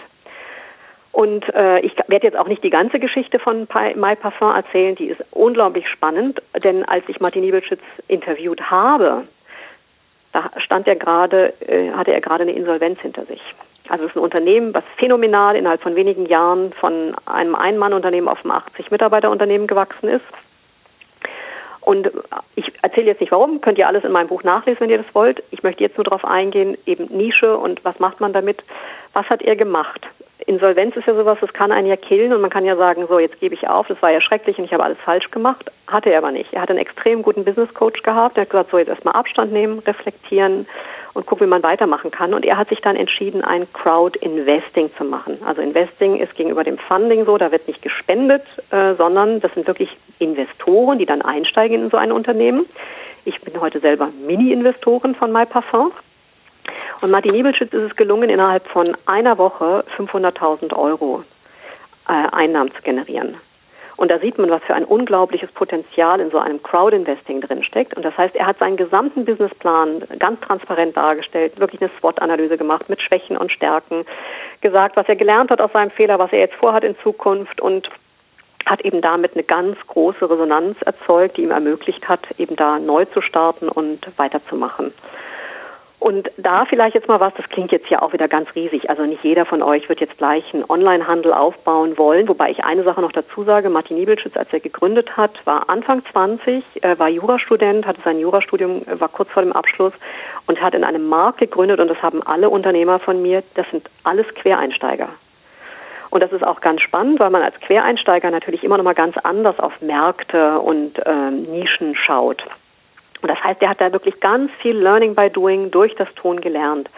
Und 1.13 1.47
äh, 1.53 1.79
ich 1.81 1.95
werde 2.07 2.25
jetzt 2.25 2.37
auch 2.37 2.47
nicht 2.47 2.63
die 2.63 2.71
ganze 2.71 2.99
Geschichte 2.99 3.37
von 3.37 3.67
Parfum 3.67 4.55
erzählen, 4.55 4.95
die 4.95 5.05
ist 5.05 5.23
unglaublich 5.29 5.87
spannend, 5.87 6.41
denn 6.63 6.83
als 6.85 7.03
ich 7.07 7.19
Martin 7.19 7.41
Niebelschütz 7.41 7.81
interviewt 8.07 8.59
habe, 8.71 9.23
da 10.31 10.49
stand 10.57 10.87
er 10.87 10.95
gerade, 10.95 11.53
äh, 11.67 11.91
hatte 11.91 12.11
er 12.11 12.19
gerade 12.19 12.41
eine 12.41 12.53
Insolvenz 12.53 12.99
hinter 12.99 13.25
sich. 13.25 13.41
Also 13.89 14.05
es 14.05 14.09
ist 14.09 14.15
ein 14.15 14.23
Unternehmen, 14.23 14.73
was 14.73 14.83
phänomenal 14.97 15.55
innerhalb 15.55 15.83
von 15.83 15.95
wenigen 15.95 16.25
Jahren 16.25 16.73
von 16.73 17.13
einem 17.27 17.53
Ein-Mann-Unternehmen 17.53 18.27
auf 18.27 18.43
ein 18.43 18.51
80-Mitarbeiter-Unternehmen 18.51 19.67
gewachsen 19.67 20.09
ist. 20.09 20.25
Und 21.81 22.09
ich 22.55 22.71
erzähle 22.81 23.07
jetzt 23.07 23.21
nicht 23.21 23.31
warum, 23.31 23.61
könnt 23.61 23.77
ihr 23.77 23.87
alles 23.87 24.03
in 24.03 24.11
meinem 24.11 24.29
Buch 24.29 24.41
nachlesen, 24.41 24.79
wenn 24.79 24.89
ihr 24.89 25.03
das 25.03 25.13
wollt. 25.13 25.43
Ich 25.51 25.61
möchte 25.61 25.83
jetzt 25.83 25.97
nur 25.97 26.05
darauf 26.05 26.25
eingehen, 26.25 26.75
eben 26.87 27.05
Nische 27.15 27.55
und 27.55 27.85
was 27.85 27.99
macht 27.99 28.19
man 28.19 28.33
damit. 28.33 28.63
Was 29.11 29.29
hat 29.29 29.43
er 29.43 29.55
gemacht? 29.55 30.07
Insolvenz 30.45 30.95
ist 30.95 31.07
ja 31.07 31.15
sowas, 31.15 31.37
das 31.41 31.53
kann 31.53 31.71
einen 31.71 31.87
ja 31.87 31.95
killen 31.95 32.33
und 32.33 32.41
man 32.41 32.49
kann 32.49 32.65
ja 32.65 32.75
sagen, 32.75 33.05
so 33.07 33.19
jetzt 33.19 33.39
gebe 33.39 33.55
ich 33.55 33.67
auf, 33.67 33.87
das 33.87 34.01
war 34.01 34.11
ja 34.11 34.21
schrecklich 34.21 34.57
und 34.57 34.65
ich 34.65 34.73
habe 34.73 34.83
alles 34.83 34.97
falsch 35.03 35.31
gemacht. 35.31 35.71
Hatte 35.87 36.09
er 36.09 36.19
aber 36.19 36.31
nicht. 36.31 36.53
Er 36.53 36.61
hat 36.61 36.69
einen 36.69 36.79
extrem 36.79 37.21
guten 37.21 37.43
Business 37.45 37.73
Coach 37.73 38.01
gehabt, 38.03 38.37
der 38.37 38.43
hat 38.43 38.49
gesagt, 38.49 38.71
so 38.71 38.77
jetzt 38.77 38.89
erstmal 38.89 39.15
Abstand 39.15 39.51
nehmen, 39.51 39.79
reflektieren 39.79 40.67
und 41.13 41.25
gucken, 41.25 41.47
wie 41.47 41.49
man 41.49 41.63
weitermachen 41.63 42.11
kann. 42.11 42.33
Und 42.33 42.45
er 42.45 42.57
hat 42.57 42.69
sich 42.69 42.81
dann 42.81 42.95
entschieden, 42.95 43.43
ein 43.43 43.71
Crowd 43.73 44.17
Investing 44.19 44.89
zu 44.97 45.03
machen. 45.03 45.37
Also 45.45 45.61
Investing 45.61 46.19
ist 46.19 46.35
gegenüber 46.35 46.63
dem 46.63 46.77
Funding 46.77 47.25
so, 47.25 47.37
da 47.37 47.51
wird 47.51 47.67
nicht 47.67 47.81
gespendet, 47.81 48.43
äh, 48.71 48.95
sondern 48.95 49.39
das 49.39 49.53
sind 49.53 49.67
wirklich 49.67 49.95
Investoren, 50.19 50.97
die 50.97 51.05
dann 51.05 51.21
einsteigen 51.21 51.83
in 51.83 51.89
so 51.89 51.97
ein 51.97 52.11
Unternehmen. 52.11 52.65
Ich 53.25 53.39
bin 53.41 53.59
heute 53.61 53.79
selber 53.79 54.09
Mini-Investorin 54.25 55.15
von 55.15 55.31
MyParfum. 55.31 55.91
Und 57.01 57.11
Martin 57.11 57.31
Nebelschütz 57.31 57.73
ist 57.73 57.91
es 57.91 57.95
gelungen, 57.95 58.29
innerhalb 58.29 58.67
von 58.67 58.95
einer 59.05 59.37
Woche 59.37 59.83
500.000 59.97 60.75
Euro 60.75 61.23
äh, 62.07 62.13
Einnahmen 62.31 62.73
zu 62.73 62.81
generieren. 62.81 63.37
Und 63.95 64.09
da 64.09 64.19
sieht 64.19 64.37
man, 64.37 64.49
was 64.49 64.63
für 64.63 64.73
ein 64.73 64.85
unglaubliches 64.85 65.51
Potenzial 65.51 66.19
in 66.19 66.31
so 66.31 66.39
einem 66.39 66.61
Crowd-Investing 66.63 67.41
drinsteckt. 67.41 67.95
Und 67.95 68.03
das 68.03 68.17
heißt, 68.17 68.35
er 68.35 68.47
hat 68.47 68.57
seinen 68.57 68.75
gesamten 68.75 69.23
Businessplan 69.23 70.03
ganz 70.19 70.41
transparent 70.41 70.97
dargestellt, 70.97 71.59
wirklich 71.59 71.81
eine 71.81 71.91
SWOT-Analyse 71.99 72.57
gemacht 72.57 72.89
mit 72.89 73.01
Schwächen 73.01 73.37
und 73.37 73.51
Stärken, 73.51 74.05
gesagt, 74.61 74.95
was 74.95 75.07
er 75.07 75.15
gelernt 75.15 75.51
hat 75.51 75.61
aus 75.61 75.71
seinem 75.71 75.91
Fehler, 75.91 76.17
was 76.17 76.33
er 76.33 76.39
jetzt 76.39 76.55
vorhat 76.55 76.83
in 76.83 76.97
Zukunft 77.03 77.61
und 77.61 77.89
hat 78.65 78.81
eben 78.81 79.01
damit 79.01 79.33
eine 79.33 79.43
ganz 79.43 79.77
große 79.87 80.29
Resonanz 80.29 80.81
erzeugt, 80.81 81.37
die 81.37 81.43
ihm 81.43 81.51
ermöglicht 81.51 82.07
hat, 82.07 82.21
eben 82.37 82.55
da 82.55 82.79
neu 82.79 83.05
zu 83.05 83.21
starten 83.21 83.69
und 83.69 84.07
weiterzumachen. 84.17 84.93
Und 86.03 86.29
da 86.35 86.65
vielleicht 86.65 86.95
jetzt 86.95 87.07
mal 87.07 87.21
was, 87.21 87.33
das 87.35 87.47
klingt 87.47 87.71
jetzt 87.71 87.89
ja 87.89 88.01
auch 88.01 88.11
wieder 88.11 88.27
ganz 88.27 88.53
riesig. 88.55 88.89
Also 88.89 89.05
nicht 89.05 89.23
jeder 89.23 89.45
von 89.45 89.63
euch 89.63 89.87
wird 89.87 90.01
jetzt 90.01 90.17
gleich 90.17 90.43
einen 90.53 90.65
Onlinehandel 90.67 91.31
aufbauen 91.31 91.97
wollen. 91.97 92.27
Wobei 92.27 92.51
ich 92.51 92.61
eine 92.61 92.83
Sache 92.83 92.99
noch 92.99 93.13
dazu 93.13 93.45
sage. 93.45 93.69
Martin 93.69 93.95
Niebelschütz, 93.95 94.35
als 94.35 94.51
er 94.51 94.59
gegründet 94.59 95.15
hat, 95.15 95.31
war 95.45 95.69
Anfang 95.69 96.03
20, 96.11 96.61
äh, 96.81 96.99
war 96.99 97.07
Jurastudent, 97.07 97.87
hatte 97.87 98.01
sein 98.03 98.19
Jurastudium, 98.19 98.81
äh, 98.85 98.99
war 98.99 99.07
kurz 99.07 99.29
vor 99.31 99.43
dem 99.43 99.53
Abschluss 99.53 99.93
und 100.45 100.61
hat 100.61 100.75
in 100.75 100.83
einem 100.83 101.07
Markt 101.07 101.37
gegründet 101.37 101.79
und 101.79 101.87
das 101.87 102.01
haben 102.01 102.21
alle 102.21 102.49
Unternehmer 102.49 102.99
von 102.99 103.21
mir, 103.21 103.41
das 103.53 103.65
sind 103.71 103.89
alles 104.03 104.27
Quereinsteiger. 104.35 105.07
Und 106.09 106.19
das 106.19 106.33
ist 106.33 106.43
auch 106.43 106.59
ganz 106.59 106.81
spannend, 106.81 107.21
weil 107.21 107.29
man 107.29 107.43
als 107.43 107.57
Quereinsteiger 107.61 108.29
natürlich 108.29 108.65
immer 108.65 108.75
noch 108.75 108.83
mal 108.83 108.93
ganz 108.93 109.15
anders 109.23 109.57
auf 109.57 109.71
Märkte 109.79 110.59
und 110.59 110.99
ähm, 111.05 111.43
Nischen 111.43 111.95
schaut. 111.95 112.43
Und 113.23 113.29
das 113.29 113.43
heißt, 113.43 113.61
er 113.61 113.69
hat 113.69 113.81
da 113.81 113.93
wirklich 113.93 114.19
ganz 114.19 114.51
viel 114.61 114.77
Learning 114.77 115.15
by 115.15 115.29
Doing 115.29 115.71
durch 115.71 115.95
das 115.95 116.13
Tun 116.15 116.41
gelernt. 116.41 116.89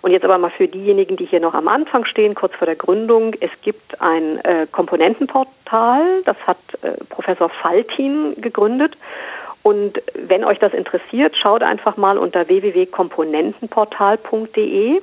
Und 0.00 0.12
jetzt 0.12 0.24
aber 0.24 0.38
mal 0.38 0.50
für 0.50 0.68
diejenigen, 0.68 1.16
die 1.16 1.26
hier 1.26 1.40
noch 1.40 1.54
am 1.54 1.66
Anfang 1.68 2.04
stehen, 2.04 2.36
kurz 2.36 2.54
vor 2.54 2.66
der 2.66 2.76
Gründung, 2.76 3.34
es 3.40 3.50
gibt 3.62 4.00
ein 4.00 4.38
äh, 4.44 4.68
Komponentenportal, 4.70 6.22
das 6.24 6.36
hat 6.46 6.58
äh, 6.82 6.92
Professor 7.08 7.48
Faltin 7.48 8.40
gegründet. 8.40 8.96
Und 9.64 10.00
wenn 10.14 10.44
euch 10.44 10.60
das 10.60 10.72
interessiert, 10.72 11.36
schaut 11.36 11.62
einfach 11.62 11.96
mal 11.96 12.16
unter 12.16 12.46
www.komponentenportal.de. 12.48 15.02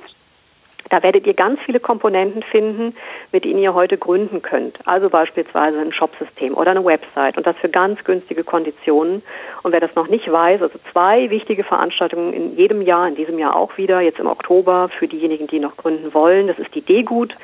Da 0.88 1.02
werdet 1.02 1.26
ihr 1.26 1.34
ganz 1.34 1.60
viele 1.64 1.80
Komponenten 1.80 2.42
finden, 2.42 2.96
mit 3.32 3.44
denen 3.44 3.60
ihr 3.60 3.74
heute 3.74 3.98
gründen 3.98 4.42
könnt. 4.42 4.78
Also 4.86 5.10
beispielsweise 5.10 5.78
ein 5.78 5.92
Shopsystem 5.92 6.54
oder 6.54 6.72
eine 6.72 6.84
Website 6.84 7.36
und 7.36 7.46
das 7.46 7.56
für 7.58 7.68
ganz 7.68 8.02
günstige 8.04 8.44
Konditionen. 8.44 9.22
Und 9.62 9.72
wer 9.72 9.80
das 9.80 9.94
noch 9.94 10.08
nicht 10.08 10.30
weiß, 10.30 10.62
also 10.62 10.78
zwei 10.92 11.30
wichtige 11.30 11.64
Veranstaltungen 11.64 12.32
in 12.32 12.56
jedem 12.56 12.82
Jahr, 12.82 13.06
in 13.06 13.14
diesem 13.14 13.38
Jahr 13.38 13.56
auch 13.56 13.76
wieder, 13.76 14.00
jetzt 14.00 14.18
im 14.18 14.26
Oktober 14.26 14.90
für 14.98 15.06
diejenigen, 15.06 15.46
die 15.46 15.60
noch 15.60 15.76
gründen 15.76 16.14
wollen. 16.14 16.46
Das 16.46 16.58
ist 16.58 16.74
die 16.74 16.82
D-Gut, 16.82 17.34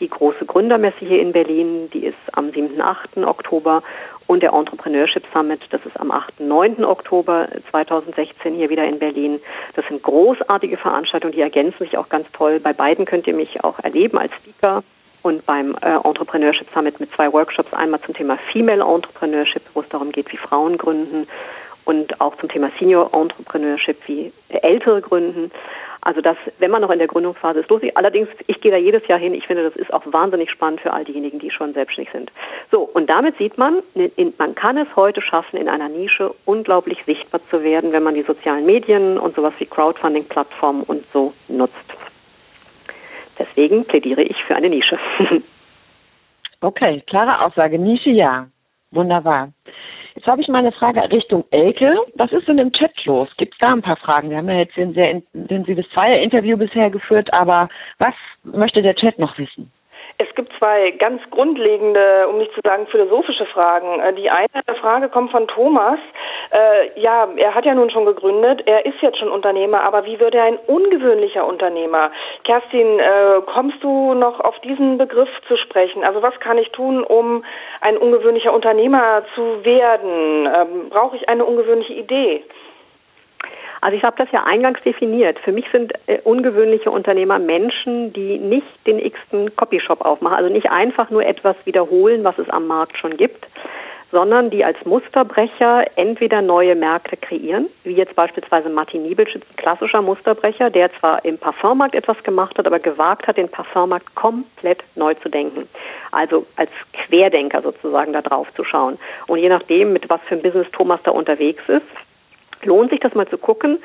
die 0.00 0.08
große 0.08 0.46
Gründermesse 0.46 0.98
hier 1.00 1.20
in 1.20 1.32
Berlin, 1.32 1.90
die 1.92 2.06
ist 2.06 2.18
am 2.32 2.50
7. 2.50 2.80
8. 2.80 3.18
Oktober 3.18 3.82
und 4.26 4.42
der 4.42 4.52
Entrepreneurship 4.52 5.24
Summit, 5.32 5.60
das 5.70 5.84
ist 5.84 5.98
am 5.98 6.10
8. 6.10 6.40
9. 6.40 6.84
Oktober 6.84 7.48
2016 7.70 8.54
hier 8.54 8.70
wieder 8.70 8.84
in 8.84 8.98
Berlin. 8.98 9.40
Das 9.74 9.84
sind 9.88 10.02
großartige 10.02 10.76
Veranstaltungen, 10.76 11.32
die 11.32 11.40
ergänzen 11.40 11.84
sich 11.84 11.98
auch 11.98 12.08
ganz 12.08 12.26
toll. 12.32 12.60
Bei 12.60 12.72
beiden 12.72 13.04
könnt 13.04 13.26
ihr 13.26 13.34
mich 13.34 13.62
auch 13.62 13.78
erleben 13.80 14.18
als 14.18 14.32
Speaker. 14.34 14.82
und 15.22 15.44
beim 15.44 15.76
äh, 15.82 15.96
Entrepreneurship 16.02 16.68
Summit 16.72 16.98
mit 16.98 17.12
zwei 17.14 17.30
Workshops, 17.32 17.72
einmal 17.74 18.00
zum 18.00 18.14
Thema 18.14 18.38
Female 18.52 18.82
Entrepreneurship, 18.82 19.62
wo 19.74 19.80
es 19.80 19.88
darum 19.90 20.12
geht, 20.12 20.32
wie 20.32 20.38
Frauen 20.38 20.78
gründen 20.78 21.26
und 21.84 22.20
auch 22.20 22.36
zum 22.36 22.48
Thema 22.48 22.70
Senior 22.78 23.12
Entrepreneurship, 23.12 23.96
wie 24.06 24.32
ältere 24.48 25.00
gründen. 25.00 25.50
Also 26.02 26.22
das, 26.22 26.36
wenn 26.58 26.70
man 26.70 26.80
noch 26.80 26.90
in 26.90 26.98
der 26.98 27.08
Gründungsphase 27.08 27.60
ist, 27.60 27.68
lustig. 27.68 27.96
Allerdings, 27.96 28.28
ich 28.46 28.60
gehe 28.60 28.70
da 28.70 28.78
jedes 28.78 29.06
Jahr 29.06 29.18
hin. 29.18 29.34
Ich 29.34 29.46
finde, 29.46 29.64
das 29.64 29.76
ist 29.76 29.92
auch 29.92 30.02
wahnsinnig 30.06 30.50
spannend 30.50 30.80
für 30.80 30.92
all 30.92 31.04
diejenigen, 31.04 31.38
die 31.38 31.50
schon 31.50 31.74
selbstständig 31.74 32.12
sind. 32.12 32.32
So, 32.70 32.80
und 32.82 33.10
damit 33.10 33.36
sieht 33.36 33.58
man, 33.58 33.82
man 34.38 34.54
kann 34.54 34.78
es 34.78 34.88
heute 34.96 35.20
schaffen, 35.20 35.58
in 35.58 35.68
einer 35.68 35.88
Nische 35.88 36.34
unglaublich 36.46 36.98
sichtbar 37.04 37.40
zu 37.50 37.62
werden, 37.62 37.92
wenn 37.92 38.02
man 38.02 38.14
die 38.14 38.22
sozialen 38.22 38.64
Medien 38.64 39.18
und 39.18 39.36
sowas 39.36 39.52
wie 39.58 39.66
Crowdfunding-Plattformen 39.66 40.84
und 40.84 41.04
so 41.12 41.34
nutzt. 41.48 41.74
Deswegen 43.38 43.84
plädiere 43.84 44.22
ich 44.22 44.36
für 44.44 44.54
eine 44.54 44.70
Nische. 44.70 44.98
okay, 46.62 47.02
klare 47.06 47.44
Aussage. 47.44 47.78
Nische 47.78 48.10
ja. 48.10 48.46
Wunderbar. 48.90 49.52
Jetzt 50.14 50.26
habe 50.26 50.42
ich 50.42 50.48
mal 50.48 50.58
eine 50.58 50.72
Frage 50.72 51.00
Richtung 51.10 51.44
Elke. 51.50 51.94
Was 52.14 52.32
ist 52.32 52.48
denn 52.48 52.58
im 52.58 52.72
Chat 52.72 52.92
los? 53.04 53.28
Gibt 53.36 53.54
es 53.54 53.58
da 53.58 53.72
ein 53.72 53.82
paar 53.82 53.96
Fragen? 53.96 54.30
Wir 54.30 54.38
haben 54.38 54.48
ja 54.48 54.58
jetzt 54.58 54.76
ein 54.76 54.94
sehr 54.94 55.22
intensives 55.32 55.88
Zweier-Interview 55.90 56.56
bisher 56.56 56.90
geführt, 56.90 57.32
aber 57.32 57.68
was 57.98 58.14
möchte 58.42 58.82
der 58.82 58.96
Chat 58.96 59.18
noch 59.18 59.38
wissen? 59.38 59.70
Es 60.20 60.34
gibt 60.34 60.52
zwei 60.58 60.90
ganz 60.90 61.22
grundlegende, 61.30 62.28
um 62.28 62.36
nicht 62.36 62.52
zu 62.52 62.60
sagen 62.62 62.86
philosophische 62.88 63.46
Fragen. 63.46 64.00
Äh, 64.00 64.12
die 64.12 64.28
eine 64.28 64.48
Frage 64.78 65.08
kommt 65.08 65.30
von 65.30 65.48
Thomas. 65.48 65.98
Äh, 66.50 67.00
ja, 67.00 67.26
er 67.36 67.54
hat 67.54 67.64
ja 67.64 67.74
nun 67.74 67.88
schon 67.88 68.04
gegründet, 68.04 68.60
er 68.66 68.84
ist 68.84 69.00
jetzt 69.00 69.16
schon 69.16 69.30
Unternehmer, 69.30 69.80
aber 69.80 70.04
wie 70.04 70.20
wird 70.20 70.34
er 70.34 70.44
ein 70.44 70.58
ungewöhnlicher 70.66 71.46
Unternehmer? 71.46 72.10
Kerstin, 72.44 72.98
äh, 72.98 73.40
kommst 73.46 73.82
du 73.82 74.12
noch 74.12 74.40
auf 74.40 74.58
diesen 74.60 74.98
Begriff 74.98 75.30
zu 75.48 75.56
sprechen? 75.56 76.04
Also 76.04 76.20
was 76.20 76.38
kann 76.40 76.58
ich 76.58 76.70
tun, 76.72 77.02
um 77.02 77.42
ein 77.80 77.96
ungewöhnlicher 77.96 78.52
Unternehmer 78.52 79.22
zu 79.34 79.64
werden? 79.64 80.46
Ähm, 80.54 80.90
brauche 80.90 81.16
ich 81.16 81.30
eine 81.30 81.46
ungewöhnliche 81.46 81.94
Idee? 81.94 82.44
Also 83.80 83.96
ich 83.96 84.04
habe 84.04 84.16
das 84.18 84.30
ja 84.32 84.44
eingangs 84.44 84.80
definiert. 84.82 85.38
Für 85.40 85.52
mich 85.52 85.64
sind 85.72 85.92
äh, 86.06 86.18
ungewöhnliche 86.24 86.90
Unternehmer 86.90 87.38
Menschen, 87.38 88.12
die 88.12 88.38
nicht 88.38 88.66
den 88.86 88.98
x-ten 88.98 89.54
Copyshop 89.56 90.02
aufmachen, 90.02 90.36
also 90.36 90.50
nicht 90.52 90.70
einfach 90.70 91.10
nur 91.10 91.24
etwas 91.24 91.56
wiederholen, 91.64 92.24
was 92.24 92.38
es 92.38 92.48
am 92.50 92.66
Markt 92.66 92.98
schon 92.98 93.16
gibt, 93.16 93.46
sondern 94.12 94.50
die 94.50 94.64
als 94.64 94.76
Musterbrecher 94.84 95.84
entweder 95.96 96.42
neue 96.42 96.74
Märkte 96.74 97.16
kreieren, 97.16 97.68
wie 97.84 97.92
jetzt 97.92 98.16
beispielsweise 98.16 98.68
Martin 98.68 99.04
Niebelsch, 99.04 99.34
ein 99.36 99.42
klassischer 99.56 100.02
Musterbrecher, 100.02 100.68
der 100.70 100.92
zwar 100.98 101.24
im 101.24 101.38
Parfummarkt 101.38 101.94
etwas 101.94 102.20
gemacht 102.24 102.58
hat, 102.58 102.66
aber 102.66 102.80
gewagt 102.80 103.26
hat, 103.26 103.36
den 103.36 103.48
Parfummarkt 103.48 104.14
komplett 104.14 104.82
neu 104.96 105.14
zu 105.14 105.28
denken. 105.28 105.68
Also 106.10 106.44
als 106.56 106.70
Querdenker 106.92 107.62
sozusagen 107.62 108.12
da 108.12 108.20
drauf 108.20 108.48
zu 108.56 108.64
schauen. 108.64 108.98
Und 109.28 109.38
je 109.38 109.48
nachdem, 109.48 109.92
mit 109.92 110.10
was 110.10 110.20
für 110.28 110.34
ein 110.34 110.42
Business 110.42 110.66
Thomas 110.72 111.00
da 111.04 111.12
unterwegs 111.12 111.62
ist, 111.68 111.86
lohnt 112.64 112.90
sich 112.90 113.00
das 113.00 113.14
mal 113.14 113.28
zu 113.28 113.38
gucken, 113.38 113.78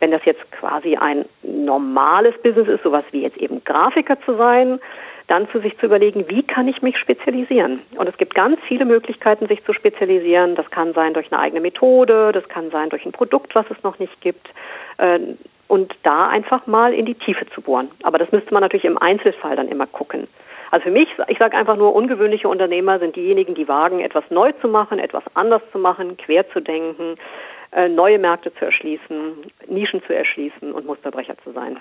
wenn 0.00 0.10
das 0.10 0.24
jetzt 0.24 0.50
quasi 0.52 0.96
ein 0.96 1.24
normales 1.42 2.34
Business 2.42 2.68
ist, 2.68 2.82
sowas 2.82 3.04
wie 3.12 3.22
jetzt 3.22 3.36
eben 3.36 3.62
Grafiker 3.64 4.20
zu 4.22 4.36
sein, 4.36 4.80
dann 5.28 5.48
zu 5.50 5.60
sich 5.60 5.78
zu 5.78 5.86
überlegen, 5.86 6.28
wie 6.28 6.42
kann 6.42 6.66
ich 6.68 6.82
mich 6.82 6.98
spezialisieren? 6.98 7.80
Und 7.96 8.08
es 8.08 8.16
gibt 8.16 8.34
ganz 8.34 8.58
viele 8.66 8.84
Möglichkeiten, 8.84 9.46
sich 9.46 9.64
zu 9.64 9.72
spezialisieren. 9.72 10.56
Das 10.56 10.70
kann 10.70 10.92
sein 10.92 11.14
durch 11.14 11.32
eine 11.32 11.40
eigene 11.40 11.60
Methode, 11.60 12.32
das 12.32 12.48
kann 12.48 12.70
sein 12.70 12.90
durch 12.90 13.06
ein 13.06 13.12
Produkt, 13.12 13.54
was 13.54 13.64
es 13.70 13.82
noch 13.82 13.98
nicht 13.98 14.20
gibt. 14.20 14.48
Äh, 14.98 15.20
und 15.68 15.94
da 16.02 16.28
einfach 16.28 16.66
mal 16.66 16.92
in 16.92 17.06
die 17.06 17.14
Tiefe 17.14 17.46
zu 17.54 17.62
bohren. 17.62 17.88
Aber 18.02 18.18
das 18.18 18.30
müsste 18.30 18.52
man 18.52 18.62
natürlich 18.62 18.84
im 18.84 18.98
Einzelfall 18.98 19.56
dann 19.56 19.68
immer 19.68 19.86
gucken. 19.86 20.28
Also 20.70 20.84
für 20.84 20.90
mich, 20.90 21.08
ich 21.28 21.38
sage 21.38 21.56
einfach 21.56 21.76
nur, 21.76 21.94
ungewöhnliche 21.94 22.48
Unternehmer 22.48 22.98
sind 22.98 23.16
diejenigen, 23.16 23.54
die 23.54 23.68
wagen, 23.68 24.00
etwas 24.00 24.24
neu 24.30 24.52
zu 24.60 24.68
machen, 24.68 24.98
etwas 24.98 25.22
anders 25.34 25.62
zu 25.70 25.78
machen, 25.78 26.16
quer 26.16 26.48
zu 26.50 26.60
denken, 26.60 27.16
neue 27.90 28.18
Märkte 28.18 28.52
zu 28.54 28.64
erschließen, 28.64 29.50
Nischen 29.68 30.02
zu 30.04 30.14
erschließen 30.14 30.72
und 30.72 30.86
Musterbrecher 30.86 31.36
zu 31.42 31.52
sein. 31.52 31.78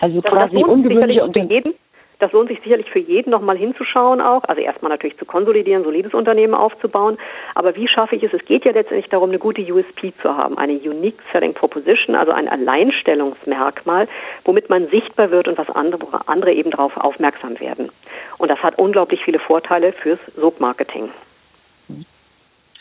Also 0.00 0.20
quasi 0.22 0.56
das 0.56 0.64
ungewöhnliche 0.64 1.24
Unternehmen. 1.24 1.74
Das 2.18 2.32
lohnt 2.32 2.48
sich 2.48 2.60
sicherlich 2.62 2.88
für 2.90 2.98
jeden 2.98 3.30
nochmal 3.30 3.58
hinzuschauen 3.58 4.22
auch. 4.22 4.42
Also 4.44 4.62
erstmal 4.62 4.90
natürlich 4.90 5.18
zu 5.18 5.26
konsolidieren, 5.26 5.84
solides 5.84 6.14
Unternehmen 6.14 6.54
aufzubauen. 6.54 7.18
Aber 7.54 7.76
wie 7.76 7.88
schaffe 7.88 8.16
ich 8.16 8.22
es? 8.22 8.32
Es 8.32 8.44
geht 8.46 8.64
ja 8.64 8.72
letztendlich 8.72 9.10
darum, 9.10 9.28
eine 9.28 9.38
gute 9.38 9.60
USP 9.60 10.14
zu 10.22 10.34
haben, 10.34 10.56
eine 10.56 10.72
Unique 10.74 11.18
Selling 11.32 11.52
Proposition, 11.52 12.14
also 12.14 12.32
ein 12.32 12.48
Alleinstellungsmerkmal, 12.48 14.08
womit 14.44 14.70
man 14.70 14.88
sichtbar 14.88 15.30
wird 15.30 15.46
und 15.46 15.58
was 15.58 15.68
andere, 15.70 16.26
andere 16.26 16.52
eben 16.52 16.70
darauf 16.70 16.96
aufmerksam 16.96 17.60
werden. 17.60 17.90
Und 18.38 18.50
das 18.50 18.62
hat 18.62 18.78
unglaublich 18.78 19.22
viele 19.22 19.38
Vorteile 19.38 19.92
fürs 19.92 20.20
Sogmarketing. 20.36 21.10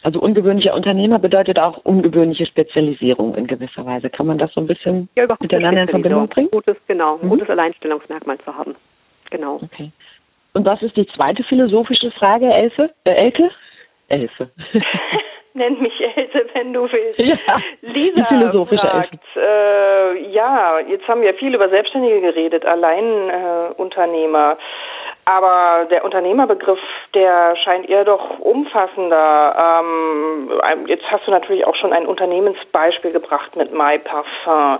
Also 0.05 0.19
ungewöhnlicher 0.19 0.75
Unternehmer 0.75 1.17
bedeutet 1.17 1.57
auch 1.57 1.79
ungewöhnliche 1.79 2.45
Spezialisierung 2.45 3.33
in 3.33 3.47
gewisser 3.47 3.87
Weise. 3.87 4.11
Kann 4.11 4.27
man 4.27 4.37
das 4.37 4.53
so 4.53 4.61
ein 4.61 4.67
bisschen 4.67 5.09
ja, 5.15 5.25
miteinander 5.39 5.81
in 5.81 5.89
Verbindung 5.89 6.27
bringen? 6.27 6.49
Gutes, 6.51 6.77
genau, 6.87 7.15
ein 7.15 7.25
mhm. 7.25 7.29
gutes 7.29 7.49
Alleinstellungsmerkmal 7.49 8.37
zu 8.37 8.55
haben. 8.55 8.75
Genau. 9.31 9.55
Okay. 9.63 9.91
Und 10.53 10.63
was 10.63 10.79
ist 10.83 10.95
die 10.95 11.07
zweite 11.07 11.43
philosophische 11.45 12.11
Frage, 12.11 12.45
Elfe? 12.53 12.91
Äh, 13.05 13.13
Elke? 13.13 13.49
Elfe. 14.07 14.51
Nenn 15.55 15.81
mich 15.81 15.99
Else, 15.99 16.45
wenn 16.53 16.71
du 16.71 16.83
willst. 16.83 17.17
Ja, 17.17 17.59
Lisa 17.81 18.15
die 18.15 18.25
philosophische 18.25 18.85
fragt, 18.85 19.25
äh, 19.35 20.29
ja, 20.29 20.81
jetzt 20.87 21.07
haben 21.07 21.23
wir 21.23 21.33
viel 21.33 21.55
über 21.55 21.69
Selbstständige 21.69 22.21
geredet, 22.21 22.63
Alleinunternehmer. 22.63 24.59
Aber 25.27 25.87
der 25.89 26.05
Unternehmerbegriff, 26.05 26.79
der 27.15 27.55
scheint 27.55 27.89
eher 27.89 28.05
doch 28.05 28.39
umfassender. 28.39 29.81
Ähm, 29.81 30.51
jetzt 30.85 31.03
hast 31.09 31.25
du 31.25 31.31
natürlich 31.31 31.65
auch 31.65 31.75
schon 31.75 31.93
ein 31.93 32.05
Unternehmensbeispiel 32.05 33.11
gebracht 33.11 33.55
mit 33.55 33.73
My 33.73 33.97
Parfum. 33.97 34.79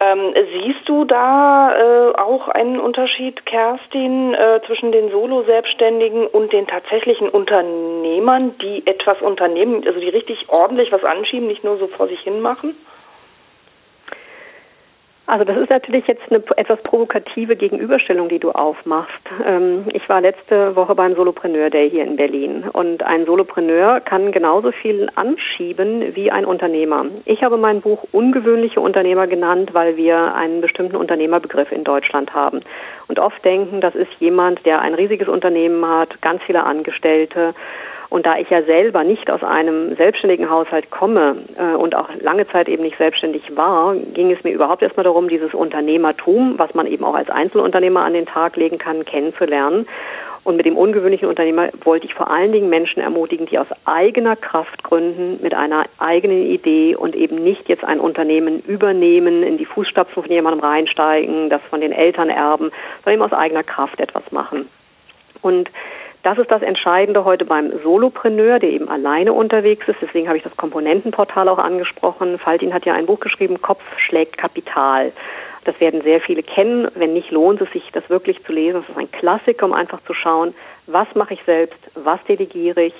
Ähm, 0.00 0.34
siehst 0.52 0.88
du 0.88 1.04
da 1.04 1.76
äh, 1.76 2.14
auch 2.16 2.48
einen 2.48 2.80
Unterschied, 2.80 3.44
Kerstin, 3.44 4.32
äh, 4.32 4.60
zwischen 4.66 4.92
den 4.92 5.10
Solo-Selbstständigen 5.10 6.26
und 6.26 6.54
den 6.54 6.66
tatsächlichen 6.66 7.28
Unternehmern, 7.28 8.56
die 8.58 8.86
etwas 8.86 9.20
unternehmen, 9.20 9.84
also 9.86 10.00
die 10.00 10.08
richtig 10.08 10.48
ordentlich 10.48 10.90
was 10.90 11.04
anschieben, 11.04 11.48
nicht 11.48 11.64
nur 11.64 11.76
so 11.76 11.86
vor 11.88 12.08
sich 12.08 12.20
hin 12.20 12.40
machen? 12.40 12.74
Also 15.28 15.44
das 15.44 15.56
ist 15.56 15.70
natürlich 15.70 16.06
jetzt 16.06 16.22
eine 16.30 16.40
etwas 16.56 16.80
provokative 16.82 17.56
Gegenüberstellung, 17.56 18.28
die 18.28 18.38
du 18.38 18.52
aufmachst. 18.52 19.20
Ähm, 19.44 19.86
ich 19.92 20.08
war 20.08 20.20
letzte 20.20 20.76
Woche 20.76 20.94
beim 20.94 21.16
Solopreneur 21.16 21.68
Day 21.68 21.90
hier 21.90 22.04
in 22.04 22.16
Berlin 22.16 22.64
und 22.72 23.02
ein 23.02 23.26
Solopreneur 23.26 24.00
kann 24.00 24.30
genauso 24.30 24.70
viel 24.70 25.08
anschieben 25.16 26.14
wie 26.14 26.30
ein 26.30 26.44
Unternehmer. 26.44 27.06
Ich 27.24 27.42
habe 27.42 27.56
mein 27.56 27.80
Buch 27.80 28.06
Ungewöhnliche 28.12 28.80
Unternehmer 28.80 29.26
genannt, 29.26 29.70
weil 29.72 29.96
wir 29.96 30.34
einen 30.34 30.60
bestimmten 30.60 30.94
Unternehmerbegriff 30.94 31.72
in 31.72 31.82
Deutschland 31.82 32.32
haben 32.32 32.60
und 33.08 33.18
oft 33.18 33.44
denken, 33.44 33.80
das 33.80 33.96
ist 33.96 34.12
jemand, 34.20 34.64
der 34.64 34.80
ein 34.80 34.94
riesiges 34.94 35.26
Unternehmen 35.26 35.84
hat, 35.86 36.22
ganz 36.22 36.40
viele 36.44 36.62
Angestellte 36.62 37.54
und 38.08 38.26
da 38.26 38.38
ich 38.38 38.48
ja 38.50 38.62
selber 38.62 39.04
nicht 39.04 39.30
aus 39.30 39.42
einem 39.42 39.96
selbstständigen 39.96 40.48
Haushalt 40.48 40.90
komme 40.90 41.36
äh, 41.58 41.74
und 41.74 41.94
auch 41.94 42.08
lange 42.20 42.46
Zeit 42.48 42.68
eben 42.68 42.82
nicht 42.82 42.98
selbstständig 42.98 43.56
war, 43.56 43.94
ging 43.94 44.30
es 44.30 44.42
mir 44.44 44.52
überhaupt 44.52 44.82
erstmal 44.82 45.04
darum, 45.04 45.28
dieses 45.28 45.54
Unternehmertum, 45.54 46.54
was 46.58 46.74
man 46.74 46.86
eben 46.86 47.04
auch 47.04 47.14
als 47.14 47.30
Einzelunternehmer 47.30 48.00
an 48.00 48.14
den 48.14 48.26
Tag 48.26 48.56
legen 48.56 48.78
kann, 48.78 49.04
kennenzulernen. 49.04 49.86
Und 50.44 50.56
mit 50.56 50.64
dem 50.64 50.76
ungewöhnlichen 50.76 51.28
Unternehmer 51.28 51.70
wollte 51.82 52.06
ich 52.06 52.14
vor 52.14 52.30
allen 52.30 52.52
Dingen 52.52 52.68
Menschen 52.68 53.02
ermutigen, 53.02 53.46
die 53.46 53.58
aus 53.58 53.66
eigener 53.84 54.36
Kraft 54.36 54.84
gründen, 54.84 55.42
mit 55.42 55.54
einer 55.54 55.86
eigenen 55.98 56.46
Idee 56.46 56.94
und 56.94 57.16
eben 57.16 57.42
nicht 57.42 57.68
jetzt 57.68 57.82
ein 57.82 57.98
Unternehmen 57.98 58.60
übernehmen, 58.60 59.42
in 59.42 59.58
die 59.58 59.64
Fußstapfen 59.64 60.22
von 60.22 60.30
jemandem 60.30 60.60
reinsteigen, 60.60 61.50
das 61.50 61.60
von 61.68 61.80
den 61.80 61.90
Eltern 61.90 62.30
erben, 62.30 62.70
sondern 63.02 63.14
eben 63.14 63.22
aus 63.22 63.36
eigener 63.36 63.64
Kraft 63.64 63.98
etwas 63.98 64.22
machen. 64.30 64.68
Und 65.42 65.68
das 66.26 66.38
ist 66.38 66.50
das 66.50 66.60
Entscheidende 66.60 67.24
heute 67.24 67.44
beim 67.44 67.70
Solopreneur, 67.84 68.58
der 68.58 68.70
eben 68.70 68.88
alleine 68.88 69.32
unterwegs 69.32 69.86
ist. 69.86 69.98
Deswegen 70.02 70.26
habe 70.26 70.36
ich 70.36 70.42
das 70.42 70.56
Komponentenportal 70.56 71.48
auch 71.48 71.58
angesprochen. 71.58 72.40
Faltin 72.40 72.74
hat 72.74 72.84
ja 72.84 72.94
ein 72.94 73.06
Buch 73.06 73.20
geschrieben, 73.20 73.62
Kopf 73.62 73.80
schlägt 73.96 74.36
Kapital. 74.36 75.12
Das 75.66 75.78
werden 75.78 76.02
sehr 76.02 76.20
viele 76.20 76.42
kennen. 76.42 76.88
Wenn 76.96 77.12
nicht, 77.12 77.30
lohnt 77.30 77.60
es 77.60 77.70
sich, 77.70 77.84
das 77.92 78.10
wirklich 78.10 78.42
zu 78.44 78.52
lesen. 78.52 78.80
Das 78.80 78.88
ist 78.88 78.98
ein 78.98 79.12
Klassiker, 79.12 79.66
um 79.66 79.72
einfach 79.72 80.00
zu 80.04 80.14
schauen, 80.14 80.52
was 80.88 81.06
mache 81.14 81.34
ich 81.34 81.40
selbst, 81.46 81.78
was 81.94 82.18
delegiere 82.24 82.82
ich, 82.82 82.94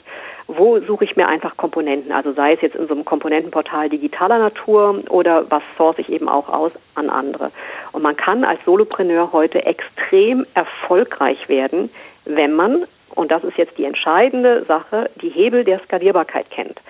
wo 0.46 0.78
suche 0.78 1.04
ich 1.04 1.16
mir 1.16 1.26
einfach 1.26 1.56
Komponenten. 1.56 2.12
Also 2.12 2.32
sei 2.32 2.52
es 2.52 2.60
jetzt 2.60 2.76
in 2.76 2.86
so 2.86 2.94
einem 2.94 3.04
Komponentenportal 3.04 3.88
digitaler 3.88 4.38
Natur 4.38 5.02
oder 5.08 5.50
was 5.50 5.64
source 5.76 5.98
ich 5.98 6.10
eben 6.10 6.28
auch 6.28 6.48
aus 6.48 6.70
an 6.94 7.10
andere. 7.10 7.50
Und 7.90 8.02
man 8.02 8.16
kann 8.16 8.44
als 8.44 8.60
Solopreneur 8.64 9.32
heute 9.32 9.66
extrem 9.66 10.46
erfolgreich 10.54 11.48
werden, 11.48 11.90
wenn 12.24 12.52
man 12.52 12.86
und 13.14 13.30
das 13.30 13.44
ist 13.44 13.56
jetzt 13.56 13.76
die 13.78 13.84
entscheidende 13.84 14.64
Sache, 14.64 15.10
die 15.22 15.30
Hebel 15.30 15.64
der 15.64 15.80
Skalierbarkeit 15.80 16.50
kennt. 16.50 16.80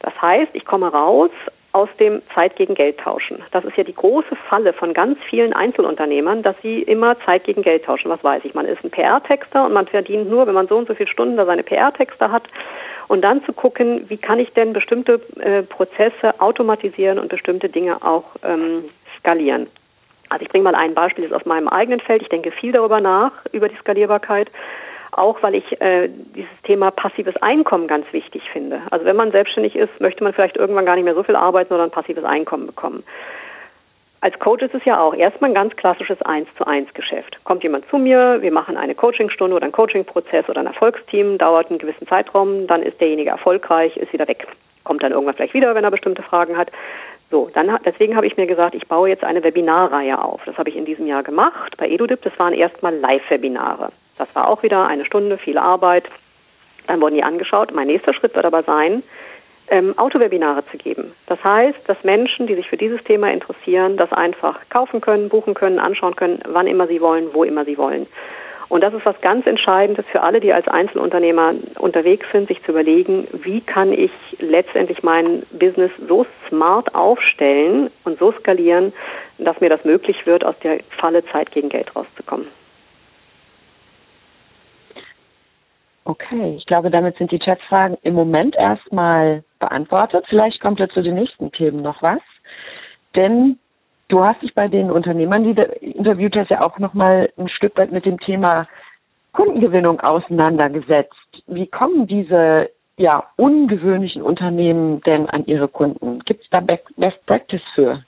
Das 0.00 0.12
heißt, 0.20 0.50
ich 0.54 0.64
komme 0.64 0.88
raus 0.92 1.30
aus 1.74 1.88
dem 1.98 2.22
Zeit 2.32 2.54
gegen 2.54 2.76
Geld 2.76 2.98
tauschen. 2.98 3.42
Das 3.50 3.64
ist 3.64 3.76
ja 3.76 3.82
die 3.82 3.94
große 3.94 4.36
Falle 4.48 4.72
von 4.72 4.94
ganz 4.94 5.18
vielen 5.28 5.52
Einzelunternehmern, 5.52 6.44
dass 6.44 6.54
sie 6.62 6.82
immer 6.82 7.18
Zeit 7.24 7.42
gegen 7.44 7.62
Geld 7.62 7.84
tauschen. 7.84 8.10
Was 8.10 8.22
weiß 8.22 8.44
ich, 8.44 8.54
man 8.54 8.64
ist 8.64 8.84
ein 8.84 8.92
PR-Texter 8.92 9.66
und 9.66 9.72
man 9.72 9.88
verdient 9.88 10.30
nur, 10.30 10.46
wenn 10.46 10.54
man 10.54 10.68
so 10.68 10.76
und 10.76 10.86
so 10.86 10.94
viele 10.94 11.08
Stunden 11.08 11.36
da 11.36 11.44
seine 11.44 11.64
PR-Texter 11.64 12.30
hat. 12.30 12.44
Und 13.08 13.22
dann 13.22 13.44
zu 13.44 13.52
gucken, 13.52 14.08
wie 14.08 14.18
kann 14.18 14.38
ich 14.38 14.52
denn 14.52 14.72
bestimmte 14.72 15.20
äh, 15.40 15.62
Prozesse 15.64 16.38
automatisieren 16.38 17.18
und 17.18 17.28
bestimmte 17.28 17.68
Dinge 17.68 18.00
auch 18.02 18.24
ähm, 18.44 18.84
skalieren. 19.18 19.66
Also 20.28 20.44
ich 20.44 20.50
bringe 20.50 20.64
mal 20.64 20.76
ein 20.76 20.94
Beispiel 20.94 21.24
jetzt 21.24 21.34
aus 21.34 21.44
meinem 21.44 21.68
eigenen 21.68 21.98
Feld. 21.98 22.22
Ich 22.22 22.28
denke 22.28 22.52
viel 22.52 22.70
darüber 22.70 23.00
nach, 23.00 23.32
über 23.52 23.68
die 23.68 23.76
Skalierbarkeit 23.76 24.48
auch 25.18 25.42
weil 25.42 25.54
ich 25.54 25.80
äh, 25.80 26.08
dieses 26.08 26.62
Thema 26.64 26.90
passives 26.90 27.36
Einkommen 27.36 27.88
ganz 27.88 28.06
wichtig 28.12 28.42
finde. 28.52 28.80
Also 28.90 29.04
wenn 29.04 29.16
man 29.16 29.30
selbstständig 29.32 29.76
ist, 29.76 30.00
möchte 30.00 30.24
man 30.24 30.32
vielleicht 30.32 30.56
irgendwann 30.56 30.86
gar 30.86 30.96
nicht 30.96 31.04
mehr 31.04 31.14
so 31.14 31.22
viel 31.22 31.36
arbeiten, 31.36 31.68
sondern 31.68 31.90
passives 31.90 32.24
Einkommen 32.24 32.66
bekommen. 32.66 33.04
Als 34.24 34.38
Coach 34.38 34.62
ist 34.62 34.74
es 34.74 34.84
ja 34.86 34.98
auch 34.98 35.14
erstmal 35.14 35.50
ein 35.50 35.54
ganz 35.54 35.76
klassisches 35.76 36.20
Eins 36.22 36.48
zu 36.56 36.66
eins 36.66 36.92
Geschäft. 36.94 37.36
Kommt 37.44 37.62
jemand 37.62 37.86
zu 37.90 37.98
mir, 37.98 38.40
wir 38.40 38.52
machen 38.52 38.78
eine 38.78 38.94
Coachingstunde 38.94 39.54
oder 39.54 39.64
einen 39.64 39.72
Coachingprozess 39.72 40.48
oder 40.48 40.60
ein 40.60 40.66
Erfolgsteam, 40.66 41.36
dauert 41.36 41.68
einen 41.68 41.78
gewissen 41.78 42.08
Zeitraum, 42.08 42.66
dann 42.66 42.82
ist 42.82 42.98
derjenige 43.02 43.28
erfolgreich, 43.28 43.94
ist 43.98 44.14
wieder 44.14 44.26
weg. 44.26 44.46
Kommt 44.82 45.02
dann 45.02 45.12
irgendwann 45.12 45.34
vielleicht 45.34 45.52
wieder, 45.52 45.74
wenn 45.74 45.84
er 45.84 45.90
bestimmte 45.90 46.22
Fragen 46.22 46.56
hat. 46.56 46.70
So, 47.30 47.50
dann 47.52 47.78
deswegen 47.84 48.16
habe 48.16 48.26
ich 48.26 48.38
mir 48.38 48.46
gesagt, 48.46 48.74
ich 48.74 48.88
baue 48.88 49.10
jetzt 49.10 49.24
eine 49.24 49.44
Webinarreihe 49.44 50.18
auf. 50.18 50.40
Das 50.46 50.56
habe 50.56 50.70
ich 50.70 50.76
in 50.76 50.86
diesem 50.86 51.06
Jahr 51.06 51.22
gemacht 51.22 51.76
bei 51.76 51.86
EduDip. 51.86 52.22
Das 52.22 52.38
waren 52.38 52.54
erstmal 52.54 52.94
Live-Webinare. 52.96 53.90
Das 54.18 54.28
war 54.34 54.48
auch 54.48 54.62
wieder 54.62 54.86
eine 54.86 55.04
Stunde, 55.04 55.38
viel 55.38 55.58
Arbeit. 55.58 56.04
Dann 56.86 57.00
wurden 57.00 57.14
die 57.14 57.24
angeschaut. 57.24 57.72
Mein 57.72 57.86
nächster 57.86 58.14
Schritt 58.14 58.34
wird 58.34 58.44
aber 58.44 58.62
sein, 58.62 59.02
ähm, 59.68 59.98
Autowebinare 59.98 60.64
zu 60.70 60.76
geben. 60.76 61.14
Das 61.26 61.42
heißt, 61.42 61.78
dass 61.86 62.02
Menschen, 62.04 62.46
die 62.46 62.54
sich 62.54 62.68
für 62.68 62.76
dieses 62.76 63.02
Thema 63.04 63.30
interessieren, 63.32 63.96
das 63.96 64.12
einfach 64.12 64.60
kaufen 64.68 65.00
können, 65.00 65.28
buchen 65.28 65.54
können, 65.54 65.78
anschauen 65.78 66.16
können, 66.16 66.40
wann 66.46 66.66
immer 66.66 66.86
sie 66.86 67.00
wollen, 67.00 67.32
wo 67.32 67.44
immer 67.44 67.64
sie 67.64 67.78
wollen. 67.78 68.06
Und 68.68 68.80
das 68.80 68.94
ist 68.94 69.04
was 69.04 69.20
ganz 69.20 69.46
Entscheidendes 69.46 70.04
für 70.10 70.22
alle, 70.22 70.40
die 70.40 70.52
als 70.52 70.66
Einzelunternehmer 70.68 71.54
unterwegs 71.78 72.26
sind, 72.32 72.48
sich 72.48 72.62
zu 72.64 72.72
überlegen, 72.72 73.28
wie 73.32 73.60
kann 73.60 73.92
ich 73.92 74.10
letztendlich 74.38 75.02
mein 75.02 75.44
Business 75.52 75.92
so 76.08 76.26
smart 76.48 76.94
aufstellen 76.94 77.90
und 78.04 78.18
so 78.18 78.32
skalieren, 78.32 78.92
dass 79.38 79.60
mir 79.60 79.68
das 79.68 79.84
möglich 79.84 80.26
wird, 80.26 80.44
aus 80.44 80.58
der 80.62 80.80
Falle 80.98 81.24
Zeit 81.26 81.52
gegen 81.52 81.68
Geld 81.68 81.94
rauszukommen. 81.94 82.48
Okay, 86.04 86.56
ich 86.56 86.66
glaube, 86.66 86.90
damit 86.90 87.16
sind 87.16 87.32
die 87.32 87.38
Chatfragen 87.38 87.96
im 88.02 88.14
Moment 88.14 88.56
erstmal 88.56 89.42
beantwortet. 89.58 90.26
Vielleicht 90.28 90.60
kommt 90.60 90.78
ja 90.78 90.88
zu 90.88 91.02
den 91.02 91.14
nächsten 91.14 91.50
Themen 91.50 91.80
noch 91.80 92.02
was. 92.02 92.20
Denn 93.16 93.58
du 94.08 94.22
hast 94.22 94.42
dich 94.42 94.54
bei 94.54 94.68
den 94.68 94.90
Unternehmern, 94.90 95.44
die 95.44 95.54
du 95.54 95.62
interviewt 95.62 96.36
hast, 96.36 96.50
ja 96.50 96.60
auch 96.60 96.78
nochmal 96.78 97.30
ein 97.38 97.48
Stück 97.48 97.76
weit 97.78 97.90
mit 97.90 98.04
dem 98.04 98.20
Thema 98.20 98.68
Kundengewinnung 99.32 100.00
auseinandergesetzt. 100.00 101.42
Wie 101.46 101.66
kommen 101.66 102.06
diese 102.06 102.70
ja, 102.96 103.24
ungewöhnlichen 103.36 104.22
Unternehmen 104.22 105.00
denn 105.02 105.28
an 105.28 105.46
ihre 105.46 105.68
Kunden? 105.68 106.20
Gibt 106.20 106.44
es 106.44 106.50
da 106.50 106.60
Best 106.60 107.26
Practice 107.26 107.62
für? 107.74 108.04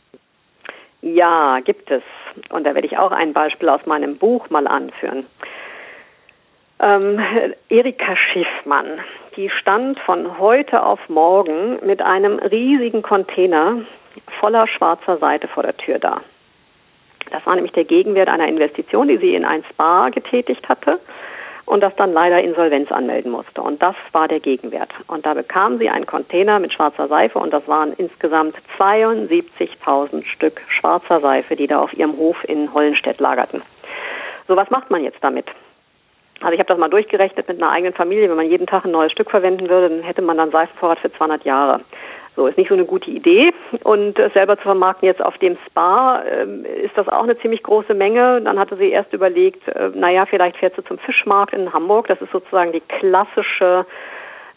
Ja, 1.03 1.61
gibt 1.61 1.90
es. 1.90 2.03
Und 2.51 2.64
da 2.64 2.74
werde 2.74 2.86
ich 2.86 2.99
auch 2.99 3.11
ein 3.11 3.32
Beispiel 3.32 3.68
aus 3.68 3.84
meinem 3.86 4.18
Buch 4.18 4.51
mal 4.51 4.66
anführen. 4.66 5.26
Ähm, 6.79 7.18
Erika 7.70 8.16
Schiffmann, 8.16 8.87
die 9.37 9.49
stand 9.49 9.99
von 10.01 10.39
heute 10.39 10.85
auf 10.85 11.01
morgen 11.09 11.79
mit 11.87 12.03
einem 12.03 12.39
riesigen 12.39 13.03
Container 13.03 13.79
voller 14.41 14.66
schwarzer 14.66 15.16
Seite 15.18 15.49
vor 15.49 15.62
der 15.62 15.77
Tür 15.77 15.99
da. 15.99 16.20
Das 17.31 17.45
war 17.47 17.55
nämlich 17.55 17.72
der 17.72 17.85
Gegenwert 17.85 18.29
einer 18.29 18.47
Investition, 18.47 19.09
die 19.09 19.16
sie 19.16 19.35
in 19.35 19.45
ein 19.45 19.64
Spa 19.70 20.11
getätigt 20.11 20.68
hatte 20.68 21.01
und 21.64 21.81
das 21.81 21.95
dann 21.97 22.12
leider 22.12 22.41
Insolvenz 22.43 22.93
anmelden 22.93 23.33
musste. 23.33 23.62
Und 23.62 23.83
das 23.83 23.97
war 24.12 24.29
der 24.29 24.41
Gegenwert. 24.41 24.91
Und 25.09 25.27
da 25.27 25.35
bekam 25.35 25.79
sie 25.79 25.89
einen 25.89 26.07
Container 26.07 26.61
mit 26.61 26.72
schwarzer 26.72 27.09
Seife 27.09 27.39
und 27.39 27.53
das 27.53 27.66
waren 27.66 27.95
insgesamt 27.95 28.55
72.000 28.79 30.24
Stück 30.27 30.61
schwarzer 30.68 31.20
Seife, 31.20 31.57
die 31.57 31.66
da 31.66 31.81
auf 31.81 31.93
ihrem 31.95 32.16
Hof 32.16 32.37
in 32.45 32.72
Hollenstedt 32.72 33.18
lagerten. 33.18 33.62
So, 34.47 34.57
was 34.57 34.70
macht 34.70 34.91
man 34.91 35.03
jetzt 35.03 35.22
damit? 35.22 35.47
Also 36.41 36.53
ich 36.53 36.59
habe 36.59 36.68
das 36.68 36.78
mal 36.78 36.89
durchgerechnet 36.89 37.49
mit 37.49 37.62
einer 37.62 37.70
eigenen 37.70 37.95
Familie. 37.95 38.28
Wenn 38.28 38.37
man 38.37 38.51
jeden 38.51 38.66
Tag 38.66 38.84
ein 38.84 38.91
neues 38.91 39.12
Stück 39.12 39.30
verwenden 39.30 39.68
würde, 39.68 39.89
dann 39.89 40.03
hätte 40.03 40.22
man 40.22 40.37
dann 40.37 40.51
Seifenvorrat 40.51 40.99
für 40.99 41.12
200 41.12 41.45
Jahre. 41.45 41.80
So 42.37 42.47
ist 42.47 42.59
nicht 42.59 42.68
so 42.68 42.74
eine 42.74 42.84
gute 42.84 43.11
Idee. 43.11 43.53
Und 43.82 44.18
äh, 44.18 44.28
selber 44.34 44.59
zu 44.59 44.64
vermarkten 44.64 45.07
jetzt 45.07 45.24
auf 45.24 45.39
dem 45.39 45.57
Spa 45.66 46.22
äh, 46.22 46.84
ist 46.84 46.97
das 46.97 47.09
auch 47.09 47.22
eine 47.22 47.39
ziemlich 47.39 47.62
große 47.62 47.95
Menge. 47.95 48.43
Dann 48.43 48.59
hatte 48.59 48.76
sie 48.76 48.91
erst 48.91 49.12
überlegt, 49.14 49.66
äh, 49.68 49.91
naja, 49.95 50.26
vielleicht 50.26 50.59
fährt 50.59 50.76
sie 50.76 50.84
zum 50.84 50.99
Fischmarkt 50.99 51.55
in 51.55 51.72
Hamburg. 51.72 52.09
Das 52.09 52.20
ist 52.20 52.32
sozusagen 52.32 52.72
die 52.72 52.82
klassische 52.82 53.87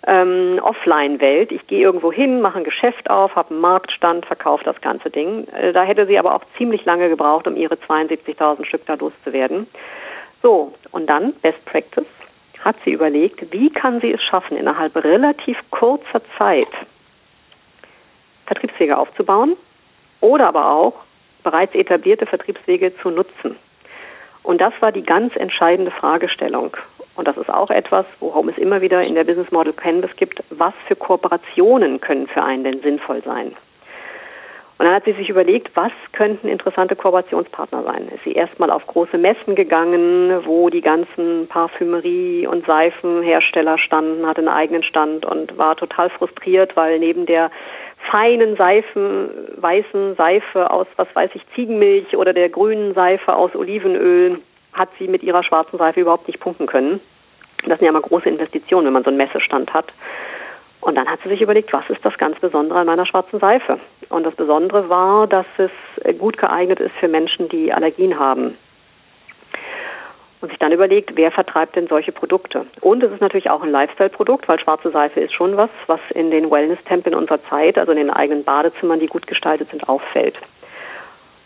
ähm, 0.06 0.60
Offline-Welt. 0.62 1.54
Ich 1.54 1.66
gehe 1.68 1.82
irgendwo 1.82 2.12
hin, 2.12 2.42
mache 2.42 2.58
ein 2.58 2.66
Geschäft 2.66 3.10
auf, 3.10 3.36
habe 3.36 3.52
einen 3.52 3.62
Marktstand, 3.62 4.26
verkaufe 4.26 4.66
das 4.66 4.80
ganze 4.82 5.10
Ding. 5.10 5.48
Äh, 5.48 5.72
da 5.72 5.84
hätte 5.84 6.06
sie 6.06 6.20
aber 6.20 6.36
auch 6.36 6.44
ziemlich 6.58 6.84
lange 6.84 7.08
gebraucht, 7.08 7.48
um 7.48 7.56
ihre 7.56 7.76
72.000 7.76 8.66
Stück 8.66 8.86
da 8.86 8.96
loszuwerden. 8.96 9.68
So, 10.42 10.74
und 10.92 11.08
dann, 11.08 11.34
Best 11.42 11.64
Practice, 11.66 12.06
hat 12.64 12.76
sie 12.84 12.92
überlegt, 12.92 13.52
wie 13.52 13.70
kann 13.70 14.02
sie 14.02 14.12
es 14.12 14.22
schaffen, 14.24 14.58
innerhalb 14.58 14.96
relativ 14.96 15.58
kurzer 15.72 16.22
Zeit 16.38 16.68
Vertriebswege 18.46 18.98
aufzubauen 18.98 19.56
oder 20.22 20.48
aber 20.48 20.72
auch 20.72 20.94
bereits 21.44 21.74
etablierte 21.76 22.26
Vertriebswege 22.26 22.94
zu 23.02 23.10
nutzen. 23.10 23.56
Und 24.44 24.60
das 24.60 24.74
war 24.80 24.92
die 24.92 25.04
ganz 25.04 25.36
entscheidende 25.36 25.92
Fragestellung. 25.92 26.76
Und 27.16 27.28
das 27.28 27.38
ist 27.38 27.50
auch 27.50 27.70
etwas, 27.70 28.06
worum 28.20 28.50
es 28.50 28.58
immer 28.58 28.82
wieder 28.82 29.04
in 29.04 29.16
der 29.16 29.24
Business 29.24 29.52
Model 29.52 29.74
Canvas 29.74 30.12
gibt. 30.16 30.42
Was 30.50 30.74
für 30.88 30.96
Kooperationen 30.96 32.00
können 32.02 32.28
für 32.28 32.42
einen 32.42 32.64
denn 32.64 32.82
sinnvoll 32.82 33.22
sein? 33.24 33.56
Und 34.80 34.86
dann 34.86 34.96
hat 34.96 35.04
sie 35.04 35.12
sich 35.12 35.28
überlegt, 35.28 35.76
was 35.76 35.92
könnten 36.14 36.48
interessante 36.48 36.96
Kooperationspartner 36.96 37.84
sein. 37.84 38.08
Ist 38.16 38.24
sie 38.24 38.32
erstmal 38.32 38.72
auf 38.72 38.88
große 38.88 39.18
Messen 39.18 39.56
gegangen, 39.56 40.32
wo 40.46 40.70
die 40.70 40.80
ganzen 40.80 41.50
Parfümerie- 41.50 42.48
und 42.48 42.66
Seifenhersteller 42.66 43.78
standen, 43.78 44.26
hatte 44.26 44.40
einen 44.40 44.48
eigenen 44.48 44.84
Stand 44.84 45.26
und 45.26 45.58
war 45.58 45.76
total 45.76 46.10
frustriert, 46.12 46.78
weil 46.78 46.98
neben 46.98 47.26
der 47.26 47.52
feinen 48.10 48.56
Seifen, 48.56 49.30
weißen 49.58 50.16
Seife 50.16 50.72
aus, 50.72 50.88
was 50.96 51.14
weiß 51.14 51.32
ich, 51.34 51.42
Ziegenmilch 51.56 52.16
oder 52.16 52.32
der 52.32 52.48
grünen 52.48 52.94
Seife 52.94 53.36
aus 53.36 53.54
Olivenöl 53.56 54.40
hat 54.72 54.88
sie 54.98 55.10
mit 55.10 55.24
ihrer 55.24 55.44
schwarzen 55.44 55.78
Seife 55.78 56.00
überhaupt 56.00 56.28
nicht 56.28 56.40
punkten 56.40 56.68
können. 56.68 57.02
Das 57.68 57.80
sind 57.80 57.86
ja 57.86 57.90
immer 57.90 58.00
große 58.00 58.30
Investitionen, 58.30 58.86
wenn 58.86 58.94
man 58.94 59.04
so 59.04 59.10
einen 59.10 59.18
Messestand 59.18 59.74
hat. 59.74 59.92
Und 60.82 60.96
dann 60.96 61.10
hat 61.10 61.20
sie 61.24 61.30
sich 61.30 61.42
überlegt, 61.42 61.74
was 61.74 61.90
ist 61.90 62.04
das 62.06 62.18
ganz 62.18 62.40
Besondere 62.40 62.80
an 62.80 62.88
meiner 62.88 63.06
schwarzen 63.06 63.40
Seife? 63.40 63.80
Und 64.08 64.24
das 64.24 64.36
Besondere 64.36 64.90
war, 64.90 65.28
dass 65.28 65.46
es 65.58 65.72
gut 66.18 66.38
geeignet 66.38 66.80
ist 66.80 66.96
für 67.00 67.10
Menschen, 67.10 67.50
die 67.50 67.74
Allergien 67.74 68.18
haben. 68.18 68.58
Und 70.42 70.50
sich 70.50 70.60
dann 70.60 70.72
überlegt, 70.72 71.18
wer 71.18 71.32
vertreibt 71.32 71.76
denn 71.76 71.88
solche 71.88 72.14
Produkte? 72.14 72.66
Und 72.80 73.04
es 73.04 73.12
ist 73.12 73.20
natürlich 73.20 73.50
auch 73.50 73.62
ein 73.62 73.72
Lifestyle-Produkt, 73.72 74.48
weil 74.48 74.58
schwarze 74.58 74.90
Seife 74.90 75.20
ist 75.20 75.34
schon 75.34 75.58
was, 75.58 75.70
was 75.88 76.00
in 76.16 76.32
den 76.32 76.50
Wellness-Tempeln 76.50 77.14
unserer 77.14 77.44
Zeit, 77.50 77.78
also 77.78 77.92
in 77.92 77.98
den 77.98 78.10
eigenen 78.10 78.46
Badezimmern, 78.46 79.02
die 79.02 79.08
gut 79.08 79.28
gestaltet 79.28 79.70
sind, 79.70 79.90
auffällt. 79.90 80.38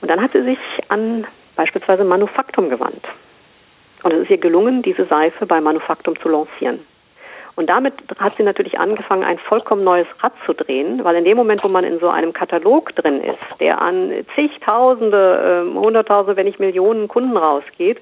Und 0.01 0.11
dann 0.11 0.21
hat 0.21 0.34
sie 0.34 0.43
sich 0.43 0.59
an 0.89 1.25
beispielsweise 1.55 2.03
Manufaktum 2.03 2.69
gewandt. 2.69 3.03
Und 4.03 4.13
es 4.13 4.23
ist 4.23 4.29
ihr 4.29 4.38
gelungen, 4.38 4.84
diese 4.84 5.05
Seife 5.05 5.47
bei 5.47 5.59
Manufaktum 5.59 6.19
zu 6.19 6.29
lancieren. 6.29 6.86
Und 7.56 7.70
damit 7.70 7.93
hat 8.18 8.36
sie 8.38 8.43
natürlich 8.43 8.80
angefangen, 8.80 9.24
ein 9.24 9.38
vollkommen 9.38 9.84
neues 9.84 10.08
Rad 10.22 10.34
zu 10.45 10.54
drehen, 10.54 11.04
weil 11.04 11.16
in 11.16 11.26
dem 11.26 11.38
Moment, 11.38 11.64
wo 11.64 11.68
man 11.68 11.84
in 11.84 11.99
so 11.99 12.10
einem 12.10 12.34
Katalog 12.34 12.95
drin 12.95 13.22
ist, 13.22 13.60
der 13.60 13.82
an 13.82 14.12
zigtausende, 14.36 15.66
äh, 15.68 15.78
hunderttausende, 15.78 16.36
wenn 16.36 16.47
nicht 16.47 16.60
Millionen 16.60 17.08
Kunden 17.08 17.38
rausgeht, 17.38 17.99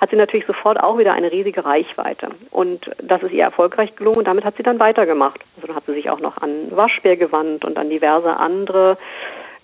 hat 0.00 0.10
sie 0.10 0.16
natürlich 0.16 0.46
sofort 0.46 0.78
auch 0.78 0.98
wieder 0.98 1.12
eine 1.12 1.32
riesige 1.32 1.64
Reichweite. 1.64 2.28
Und 2.50 2.90
das 3.02 3.22
ist 3.22 3.32
ihr 3.32 3.44
erfolgreich 3.44 3.96
gelungen 3.96 4.18
und 4.18 4.26
damit 4.26 4.44
hat 4.44 4.56
sie 4.56 4.62
dann 4.62 4.78
weitergemacht. 4.78 5.40
Also 5.56 5.68
dann 5.68 5.76
hat 5.76 5.86
sie 5.86 5.94
sich 5.94 6.10
auch 6.10 6.20
noch 6.20 6.36
an 6.38 6.70
Waschbär 6.70 7.16
gewandt 7.16 7.64
und 7.64 7.78
an 7.78 7.88
diverse 7.88 8.36
andere 8.36 8.98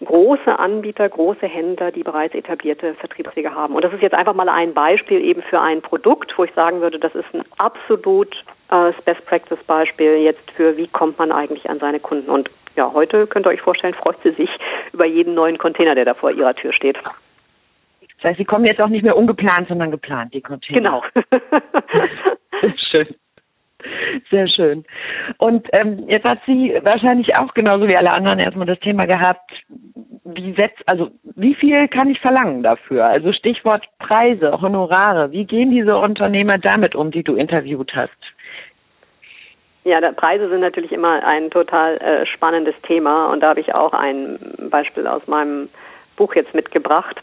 große 0.04 0.58
Anbieter, 0.58 1.08
große 1.08 1.46
Händler, 1.46 1.92
die 1.92 2.02
bereits 2.02 2.34
etablierte 2.34 2.94
Vertriebswege 2.94 3.54
haben. 3.54 3.74
Und 3.74 3.84
das 3.84 3.92
ist 3.92 4.02
jetzt 4.02 4.14
einfach 4.14 4.34
mal 4.34 4.48
ein 4.48 4.74
Beispiel 4.74 5.20
eben 5.20 5.42
für 5.42 5.60
ein 5.60 5.80
Produkt, 5.80 6.36
wo 6.36 6.44
ich 6.44 6.52
sagen 6.54 6.80
würde, 6.80 6.98
das 6.98 7.14
ist 7.14 7.32
ein 7.32 7.44
absolut 7.58 8.34
äh, 8.72 8.92
Best 9.04 9.24
Practice 9.26 9.62
Beispiel 9.66 10.16
jetzt 10.18 10.50
für, 10.52 10.76
wie 10.76 10.88
kommt 10.88 11.18
man 11.18 11.30
eigentlich 11.30 11.68
an 11.68 11.78
seine 11.78 12.00
Kunden. 12.00 12.30
Und 12.30 12.50
ja, 12.74 12.92
heute 12.92 13.26
könnt 13.26 13.46
ihr 13.46 13.50
euch 13.50 13.60
vorstellen, 13.60 13.94
freut 13.94 14.16
sie 14.22 14.32
sich 14.32 14.50
über 14.92 15.04
jeden 15.04 15.34
neuen 15.34 15.58
Container, 15.58 15.94
der 15.94 16.06
da 16.06 16.14
vor 16.14 16.30
ihrer 16.30 16.54
Tür 16.54 16.72
steht. 16.72 16.96
Das 16.96 18.30
heißt, 18.30 18.38
sie 18.38 18.44
kommen 18.44 18.64
jetzt 18.64 18.80
auch 18.80 18.88
nicht 18.88 19.02
mehr 19.02 19.16
ungeplant, 19.16 19.68
sondern 19.68 19.90
geplant, 19.90 20.32
die 20.32 20.40
Container. 20.40 20.80
Genau. 20.80 21.02
Schön. 22.90 23.08
Sehr 24.30 24.46
schön. 24.46 24.84
Und 25.38 25.66
ähm, 25.72 26.04
jetzt 26.06 26.28
hat 26.28 26.38
sie 26.46 26.78
wahrscheinlich 26.82 27.36
auch 27.36 27.52
genauso 27.52 27.88
wie 27.88 27.96
alle 27.96 28.12
anderen 28.12 28.38
erstmal 28.38 28.66
das 28.66 28.78
Thema 28.78 29.06
gehabt, 29.06 29.50
wie 30.24 30.54
setzt, 30.54 30.82
also 30.86 31.10
wie 31.34 31.54
viel 31.56 31.88
kann 31.88 32.08
ich 32.08 32.20
verlangen 32.20 32.62
dafür? 32.62 33.06
Also 33.06 33.32
Stichwort 33.32 33.84
Preise, 33.98 34.60
Honorare. 34.60 35.32
Wie 35.32 35.44
gehen 35.44 35.72
diese 35.72 35.96
Unternehmer 35.96 36.58
damit 36.58 36.94
um, 36.94 37.10
die 37.10 37.24
du 37.24 37.34
interviewt 37.34 37.92
hast? 37.96 38.12
Ja, 39.84 40.00
Preise 40.12 40.48
sind 40.48 40.60
natürlich 40.60 40.92
immer 40.92 41.24
ein 41.24 41.50
total 41.50 41.96
äh, 41.96 42.26
spannendes 42.26 42.74
Thema 42.82 43.32
und 43.32 43.40
da 43.40 43.48
habe 43.48 43.60
ich 43.60 43.74
auch 43.74 43.92
ein 43.92 44.38
Beispiel 44.70 45.06
aus 45.08 45.26
meinem 45.26 45.68
Buch 46.16 46.34
jetzt 46.34 46.54
mitgebracht. 46.54 47.20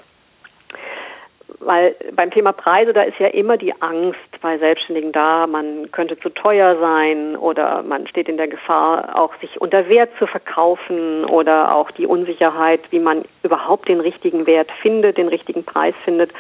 Weil 1.62 1.96
beim 2.14 2.32
Thema 2.32 2.52
Preise, 2.52 2.94
da 2.94 3.04
ist 3.04 3.18
ja 3.18 3.28
immer 3.28 3.58
die 3.58 3.74
Angst 3.82 4.20
bei 4.42 4.58
Selbstständigen 4.58 5.12
da, 5.12 5.48
man 5.48 5.90
könnte 5.92 6.18
zu 6.20 6.30
teuer 6.30 6.78
sein 6.80 7.36
oder 7.36 7.82
man 7.84 8.08
steht 8.08 8.30
in 8.30 8.38
der 8.38 8.48
Gefahr, 8.48 9.18
auch 9.18 9.34
sich 9.40 9.60
unter 9.60 9.88
Wert 9.90 10.10
zu 10.20 10.28
verkaufen 10.28 11.26
oder 11.26 11.74
auch 11.76 11.92
die 11.92 12.06
Unsicherheit, 12.06 12.82
wie 12.92 13.00
man 13.00 13.24
überhaupt 13.44 13.88
den 13.90 14.00
richtigen 14.00 14.48
Wert 14.48 14.70
findet, 14.82 15.18
den 15.18 15.28
richtigen 15.28 15.64
Preis 15.64 15.96
findet. 16.04 16.32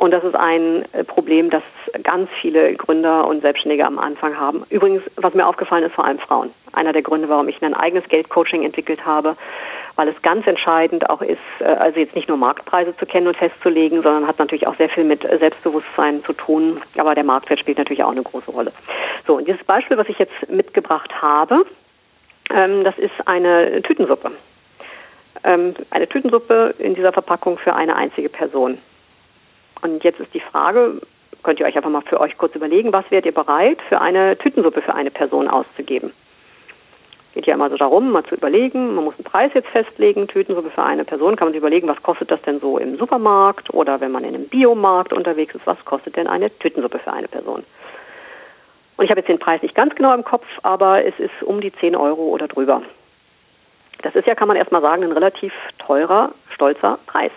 Und 0.00 0.12
das 0.12 0.24
ist 0.24 0.34
ein 0.34 0.86
äh, 0.94 1.04
Problem, 1.04 1.50
das 1.50 1.62
ganz 2.02 2.30
viele 2.40 2.74
Gründer 2.74 3.26
und 3.26 3.42
Selbstständige 3.42 3.84
am 3.84 3.98
Anfang 3.98 4.34
haben. 4.34 4.64
Übrigens, 4.70 5.02
was 5.16 5.34
mir 5.34 5.46
aufgefallen 5.46 5.84
ist, 5.84 5.94
vor 5.94 6.06
allem 6.06 6.18
Frauen. 6.18 6.52
Einer 6.72 6.94
der 6.94 7.02
Gründe, 7.02 7.28
warum 7.28 7.48
ich 7.48 7.60
ein 7.60 7.74
eigenes 7.74 8.08
Geldcoaching 8.08 8.62
entwickelt 8.62 9.04
habe, 9.04 9.36
weil 9.96 10.08
es 10.08 10.14
ganz 10.22 10.46
entscheidend 10.46 11.10
auch 11.10 11.20
ist, 11.20 11.36
äh, 11.58 11.64
also 11.64 12.00
jetzt 12.00 12.14
nicht 12.14 12.28
nur 12.28 12.38
Marktpreise 12.38 12.96
zu 12.96 13.04
kennen 13.04 13.26
und 13.26 13.36
festzulegen, 13.36 14.02
sondern 14.02 14.26
hat 14.26 14.38
natürlich 14.38 14.66
auch 14.66 14.76
sehr 14.78 14.88
viel 14.88 15.04
mit 15.04 15.20
Selbstbewusstsein 15.20 16.24
zu 16.24 16.32
tun. 16.32 16.80
Aber 16.96 17.14
der 17.14 17.24
Marktwert 17.24 17.60
spielt 17.60 17.76
natürlich 17.76 18.02
auch 18.02 18.12
eine 18.12 18.22
große 18.22 18.50
Rolle. 18.50 18.72
So, 19.26 19.36
und 19.36 19.46
dieses 19.46 19.62
Beispiel, 19.64 19.98
was 19.98 20.08
ich 20.08 20.18
jetzt 20.18 20.48
mitgebracht 20.48 21.12
habe, 21.20 21.66
ähm, 22.48 22.84
das 22.84 22.96
ist 22.96 23.12
eine 23.26 23.82
Tütensuppe. 23.82 24.30
Ähm, 25.44 25.74
eine 25.90 26.08
Tütensuppe 26.08 26.74
in 26.78 26.94
dieser 26.94 27.12
Verpackung 27.12 27.58
für 27.58 27.74
eine 27.74 27.96
einzige 27.96 28.30
Person. 28.30 28.78
Und 29.82 30.04
jetzt 30.04 30.20
ist 30.20 30.32
die 30.34 30.40
Frage, 30.40 31.00
könnt 31.42 31.60
ihr 31.60 31.66
euch 31.66 31.76
einfach 31.76 31.90
mal 31.90 32.02
für 32.02 32.20
euch 32.20 32.36
kurz 32.36 32.54
überlegen, 32.54 32.92
was 32.92 33.10
wärt 33.10 33.26
ihr 33.26 33.32
bereit, 33.32 33.78
für 33.88 34.00
eine 34.00 34.36
Tütensuppe 34.38 34.82
für 34.82 34.94
eine 34.94 35.10
Person 35.10 35.48
auszugeben? 35.48 36.12
Geht 37.32 37.46
ja 37.46 37.54
immer 37.54 37.70
so 37.70 37.76
darum, 37.76 38.10
mal 38.10 38.24
zu 38.24 38.34
überlegen, 38.34 38.94
man 38.94 39.04
muss 39.04 39.14
einen 39.14 39.24
Preis 39.24 39.52
jetzt 39.54 39.68
festlegen, 39.68 40.26
Tütensuppe 40.26 40.70
für 40.70 40.82
eine 40.82 41.04
Person, 41.04 41.36
kann 41.36 41.46
man 41.46 41.52
sich 41.52 41.60
überlegen, 41.60 41.86
was 41.86 42.02
kostet 42.02 42.30
das 42.30 42.42
denn 42.42 42.58
so 42.58 42.76
im 42.76 42.96
Supermarkt 42.96 43.72
oder 43.72 44.00
wenn 44.00 44.10
man 44.10 44.24
in 44.24 44.34
einem 44.34 44.48
Biomarkt 44.48 45.12
unterwegs 45.12 45.54
ist, 45.54 45.66
was 45.66 45.82
kostet 45.84 46.16
denn 46.16 46.26
eine 46.26 46.50
Tütensuppe 46.58 46.98
für 46.98 47.12
eine 47.12 47.28
Person? 47.28 47.64
Und 48.96 49.04
ich 49.04 49.10
habe 49.10 49.20
jetzt 49.20 49.28
den 49.28 49.38
Preis 49.38 49.62
nicht 49.62 49.76
ganz 49.76 49.94
genau 49.94 50.12
im 50.12 50.24
Kopf, 50.24 50.44
aber 50.62 51.04
es 51.04 51.18
ist 51.18 51.42
um 51.42 51.60
die 51.60 51.72
10 51.72 51.94
Euro 51.94 52.22
oder 52.22 52.48
drüber. 52.48 52.82
Das 54.02 54.14
ist 54.14 54.26
ja, 54.26 54.34
kann 54.34 54.48
man 54.48 54.56
erstmal 54.56 54.82
sagen, 54.82 55.04
ein 55.04 55.12
relativ 55.12 55.52
teurer, 55.78 56.32
stolzer 56.52 56.98
Preis. 57.06 57.32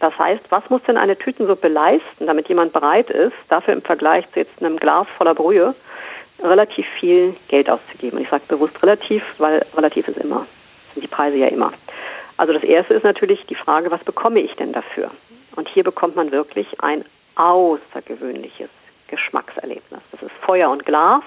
Das 0.00 0.16
heißt, 0.16 0.44
was 0.50 0.68
muss 0.70 0.82
denn 0.84 0.96
eine 0.96 1.18
Tütensuppe 1.18 1.68
leisten, 1.68 2.26
damit 2.26 2.48
jemand 2.48 2.72
bereit 2.72 3.10
ist, 3.10 3.34
dafür 3.48 3.74
im 3.74 3.82
Vergleich 3.82 4.24
zu 4.32 4.40
jetzt 4.40 4.60
einem 4.60 4.76
Glas 4.76 5.06
voller 5.16 5.34
Brühe 5.34 5.74
relativ 6.40 6.86
viel 7.00 7.34
Geld 7.48 7.68
auszugeben? 7.68 8.18
Und 8.18 8.24
ich 8.24 8.30
sage 8.30 8.44
bewusst 8.46 8.80
relativ, 8.82 9.22
weil 9.38 9.64
relativ 9.76 10.06
ist 10.06 10.18
immer, 10.18 10.46
sind 10.94 11.02
die 11.02 11.08
Preise 11.08 11.36
ja 11.36 11.48
immer. 11.48 11.72
Also 12.36 12.52
das 12.52 12.62
erste 12.62 12.94
ist 12.94 13.02
natürlich 13.02 13.44
die 13.46 13.56
Frage, 13.56 13.90
was 13.90 14.02
bekomme 14.04 14.40
ich 14.40 14.54
denn 14.54 14.72
dafür? 14.72 15.10
Und 15.56 15.68
hier 15.68 15.82
bekommt 15.82 16.14
man 16.14 16.30
wirklich 16.30 16.68
ein 16.80 17.04
außergewöhnliches 17.34 18.70
Geschmackserlebnis. 19.08 20.00
Das 20.12 20.22
ist 20.22 20.30
Feuer 20.42 20.70
und 20.70 20.84
Glas. 20.84 21.24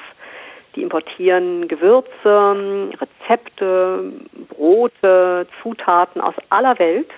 Die 0.76 0.84
importieren 0.84 1.68
Gewürze, 1.68 2.90
Rezepte, 3.02 4.14
Brote, 4.48 5.46
Zutaten 5.62 6.22
aus 6.22 6.36
aller 6.50 6.80
Welt 6.80 7.10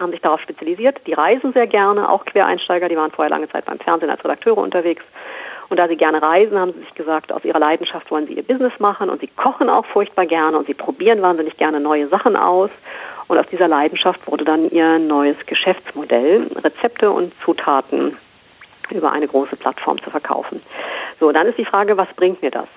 haben 0.00 0.12
sich 0.12 0.20
darauf 0.20 0.40
spezialisiert. 0.40 1.00
Die 1.06 1.12
reisen 1.12 1.52
sehr 1.52 1.66
gerne, 1.66 2.08
auch 2.08 2.24
Quereinsteiger, 2.24 2.88
die 2.88 2.96
waren 2.96 3.10
vorher 3.10 3.30
lange 3.30 3.48
Zeit 3.48 3.64
beim 3.64 3.78
Fernsehen 3.78 4.10
als 4.10 4.24
Redakteure 4.24 4.58
unterwegs. 4.58 5.02
Und 5.68 5.78
da 5.78 5.88
sie 5.88 5.96
gerne 5.96 6.22
reisen, 6.22 6.58
haben 6.58 6.72
sie 6.72 6.80
sich 6.80 6.94
gesagt, 6.94 7.32
aus 7.32 7.44
ihrer 7.44 7.58
Leidenschaft 7.58 8.10
wollen 8.10 8.26
sie 8.26 8.34
ihr 8.34 8.44
Business 8.44 8.72
machen 8.78 9.10
und 9.10 9.20
sie 9.20 9.26
kochen 9.26 9.68
auch 9.68 9.84
furchtbar 9.86 10.26
gerne 10.26 10.56
und 10.56 10.66
sie 10.66 10.74
probieren 10.74 11.22
wahnsinnig 11.22 11.56
gerne 11.56 11.80
neue 11.80 12.08
Sachen 12.08 12.36
aus. 12.36 12.70
Und 13.28 13.38
aus 13.38 13.46
dieser 13.50 13.66
Leidenschaft 13.66 14.20
wurde 14.26 14.44
dann 14.44 14.70
ihr 14.70 14.98
neues 15.00 15.36
Geschäftsmodell, 15.46 16.48
Rezepte 16.62 17.10
und 17.10 17.32
Zutaten 17.44 18.16
über 18.90 19.10
eine 19.10 19.26
große 19.26 19.56
Plattform 19.56 20.00
zu 20.02 20.10
verkaufen. 20.10 20.62
So, 21.18 21.32
dann 21.32 21.48
ist 21.48 21.58
die 21.58 21.64
Frage, 21.64 21.96
was 21.96 22.08
bringt 22.14 22.40
mir 22.42 22.52
das? 22.52 22.68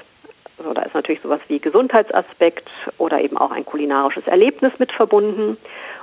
So, 0.62 0.74
da 0.74 0.82
ist 0.82 0.94
natürlich 0.94 1.22
sowas 1.22 1.40
wie 1.48 1.60
Gesundheitsaspekt 1.60 2.68
oder 2.98 3.22
eben 3.22 3.38
auch 3.38 3.52
ein 3.52 3.66
kulinarisches 3.66 4.28
Erlebnis 4.28 4.74
mit 4.78 4.92
verbunden. 4.92 5.58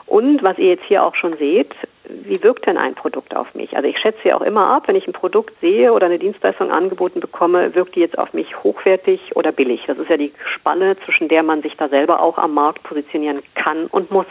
Und 0.07 0.43
was 0.43 0.57
ihr 0.57 0.69
jetzt 0.69 0.85
hier 0.85 1.03
auch 1.03 1.15
schon 1.15 1.37
seht, 1.37 1.75
wie 2.09 2.43
wirkt 2.43 2.67
denn 2.67 2.79
ein 2.79 2.95
Produkt 2.95 3.35
auf 3.35 3.55
mich? 3.55 3.77
Also 3.77 3.89
ich 3.89 3.99
schätze 3.99 4.29
ja 4.29 4.37
auch 4.37 4.43
immer 4.43 4.69
ab, 4.69 4.85
wenn 4.87 4.97
ich 4.97 5.07
ein 5.07 5.13
Produkt 5.13 5.53
sehe 5.61 5.93
oder 5.93 6.07
eine 6.07 6.19
Dienstleistung 6.19 6.71
angeboten 6.71 7.21
bekomme, 7.21 7.75
wirkt 7.75 7.97
die 7.97 8.01
jetzt 8.01 8.19
auf 8.19 8.33
mich 8.33 8.63
hochwertig 8.63 9.21
oder 9.35 9.53
billig? 9.53 9.83
Das 9.87 9.99
ist 9.99 10.09
ja 10.09 10.17
die 10.17 10.33
Spanne, 10.55 10.97
zwischen 11.05 11.29
der 11.29 11.43
man 11.43 11.63
sich 11.63 11.77
da 11.77 11.89
selber 11.89 12.21
auch 12.23 12.39
am 12.39 12.55
Markt 12.55 12.83
positionieren 12.85 13.43
kann 13.55 13.87
und 13.87 14.11
muss. 14.11 14.27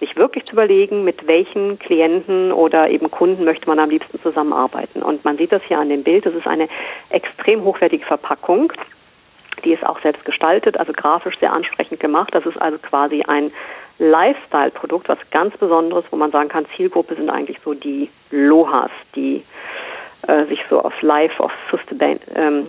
Sich 0.00 0.14
wirklich 0.14 0.44
zu 0.44 0.52
überlegen, 0.52 1.02
mit 1.02 1.26
welchen 1.26 1.80
Klienten 1.80 2.52
oder 2.52 2.88
eben 2.88 3.10
Kunden 3.10 3.44
möchte 3.44 3.66
man 3.66 3.80
am 3.80 3.90
liebsten 3.90 4.20
zusammenarbeiten. 4.22 5.02
Und 5.02 5.24
man 5.24 5.36
sieht 5.36 5.50
das 5.50 5.62
hier 5.64 5.80
an 5.80 5.88
dem 5.88 6.04
Bild, 6.04 6.24
das 6.24 6.34
ist 6.34 6.46
eine 6.46 6.68
extrem 7.10 7.64
hochwertige 7.64 8.06
Verpackung. 8.06 8.72
Die 9.64 9.72
ist 9.72 9.84
auch 9.84 10.00
selbst 10.00 10.24
gestaltet, 10.24 10.78
also 10.78 10.92
grafisch 10.92 11.38
sehr 11.38 11.52
ansprechend 11.52 12.00
gemacht. 12.00 12.34
Das 12.34 12.46
ist 12.46 12.60
also 12.60 12.78
quasi 12.78 13.22
ein 13.22 13.52
Lifestyle-Produkt, 13.98 15.08
was 15.08 15.18
ganz 15.30 15.56
Besonderes, 15.56 16.04
wo 16.10 16.16
man 16.16 16.30
sagen 16.30 16.48
kann, 16.48 16.66
Zielgruppe 16.76 17.16
sind 17.16 17.30
eigentlich 17.30 17.58
so 17.64 17.74
die 17.74 18.08
Lohas, 18.30 18.90
die 19.16 19.42
äh, 20.26 20.46
sich 20.46 20.60
so 20.68 20.80
auf 20.80 21.00
Life 21.00 21.40
of, 21.42 21.52
ähm, 22.34 22.66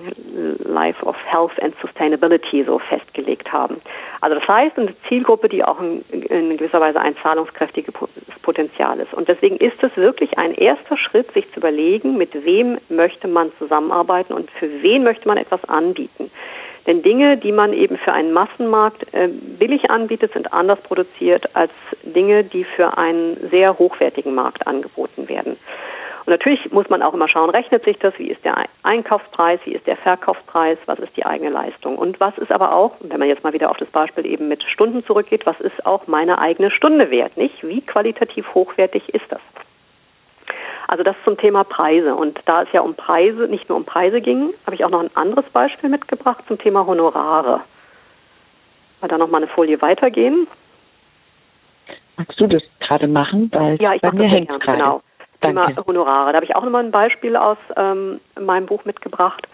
Life 0.66 1.04
of 1.06 1.16
Health 1.26 1.62
and 1.62 1.76
Sustainability 1.82 2.64
so 2.64 2.80
festgelegt 2.80 3.52
haben. 3.52 3.82
Also 4.22 4.40
das 4.40 4.48
heißt, 4.48 4.78
eine 4.78 4.94
Zielgruppe, 5.08 5.50
die 5.50 5.64
auch 5.64 5.80
in, 5.80 6.04
in 6.12 6.58
gewisser 6.58 6.80
Weise 6.80 7.00
ein 7.00 7.16
zahlungskräftiges 7.24 7.94
Potenzial 8.44 9.00
ist. 9.00 9.14
Und 9.14 9.28
deswegen 9.28 9.58
ist 9.58 9.82
es 9.82 9.96
wirklich 9.98 10.38
ein 10.38 10.54
erster 10.54 10.96
Schritt, 10.96 11.32
sich 11.34 11.52
zu 11.52 11.60
überlegen, 11.60 12.18
mit 12.18 12.34
wem 12.46 12.78
möchte 12.88 13.28
man 13.28 13.52
zusammenarbeiten 13.58 14.34
und 14.34 14.50
für 14.52 14.70
wen 14.82 15.04
möchte 15.04 15.28
man 15.28 15.38
etwas 15.38 15.64
anbieten. 15.66 16.32
Denn 16.90 17.04
Dinge, 17.04 17.38
die 17.38 17.52
man 17.52 17.72
eben 17.72 18.00
für 18.00 18.12
einen 18.12 18.34
Massenmarkt 18.34 19.14
äh, 19.14 19.28
billig 19.28 19.92
anbietet, 19.92 20.34
sind 20.34 20.52
anders 20.52 20.82
produziert 20.82 21.56
als 21.56 21.72
Dinge, 22.02 22.44
die 22.44 22.64
für 22.64 22.98
einen 22.98 23.38
sehr 23.52 23.78
hochwertigen 23.78 24.34
Markt 24.34 24.66
angeboten 24.66 25.30
werden. 25.30 25.52
Und 26.26 26.32
natürlich 26.32 26.72
muss 26.72 26.90
man 26.90 27.04
auch 27.04 27.14
immer 27.14 27.28
schauen, 27.28 27.52
rechnet 27.52 27.86
sich 27.86 28.00
das, 28.00 28.18
wie 28.18 28.32
ist 28.32 28.44
der 28.44 28.66
Einkaufspreis, 28.82 29.60
wie 29.66 29.74
ist 29.74 29.86
der 29.86 29.98
Verkaufspreis, 29.98 30.80
was 30.88 30.98
ist 30.98 31.16
die 31.16 31.28
eigene 31.28 31.52
Leistung. 31.52 31.96
Und 31.96 32.20
was 32.20 32.36
ist 32.40 32.52
aber 32.52 32.74
auch, 32.74 32.96
wenn 33.02 33.20
man 33.20 33.28
jetzt 33.28 33.44
mal 33.44 33.54
wieder 33.54 33.70
auf 33.70 33.78
das 33.78 33.90
Beispiel 33.90 34.26
eben 34.26 34.48
mit 34.48 34.64
Stunden 34.64 35.06
zurückgeht, 35.06 35.46
was 35.46 35.60
ist 35.60 35.86
auch 35.86 36.08
meine 36.08 36.40
eigene 36.40 36.72
Stunde 36.72 37.12
wert, 37.12 37.38
nicht? 37.38 37.62
Wie 37.62 37.82
qualitativ 37.82 38.56
hochwertig 38.56 39.14
ist 39.14 39.26
das? 39.30 39.42
Also 40.90 41.04
das 41.04 41.16
zum 41.24 41.38
Thema 41.38 41.64
Preise. 41.66 42.16
Und 42.16 42.40
da 42.46 42.64
es 42.64 42.70
ja 42.72 42.82
um 42.82 42.96
Preise, 42.96 43.48
nicht 43.48 43.70
nur 43.70 43.78
um 43.78 43.86
Preise 43.86 44.22
ging, 44.22 44.56
habe 44.66 44.76
ich 44.76 44.84
auch 44.84 44.90
noch 44.90 45.02
ein 45.02 45.16
anderes 45.16 45.46
Beispiel 45.54 45.88
mitgebracht 45.88 46.44
zum 46.48 46.58
Thema 46.58 46.88
Honorare. 46.88 47.62
Mal 49.00 49.08
da 49.08 49.20
noch 49.20 49.30
mal 49.30 49.38
eine 49.38 49.48
Folie 49.50 49.80
weitergehen. 49.84 50.48
Magst 52.18 52.42
du 52.42 52.48
das 52.48 52.64
gerade 52.80 53.08
machen? 53.08 53.52
Weil 53.54 53.80
ja, 53.80 53.94
ich 53.94 54.02
bei 54.02 54.12
mir 54.12 54.28
hängt 54.28 54.50
es 54.50 54.60
Genau. 54.62 55.04
Danke. 55.42 55.68
Thema 55.68 55.86
Honorare. 55.86 56.32
Da 56.32 56.38
habe 56.38 56.46
ich 56.46 56.56
auch 56.56 56.64
nochmal 56.64 56.84
ein 56.84 56.92
Beispiel 56.92 57.36
aus 57.36 57.60
ähm, 57.78 58.20
meinem 58.40 58.66
Buch 58.66 58.84
mitgebracht, 58.86 59.48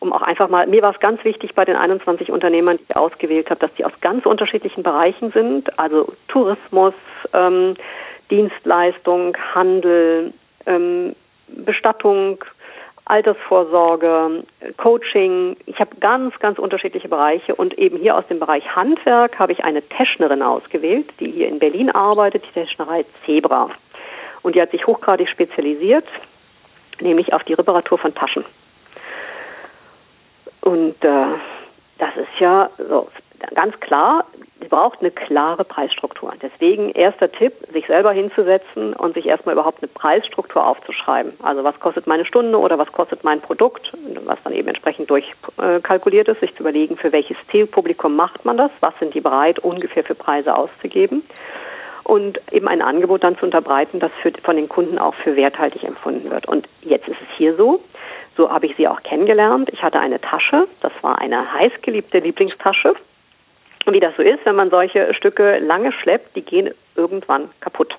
um 0.00 0.12
auch 0.12 0.22
einfach 0.22 0.48
mal, 0.48 0.66
mir 0.66 0.82
war 0.82 0.92
es 0.92 0.98
ganz 0.98 1.22
wichtig 1.24 1.54
bei 1.54 1.64
den 1.64 1.76
21 1.76 2.32
Unternehmern, 2.32 2.78
die 2.78 2.84
ich 2.88 2.96
ausgewählt 2.96 3.48
habe, 3.48 3.60
dass 3.60 3.72
die 3.74 3.84
aus 3.84 3.92
ganz 4.00 4.26
unterschiedlichen 4.26 4.82
Bereichen 4.82 5.30
sind, 5.30 5.78
also 5.78 6.12
Tourismus, 6.26 6.94
ähm, 7.32 7.76
Dienstleistung, 8.28 9.36
Handel, 9.54 10.32
ähm, 10.66 11.14
Bestattung, 11.48 12.44
Altersvorsorge, 13.06 14.44
Coaching. 14.76 15.56
Ich 15.66 15.80
habe 15.80 15.96
ganz, 15.96 16.38
ganz 16.38 16.58
unterschiedliche 16.58 17.08
Bereiche 17.08 17.54
und 17.56 17.76
eben 17.76 17.98
hier 17.98 18.16
aus 18.16 18.26
dem 18.28 18.38
Bereich 18.38 18.64
Handwerk 18.76 19.38
habe 19.38 19.52
ich 19.52 19.64
eine 19.64 19.82
Teschnerin 19.82 20.42
ausgewählt, 20.42 21.08
die 21.18 21.30
hier 21.30 21.48
in 21.48 21.58
Berlin 21.58 21.90
arbeitet, 21.90 22.44
die 22.46 22.52
Teschnerei 22.52 23.04
Zebra. 23.26 23.70
Und 24.42 24.54
die 24.54 24.62
hat 24.62 24.70
sich 24.70 24.86
hochgradig 24.86 25.28
spezialisiert, 25.28 26.06
nämlich 27.00 27.32
auf 27.32 27.42
die 27.44 27.54
Reparatur 27.54 27.98
von 27.98 28.14
Taschen. 28.14 28.44
Und 30.60 31.02
äh, 31.04 31.24
Das 32.00 32.16
ist 32.16 32.40
ja 32.40 32.70
so 32.78 33.08
ganz 33.54 33.78
klar, 33.80 34.24
sie 34.58 34.68
braucht 34.68 35.00
eine 35.00 35.10
klare 35.10 35.64
Preisstruktur. 35.64 36.32
Deswegen 36.40 36.90
erster 36.92 37.30
Tipp, 37.30 37.52
sich 37.72 37.86
selber 37.86 38.12
hinzusetzen 38.12 38.94
und 38.94 39.14
sich 39.14 39.26
erstmal 39.26 39.54
überhaupt 39.54 39.82
eine 39.82 39.88
Preisstruktur 39.88 40.66
aufzuschreiben. 40.66 41.34
Also 41.42 41.62
was 41.62 41.78
kostet 41.78 42.06
meine 42.06 42.24
Stunde 42.24 42.58
oder 42.58 42.78
was 42.78 42.90
kostet 42.92 43.22
mein 43.22 43.42
Produkt, 43.42 43.92
was 44.24 44.38
dann 44.44 44.54
eben 44.54 44.68
entsprechend 44.68 45.10
durchkalkuliert 45.10 46.28
ist, 46.28 46.40
sich 46.40 46.54
zu 46.54 46.60
überlegen, 46.60 46.96
für 46.96 47.12
welches 47.12 47.36
Zielpublikum 47.50 48.16
macht 48.16 48.46
man 48.46 48.56
das, 48.56 48.70
was 48.80 48.94
sind 48.98 49.12
die 49.12 49.20
bereit, 49.20 49.58
ungefähr 49.58 50.04
für 50.04 50.14
Preise 50.14 50.56
auszugeben 50.56 51.22
und 52.04 52.40
eben 52.50 52.66
ein 52.66 52.80
Angebot 52.80 53.24
dann 53.24 53.36
zu 53.38 53.44
unterbreiten, 53.44 54.00
das 54.00 54.10
für, 54.22 54.32
von 54.42 54.56
den 54.56 54.68
Kunden 54.70 54.98
auch 54.98 55.14
für 55.16 55.36
werthaltig 55.36 55.84
empfunden 55.84 56.30
wird. 56.30 56.48
Und 56.48 56.66
jetzt 56.80 57.08
ist 57.08 57.20
es 57.20 57.36
hier 57.36 57.56
so, 57.56 57.80
so 58.40 58.50
habe 58.50 58.64
ich 58.64 58.74
sie 58.76 58.88
auch 58.88 59.02
kennengelernt. 59.02 59.68
Ich 59.70 59.82
hatte 59.82 60.00
eine 60.00 60.18
Tasche, 60.18 60.66
das 60.80 60.92
war 61.02 61.18
eine 61.18 61.52
heißgeliebte 61.52 62.20
Lieblingstasche 62.20 62.94
und 63.84 63.92
wie 63.92 64.00
das 64.00 64.16
so 64.16 64.22
ist, 64.22 64.44
wenn 64.46 64.56
man 64.56 64.70
solche 64.70 65.12
Stücke 65.12 65.58
lange 65.58 65.92
schleppt, 65.92 66.34
die 66.36 66.42
gehen 66.42 66.70
irgendwann 66.96 67.50
kaputt. 67.60 67.94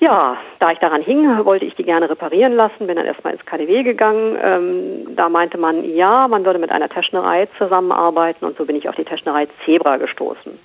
Ja, 0.00 0.36
da 0.58 0.72
ich 0.72 0.78
daran 0.80 1.00
hing, 1.00 1.44
wollte 1.44 1.64
ich 1.64 1.76
die 1.76 1.84
gerne 1.84 2.10
reparieren 2.10 2.54
lassen, 2.54 2.88
bin 2.88 2.96
dann 2.96 3.06
erstmal 3.06 3.34
ins 3.34 3.46
KDW 3.46 3.84
gegangen. 3.84 4.36
Ähm, 4.42 5.16
da 5.16 5.28
meinte 5.28 5.56
man, 5.56 5.84
ja, 5.94 6.26
man 6.26 6.44
würde 6.44 6.58
mit 6.58 6.72
einer 6.72 6.88
Technerei 6.88 7.46
zusammenarbeiten 7.56 8.44
und 8.44 8.56
so 8.58 8.66
bin 8.66 8.74
ich 8.74 8.88
auf 8.88 8.96
die 8.96 9.04
Technerei 9.04 9.46
Zebra 9.64 9.96
gestoßen. 9.96 10.58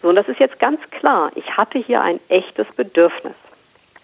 So, 0.00 0.08
und 0.08 0.14
das 0.14 0.28
ist 0.28 0.38
jetzt 0.38 0.58
ganz 0.60 0.80
klar. 0.92 1.32
Ich 1.34 1.56
hatte 1.56 1.78
hier 1.78 2.00
ein 2.00 2.20
echtes 2.28 2.66
Bedürfnis. 2.76 3.34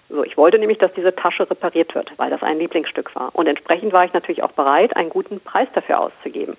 So, 0.08 0.24
ich 0.24 0.36
wollte 0.36 0.58
nämlich, 0.58 0.78
dass 0.78 0.92
diese 0.94 1.14
Tasche 1.14 1.48
repariert 1.50 1.94
wird, 1.94 2.10
weil 2.16 2.30
das 2.30 2.42
ein 2.42 2.58
Lieblingsstück 2.58 3.14
war. 3.14 3.30
Und 3.34 3.46
entsprechend 3.46 3.92
war 3.92 4.04
ich 4.04 4.12
natürlich 4.12 4.42
auch 4.42 4.52
bereit, 4.52 4.96
einen 4.96 5.10
guten 5.10 5.40
Preis 5.40 5.68
dafür 5.74 6.00
auszugeben. 6.00 6.56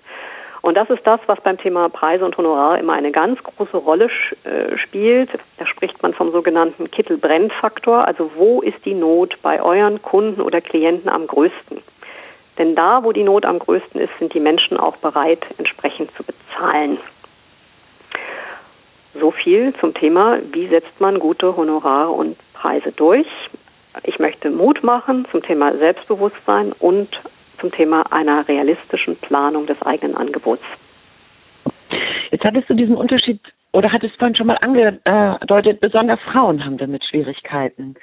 Und 0.62 0.76
das 0.76 0.90
ist 0.90 1.06
das, 1.06 1.20
was 1.26 1.40
beim 1.40 1.56
Thema 1.58 1.88
Preise 1.88 2.24
und 2.24 2.36
Honorar 2.36 2.78
immer 2.78 2.92
eine 2.92 3.10
ganz 3.12 3.42
große 3.42 3.78
Rolle 3.78 4.10
äh, 4.44 4.76
spielt. 4.76 5.30
Da 5.56 5.66
spricht 5.66 6.02
man 6.02 6.12
vom 6.12 6.32
sogenannten 6.32 6.90
Kittel-Brenn-Faktor. 6.90 8.06
Also 8.06 8.30
wo 8.36 8.60
ist 8.60 8.84
die 8.84 8.94
Not 8.94 9.38
bei 9.42 9.62
euren 9.62 10.02
Kunden 10.02 10.42
oder 10.42 10.60
Klienten 10.60 11.08
am 11.08 11.26
größten? 11.26 11.82
Denn 12.58 12.76
da, 12.76 13.02
wo 13.02 13.12
die 13.12 13.24
Not 13.24 13.46
am 13.46 13.58
größten 13.58 14.00
ist, 14.00 14.10
sind 14.18 14.34
die 14.34 14.40
Menschen 14.40 14.76
auch 14.76 14.96
bereit, 14.98 15.46
entsprechend 15.56 16.10
zu 16.16 16.24
bezahlen. 16.24 16.98
So 19.18 19.30
viel 19.32 19.74
zum 19.80 19.94
Thema, 19.94 20.38
wie 20.52 20.68
setzt 20.68 21.00
man 21.00 21.18
gute 21.18 21.56
Honorare 21.56 22.10
und 22.10 22.36
Preise 22.54 22.92
durch. 22.92 23.26
Ich 24.04 24.18
möchte 24.18 24.50
Mut 24.50 24.84
machen 24.84 25.26
zum 25.30 25.42
Thema 25.42 25.76
Selbstbewusstsein 25.76 26.72
und 26.72 27.08
zum 27.58 27.72
Thema 27.72 28.12
einer 28.12 28.46
realistischen 28.46 29.16
Planung 29.16 29.66
des 29.66 29.80
eigenen 29.82 30.16
Angebots. 30.16 30.62
Jetzt 32.30 32.44
hattest 32.44 32.70
du 32.70 32.74
diesen 32.74 32.96
Unterschied 32.96 33.40
oder 33.72 33.92
hattest 33.92 34.16
vorhin 34.16 34.36
schon 34.36 34.46
mal 34.46 34.58
angedeutet, 34.60 35.80
besonders 35.80 36.20
Frauen 36.20 36.64
haben 36.64 36.78
damit 36.78 37.04
Schwierigkeiten. 37.04 37.96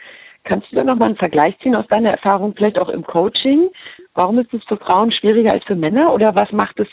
Kannst 0.44 0.72
du 0.72 0.76
da 0.76 0.84
nochmal 0.84 1.10
einen 1.10 1.18
Vergleich 1.18 1.58
ziehen 1.60 1.76
aus 1.76 1.88
deiner 1.88 2.12
Erfahrung, 2.12 2.54
vielleicht 2.56 2.80
auch 2.80 2.90
im 2.90 3.04
Coaching? 3.04 3.70
Warum 4.14 4.40
ist 4.40 4.54
es 4.54 4.64
für 4.66 4.78
Frauen 4.78 5.12
schwieriger 5.12 5.52
als 5.52 5.64
für 5.66 5.76
Männer 5.76 6.14
oder 6.14 6.36
was 6.36 6.52
macht 6.52 6.80
es, 6.80 6.88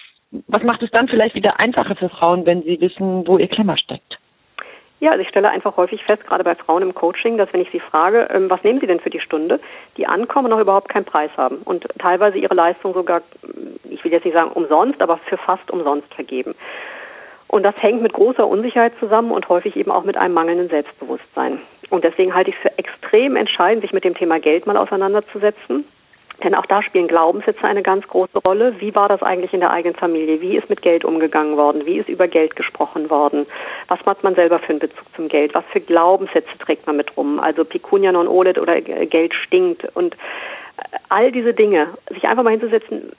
was 0.49 0.62
macht 0.62 0.82
es 0.82 0.91
dann 0.91 1.09
vielleicht 1.09 1.35
wieder 1.35 1.61
einfacher 1.61 1.97
für 1.97 2.09
Frauen, 2.09 2.47
wenn 2.47 2.62
sie 2.62 2.80
wissen, 2.80 3.26
wo 3.26 3.39
ihr 3.39 3.49
Klemmer 3.49 3.76
steckt? 3.76 4.18
Ja, 5.01 5.11
also 5.11 5.22
ich 5.22 5.28
stelle 5.28 5.51
einfach 5.51 5.76
häufig 5.76 6.03
fest, 6.05 6.26
gerade 6.26 6.45
bei 6.45 6.55
Frauen 6.55 6.82
im 6.82 6.95
Coaching, 6.95 7.37
dass 7.37 7.53
wenn 7.53 7.61
ich 7.61 7.70
sie 7.70 7.80
frage, 7.80 8.28
ähm, 8.30 8.49
was 8.49 8.62
nehmen 8.62 8.80
sie 8.80 8.87
denn 8.87 9.01
für 9.01 9.11
die 9.11 9.20
Stunde, 9.20 9.61
die 9.97 10.07
ankommen 10.07 10.47
und 10.47 10.53
noch 10.53 10.61
überhaupt 10.61 10.89
keinen 10.89 11.05
Preis 11.05 11.30
haben 11.37 11.59
und 11.59 11.87
teilweise 11.99 12.39
ihre 12.39 12.55
Leistung 12.55 12.95
sogar, 12.95 13.22
ich 13.91 14.03
will 14.03 14.12
jetzt 14.12 14.24
nicht 14.24 14.35
sagen 14.35 14.53
umsonst, 14.53 15.03
aber 15.03 15.18
für 15.18 15.37
fast 15.37 15.70
umsonst 15.70 16.12
vergeben. 16.14 16.55
Und 17.49 17.64
das 17.64 17.74
hängt 17.82 18.03
mit 18.03 18.12
großer 18.14 18.47
Unsicherheit 18.47 18.95
zusammen 18.99 19.30
und 19.30 19.49
häufig 19.49 19.76
eben 19.76 19.91
auch 19.91 20.05
mit 20.05 20.16
einem 20.16 20.35
mangelnden 20.35 20.68
Selbstbewusstsein. 20.68 21.61
Und 21.91 22.03
deswegen 22.03 22.35
halte 22.35 22.51
ich 22.51 22.57
es 22.57 22.62
für 22.62 22.78
extrem 22.78 23.37
entscheidend, 23.37 23.82
sich 23.82 23.93
mit 23.93 24.05
dem 24.05 24.14
Thema 24.14 24.41
Geld 24.41 24.66
mal 24.66 24.76
auseinanderzusetzen 24.76 25.85
denn 26.43 26.55
auch 26.55 26.66
da 26.66 26.82
spielen 26.82 27.09
Glaubenssätze 27.09 27.64
eine 27.64 27.82
ganz 27.82 28.07
große 28.09 28.39
Rolle. 28.39 28.74
Wie 28.80 28.95
war 28.95 29.09
das 29.09 29.22
eigentlich 29.22 29.53
in 29.53 29.61
der 29.61 29.70
eigenen 29.70 29.97
Familie? 29.97 30.41
Wie 30.41 30.57
ist 30.57 30.68
mit 30.68 30.82
Geld 30.82 31.05
umgegangen 31.05 31.57
worden? 31.57 31.87
Wie 31.87 31.99
ist 31.99 32.09
über 32.09 32.28
Geld 32.28 32.57
gesprochen 32.57 33.09
worden? 33.09 33.47
Was 33.89 34.01
hat 34.05 34.24
man 34.24 34.35
selber 34.35 34.59
für 34.59 34.70
einen 34.70 34.80
Bezug 34.80 35.05
zum 35.14 35.28
Geld? 35.28 35.55
Was 35.55 35.64
für 35.72 35.80
Glaubenssätze 35.80 36.59
trägt 36.59 36.87
man 36.87 36.97
mit 36.97 37.16
rum? 37.16 37.39
Also 37.39 37.64
Picunia 37.64 38.12
non 38.12 38.28
olet 38.28 38.59
oder 38.59 38.80
Geld 38.80 39.35
stinkt 39.35 39.87
und 39.95 40.16
all 41.09 41.30
diese 41.30 41.55
Dinge. 41.55 41.89
Sich 42.11 42.24
einfach 42.24 42.43
mal 42.43 42.51
hinzusetzen, 42.51 43.12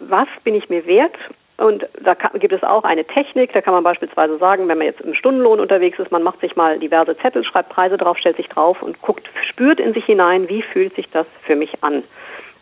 was 0.00 0.28
bin 0.44 0.54
ich 0.54 0.68
mir 0.68 0.86
wert? 0.86 1.14
Und 1.58 1.86
da 2.02 2.14
gibt 2.14 2.52
es 2.52 2.62
auch 2.62 2.84
eine 2.84 3.04
Technik, 3.06 3.54
da 3.54 3.62
kann 3.62 3.72
man 3.72 3.82
beispielsweise 3.82 4.36
sagen, 4.36 4.68
wenn 4.68 4.76
man 4.76 4.86
jetzt 4.86 5.00
im 5.00 5.14
Stundenlohn 5.14 5.58
unterwegs 5.58 5.98
ist, 5.98 6.12
man 6.12 6.22
macht 6.22 6.40
sich 6.40 6.54
mal 6.54 6.78
diverse 6.78 7.16
Zettel, 7.16 7.44
schreibt 7.44 7.70
Preise 7.70 7.96
drauf, 7.96 8.18
stellt 8.18 8.36
sich 8.36 8.48
drauf 8.48 8.82
und 8.82 9.00
guckt, 9.00 9.26
spürt 9.48 9.80
in 9.80 9.94
sich 9.94 10.04
hinein, 10.04 10.50
wie 10.50 10.60
fühlt 10.60 10.94
sich 10.96 11.08
das 11.10 11.26
für 11.46 11.56
mich 11.56 11.82
an. 11.82 12.02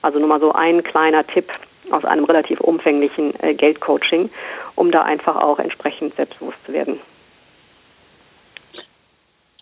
Also 0.05 0.19
nur 0.19 0.29
mal 0.29 0.41
so 0.41 0.53
ein 0.53 0.83
kleiner 0.83 1.27
Tipp 1.27 1.51
aus 1.91 2.05
einem 2.05 2.25
relativ 2.25 2.61
umfänglichen 2.61 3.33
äh, 3.41 3.55
Geldcoaching, 3.55 4.29
um 4.75 4.93
da 4.93 5.01
einfach 5.03 5.37
auch 5.37 5.59
entsprechend 5.59 6.15
selbstbewusst 6.17 6.59
zu 6.67 6.75
werden. 6.75 7.01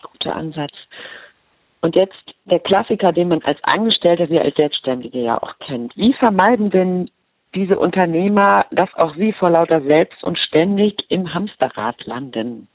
Guter 0.01 0.35
Ansatz. 0.35 0.73
Und 1.79 1.95
jetzt 1.95 2.35
der 2.43 2.59
Klassiker, 2.59 3.13
den 3.13 3.29
man 3.29 3.41
als 3.43 3.57
Angestellter 3.63 4.29
wie 4.29 4.39
als 4.39 4.55
Selbstständige 4.55 5.19
ja 5.19 5.41
auch 5.41 5.57
kennt. 5.59 5.95
Wie 5.95 6.13
vermeiden 6.13 6.69
denn 6.71 7.09
diese 7.55 7.79
Unternehmer, 7.79 8.65
dass 8.71 8.93
auch 8.95 9.15
sie 9.15 9.31
vor 9.31 9.49
lauter 9.49 9.79
Selbst 9.81 10.25
und 10.25 10.37
ständig 10.37 10.97
im 11.07 11.33
Hamsterrad 11.33 12.05
landen? 12.05 12.67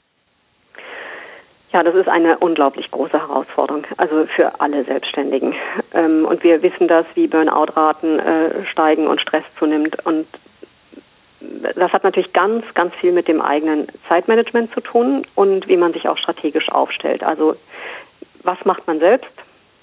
Ja, 1.71 1.83
das 1.83 1.93
ist 1.93 2.07
eine 2.07 2.39
unglaublich 2.39 2.89
große 2.89 3.19
Herausforderung, 3.19 3.85
also 3.97 4.25
für 4.35 4.59
alle 4.59 4.83
Selbstständigen. 4.85 5.53
Ähm, 5.93 6.25
und 6.25 6.43
wir 6.43 6.63
wissen 6.63 6.87
das, 6.87 7.05
wie 7.13 7.27
Burnout-Raten 7.27 8.19
äh, 8.19 8.65
steigen 8.65 9.05
und 9.05 9.21
Stress 9.21 9.43
zunimmt. 9.59 10.03
Und 10.03 10.25
das 11.39 11.93
hat 11.93 12.03
natürlich 12.03 12.33
ganz, 12.33 12.65
ganz 12.73 12.93
viel 12.95 13.11
mit 13.11 13.27
dem 13.27 13.39
eigenen 13.39 13.87
Zeitmanagement 14.07 14.73
zu 14.73 14.81
tun 14.81 15.27
und 15.35 15.67
wie 15.67 15.77
man 15.77 15.93
sich 15.93 16.07
auch 16.07 16.17
strategisch 16.17 16.69
aufstellt. 16.69 17.23
Also 17.23 17.55
was 18.43 18.57
macht 18.65 18.87
man 18.87 18.99
selbst? 18.99 19.31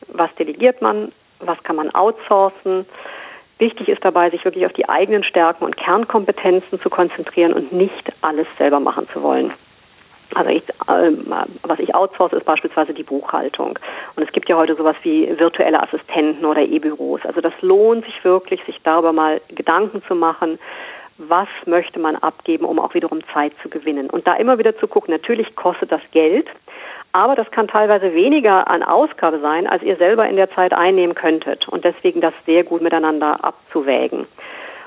Was 0.09 0.35
delegiert 0.35 0.83
man? 0.83 1.13
Was 1.39 1.63
kann 1.63 1.77
man 1.77 1.95
outsourcen? 1.95 2.87
Wichtig 3.59 3.89
ist 3.89 4.05
dabei, 4.05 4.29
sich 4.31 4.45
wirklich 4.45 4.67
auf 4.67 4.73
die 4.73 4.89
eigenen 4.89 5.25
Stärken 5.25 5.65
und 5.65 5.77
Kernkompetenzen 5.77 6.81
zu 6.81 6.91
konzentrieren 6.91 7.53
und 7.55 7.73
nicht 7.73 8.13
alles 8.21 8.47
selber 8.59 8.81
machen 8.81 9.09
zu 9.13 9.23
wollen. 9.23 9.53
Also 10.35 10.51
ich, 10.51 10.63
äh, 10.89 11.13
was 11.63 11.79
ich 11.79 11.95
outsource, 11.95 12.33
ist 12.33 12.45
beispielsweise 12.45 12.93
die 12.93 13.03
Buchhaltung. 13.03 13.79
Und 14.17 14.23
es 14.23 14.33
gibt 14.33 14.49
ja 14.49 14.57
heute 14.57 14.77
sowas 14.77 14.97
wie 15.03 15.29
virtuelle 15.39 15.83
Assistenten 15.83 16.45
oder 16.45 16.63
E-Büros. 16.63 17.21
Also 17.25 17.41
das 17.41 17.55
lohnt 17.61 18.05
sich 18.05 18.25
wirklich, 18.25 18.63
sich 18.65 18.81
darüber 18.83 19.13
mal 19.13 19.41
Gedanken 19.49 20.03
zu 20.05 20.15
machen, 20.15 20.59
was 21.19 21.49
möchte 21.65 21.99
man 21.99 22.17
abgeben, 22.17 22.65
um 22.65 22.79
auch 22.79 22.95
wiederum 22.95 23.21
Zeit 23.33 23.53
zu 23.63 23.69
gewinnen. 23.69 24.11
Und 24.11 24.27
da 24.27 24.35
immer 24.35 24.59
wieder 24.59 24.77
zu 24.77 24.87
gucken, 24.87 25.13
natürlich 25.13 25.57
kostet 25.57 25.91
das 25.91 26.03
Geld, 26.13 26.47
aber 27.13 27.35
das 27.35 27.51
kann 27.51 27.69
teilweise 27.69 28.13
weniger 28.13 28.69
an 28.69 28.83
Ausgabe 28.83 29.41
sein, 29.41 29.67
als 29.67 29.83
ihr 29.83 29.97
selber 29.97 30.29
in 30.29 30.37
der 30.37 30.51
Zeit 30.51 30.75
einnehmen 30.75 31.15
könntet. 31.15 31.67
Und 31.69 31.85
deswegen 31.85 32.21
das 32.21 32.35
sehr 32.45 32.65
gut 32.65 32.83
miteinander 32.83 33.43
abzuwägen. 33.43 34.27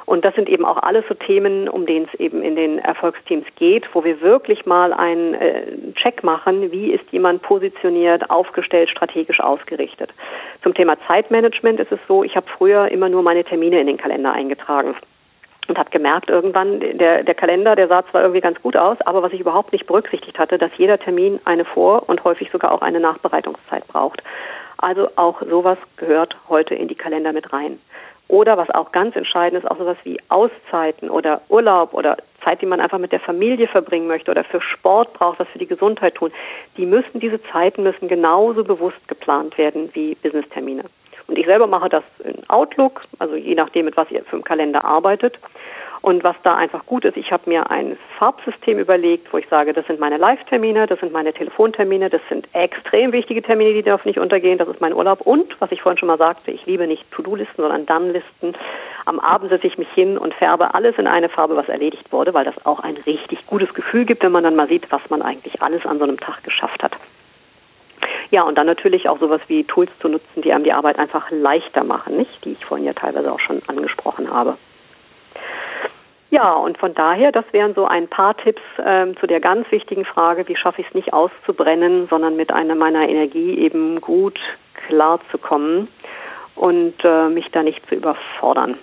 Und 0.10 0.26
das 0.26 0.34
sind 0.34 0.50
eben 0.50 0.66
auch 0.66 0.78
alles 0.78 1.06
so 1.08 1.14
Themen, 1.14 1.70
um 1.70 1.86
denen 1.86 2.10
es 2.12 2.20
eben 2.20 2.42
in 2.42 2.56
den 2.56 2.80
Erfolgsteams 2.80 3.46
geht, 3.58 3.88
wo 3.94 4.04
wir 4.04 4.22
wirklich 4.22 4.66
mal 4.66 4.92
einen 4.92 5.36
äh, 5.36 5.94
Check 5.94 6.24
machen, 6.24 6.72
wie 6.72 6.92
ist 6.92 7.04
jemand 7.12 7.44
positioniert, 7.44 8.28
aufgestellt, 8.32 8.90
strategisch 8.90 9.40
ausgerichtet. 9.40 10.10
Zum 10.64 10.74
Thema 10.74 10.98
Zeitmanagement 11.06 11.80
ist 11.80 11.92
es 11.92 12.00
so, 12.08 12.24
ich 12.24 12.36
habe 12.36 12.48
früher 12.58 12.88
immer 12.88 13.08
nur 13.08 13.22
meine 13.22 13.44
Termine 13.44 13.80
in 13.80 13.86
den 13.86 13.98
Kalender 13.98 14.34
eingetragen 14.34 14.96
und 15.68 15.78
habe 15.78 15.92
gemerkt 15.92 16.32
irgendwann, 16.32 16.80
der, 16.80 17.24
der 17.24 17.36
Kalender, 17.36 17.76
der 17.76 17.88
sah 17.88 18.04
zwar 18.10 18.22
irgendwie 18.24 18.42
ganz 18.42 18.60
gut 18.64 18.76
aus, 18.76 18.98
aber 19.02 19.22
was 19.22 19.34
ich 19.34 19.42
überhaupt 19.42 19.74
nicht 19.74 19.86
berücksichtigt 19.86 20.40
hatte, 20.40 20.58
dass 20.58 20.72
jeder 20.78 20.98
Termin 20.98 21.40
eine 21.46 21.66
Vor- 21.66 22.10
und 22.10 22.24
häufig 22.24 22.50
sogar 22.50 22.72
auch 22.72 22.82
eine 22.82 23.00
Nachbereitungszeit 23.00 23.88
braucht. 23.88 24.24
Also 24.78 25.10
auch 25.18 25.42
sowas 25.48 25.78
gehört 25.98 26.36
heute 26.48 26.74
in 26.74 26.88
die 26.88 26.96
Kalender 26.96 27.32
mit 27.32 27.54
rein. 27.54 27.80
Oder 28.30 28.58
was 28.58 28.70
auch 28.70 28.92
ganz 28.92 29.16
entscheidend 29.16 29.64
ist, 29.64 29.70
auch 29.70 29.80
sowas 29.80 29.98
wie 30.04 30.20
Auszeiten 30.30 31.10
oder 31.10 31.42
Urlaub 31.50 31.96
oder 31.96 32.16
Zeit, 32.44 32.62
die 32.62 32.68
man 32.68 32.80
einfach 32.80 33.00
mit 33.00 33.12
der 33.12 33.20
Familie 33.20 33.68
verbringen 33.68 34.08
möchte 34.08 34.30
oder 34.30 34.44
für 34.44 34.62
Sport 34.62 35.14
braucht, 35.14 35.40
was 35.40 35.48
für 35.50 35.58
die 35.58 35.66
Gesundheit 35.66 36.14
tun. 36.14 36.32
Die 36.78 36.86
müssen, 36.86 37.20
diese 37.20 37.42
Zeiten 37.52 37.82
müssen 37.82 38.08
genauso 38.08 38.64
bewusst 38.64 39.06
geplant 39.08 39.58
werden 39.58 39.90
wie 39.94 40.14
Business-Termine. 40.16 40.84
Und 41.26 41.38
ich 41.40 41.48
selber 41.48 41.66
mache 41.66 41.90
das 41.90 42.04
in 42.24 42.48
Outlook, 42.50 43.02
also 43.18 43.36
je 43.36 43.56
nachdem, 43.56 43.86
mit 43.86 43.98
was 43.98 44.10
ihr 44.12 44.24
für 44.24 44.36
einen 44.36 44.44
Kalender 44.44 44.86
arbeitet. 44.86 45.40
Und 46.02 46.24
was 46.24 46.36
da 46.44 46.56
einfach 46.56 46.86
gut 46.86 47.04
ist, 47.04 47.18
ich 47.18 47.32
habe 47.32 47.50
mir 47.50 47.70
ein 47.70 47.98
Farbsystem 48.18 48.80
überlegt, 48.80 49.34
wo 49.34 49.38
ich 49.38 49.50
sage, 49.50 49.74
das 49.74 49.86
sind 49.88 50.00
meine 50.00 50.18
Live-Termine, 50.18 50.88
das 50.88 51.00
sind 51.02 51.12
meine 51.12 51.34
Telefontermine, 51.34 52.10
das 52.10 52.22
sind 52.30 52.48
extrem 52.54 53.12
wichtige 53.12 53.42
Termine, 53.42 53.74
die 53.74 53.84
dürfen 53.84 54.08
nicht 54.08 54.20
untergehen, 54.20 54.58
das 54.58 54.70
ist 54.70 54.80
mein 54.80 54.94
Urlaub. 54.94 55.22
Und, 55.22 55.60
was 55.60 55.72
ich 55.72 55.82
vorhin 55.82 55.98
schon 55.98 56.08
mal 56.08 56.18
sagte, 56.18 56.52
ich 56.52 56.66
liebe 56.66 56.88
nicht 56.88 57.10
To-Do-Listen, 57.12 57.62
sondern 57.62 57.86
Dann-Listen. 57.86 58.56
Am 59.06 59.20
Abend 59.20 59.50
setze 59.50 59.68
ich 59.68 59.78
mich 59.78 59.90
hin 59.90 60.18
und 60.18 60.34
färbe 60.34 60.74
alles 60.74 60.98
in 60.98 61.08
eine 61.08 61.28
Farbe, 61.28 61.58
was 61.58 61.68
erledigt 61.68 62.12
wurde, 62.14 62.34
weil 62.34 62.46
das 62.46 62.66
auch 62.66 62.80
ein 62.80 62.96
richtig 63.06 63.46
gutes 63.48 63.74
Gefühl 63.74 64.06
gibt, 64.06 64.24
wenn 64.24 64.32
man 64.32 64.44
dann 64.44 64.56
mal 64.56 64.70
sieht, 64.70 64.90
was 64.92 65.02
man 65.10 65.22
eigentlich 65.22 65.62
alles 65.62 65.86
an 65.86 65.98
so 65.98 66.06
einem 66.06 66.20
Tag 66.20 66.44
geschafft 66.44 66.82
hat. 66.82 66.94
Ja, 68.32 68.44
und 68.44 68.58
dann 68.58 68.68
natürlich 68.68 69.10
auch 69.10 69.20
sowas 69.20 69.42
wie 69.48 69.64
Tools 69.64 69.92
zu 70.00 70.08
nutzen, 70.08 70.42
die 70.44 70.54
einem 70.54 70.64
die 70.64 70.72
Arbeit 70.72 71.00
einfach 71.00 71.30
leichter 71.32 71.84
machen, 71.84 72.16
nicht? 72.16 72.46
Die 72.46 72.54
ich 72.54 72.64
vorhin 72.64 72.86
ja 72.86 72.94
teilweise 72.94 73.32
auch 73.32 73.40
schon 73.40 73.62
angesprochen 73.68 74.32
habe. 74.32 74.58
Ja, 76.32 76.54
und 76.54 76.78
von 76.78 76.94
daher, 76.94 77.32
das 77.32 77.46
wären 77.52 77.74
so 77.74 77.86
ein 77.86 78.08
paar 78.08 78.38
Tipps 78.38 78.62
ähm, 78.86 79.18
zu 79.18 79.26
der 79.26 79.40
ganz 79.40 79.70
wichtigen 79.72 80.06
Frage, 80.06 80.48
wie 80.48 80.56
schaffe 80.56 80.82
ich 80.82 80.88
es 80.88 80.94
nicht 80.94 81.12
auszubrennen, 81.12 82.08
sondern 82.08 82.36
mit 82.36 82.52
einer 82.52 82.76
meiner 82.76 83.10
Energie 83.10 83.58
eben 83.58 84.00
gut 84.00 84.40
klar 84.88 85.20
zu 85.32 85.40
kommen 85.40 85.88
und 86.56 86.94
äh, 87.04 87.30
mich 87.30 87.50
da 87.52 87.64
nicht 87.64 87.88
zu 87.90 87.96
überfordern. 87.96 88.78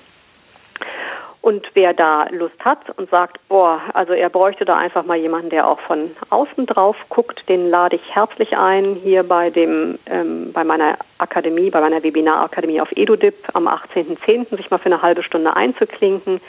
Und 1.46 1.64
wer 1.74 1.94
da 1.94 2.26
Lust 2.30 2.58
hat 2.64 2.90
und 2.98 3.08
sagt, 3.08 3.38
boah, 3.48 3.80
also 3.94 4.12
er 4.14 4.30
bräuchte 4.30 4.64
da 4.64 4.76
einfach 4.76 5.04
mal 5.04 5.16
jemanden, 5.16 5.50
der 5.50 5.68
auch 5.68 5.78
von 5.78 6.10
außen 6.30 6.66
drauf 6.66 6.96
guckt, 7.08 7.48
den 7.48 7.70
lade 7.70 7.94
ich 7.94 8.02
herzlich 8.12 8.56
ein, 8.56 8.96
hier 8.96 9.22
bei 9.22 9.50
dem, 9.50 9.96
ähm, 10.06 10.52
bei 10.52 10.64
meiner 10.64 10.98
Akademie, 11.18 11.70
bei 11.70 11.80
meiner 11.80 12.02
Webinarakademie 12.02 12.80
auf 12.80 12.90
EduDip 12.96 13.36
am 13.52 13.68
18.10. 13.68 14.56
sich 14.56 14.70
mal 14.72 14.78
für 14.78 14.86
eine 14.86 15.02
halbe 15.02 15.22
Stunde 15.22 15.54
einzuklinken. 15.54 16.40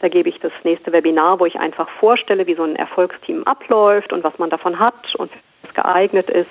Da 0.00 0.08
gebe 0.08 0.28
ich 0.28 0.38
das 0.40 0.52
nächste 0.62 0.92
Webinar, 0.92 1.40
wo 1.40 1.46
ich 1.46 1.58
einfach 1.58 1.88
vorstelle, 2.00 2.46
wie 2.46 2.54
so 2.54 2.64
ein 2.64 2.76
Erfolgsteam 2.76 3.44
abläuft 3.44 4.12
und 4.12 4.22
was 4.24 4.38
man 4.38 4.50
davon 4.50 4.78
hat 4.78 5.14
und 5.16 5.30
was 5.62 5.74
geeignet 5.74 6.28
ist. 6.28 6.50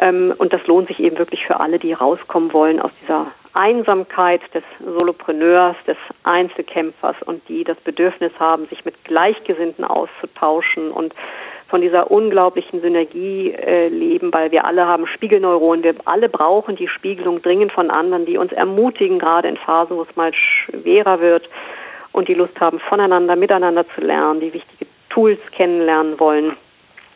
Ähm, 0.00 0.34
und 0.38 0.52
das 0.52 0.66
lohnt 0.66 0.88
sich 0.88 1.00
eben 1.00 1.18
wirklich 1.18 1.46
für 1.46 1.60
alle, 1.60 1.78
die 1.78 1.92
rauskommen 1.92 2.52
wollen 2.52 2.80
aus 2.80 2.90
dieser 3.02 3.26
Einsamkeit 3.54 4.40
des 4.54 4.62
Solopreneurs, 4.84 5.76
des 5.86 5.96
Einzelkämpfers 6.22 7.16
und 7.24 7.48
die 7.48 7.64
das 7.64 7.76
Bedürfnis 7.78 8.32
haben, 8.38 8.66
sich 8.66 8.84
mit 8.84 9.04
Gleichgesinnten 9.04 9.84
auszutauschen 9.84 10.90
und 10.90 11.14
von 11.68 11.80
dieser 11.80 12.10
unglaublichen 12.10 12.80
Synergie 12.80 13.52
äh, 13.52 13.88
leben, 13.88 14.32
weil 14.32 14.50
wir 14.52 14.64
alle 14.64 14.86
haben 14.86 15.06
Spiegelneuronen. 15.06 15.84
Wir 15.84 15.94
alle 16.06 16.28
brauchen 16.28 16.76
die 16.76 16.88
Spiegelung 16.88 17.42
dringend 17.42 17.72
von 17.72 17.90
anderen, 17.90 18.26
die 18.26 18.38
uns 18.38 18.52
ermutigen, 18.52 19.18
gerade 19.18 19.48
in 19.48 19.56
Phasen, 19.56 19.96
wo 19.96 20.02
es 20.02 20.16
mal 20.16 20.32
schwerer 20.32 21.20
wird 21.20 21.48
und 22.18 22.28
die 22.28 22.34
Lust 22.34 22.58
haben, 22.60 22.80
voneinander, 22.80 23.36
miteinander 23.36 23.86
zu 23.94 24.00
lernen, 24.00 24.40
die 24.40 24.52
wichtige 24.52 24.86
Tools 25.08 25.38
kennenlernen 25.52 26.18
wollen. 26.18 26.56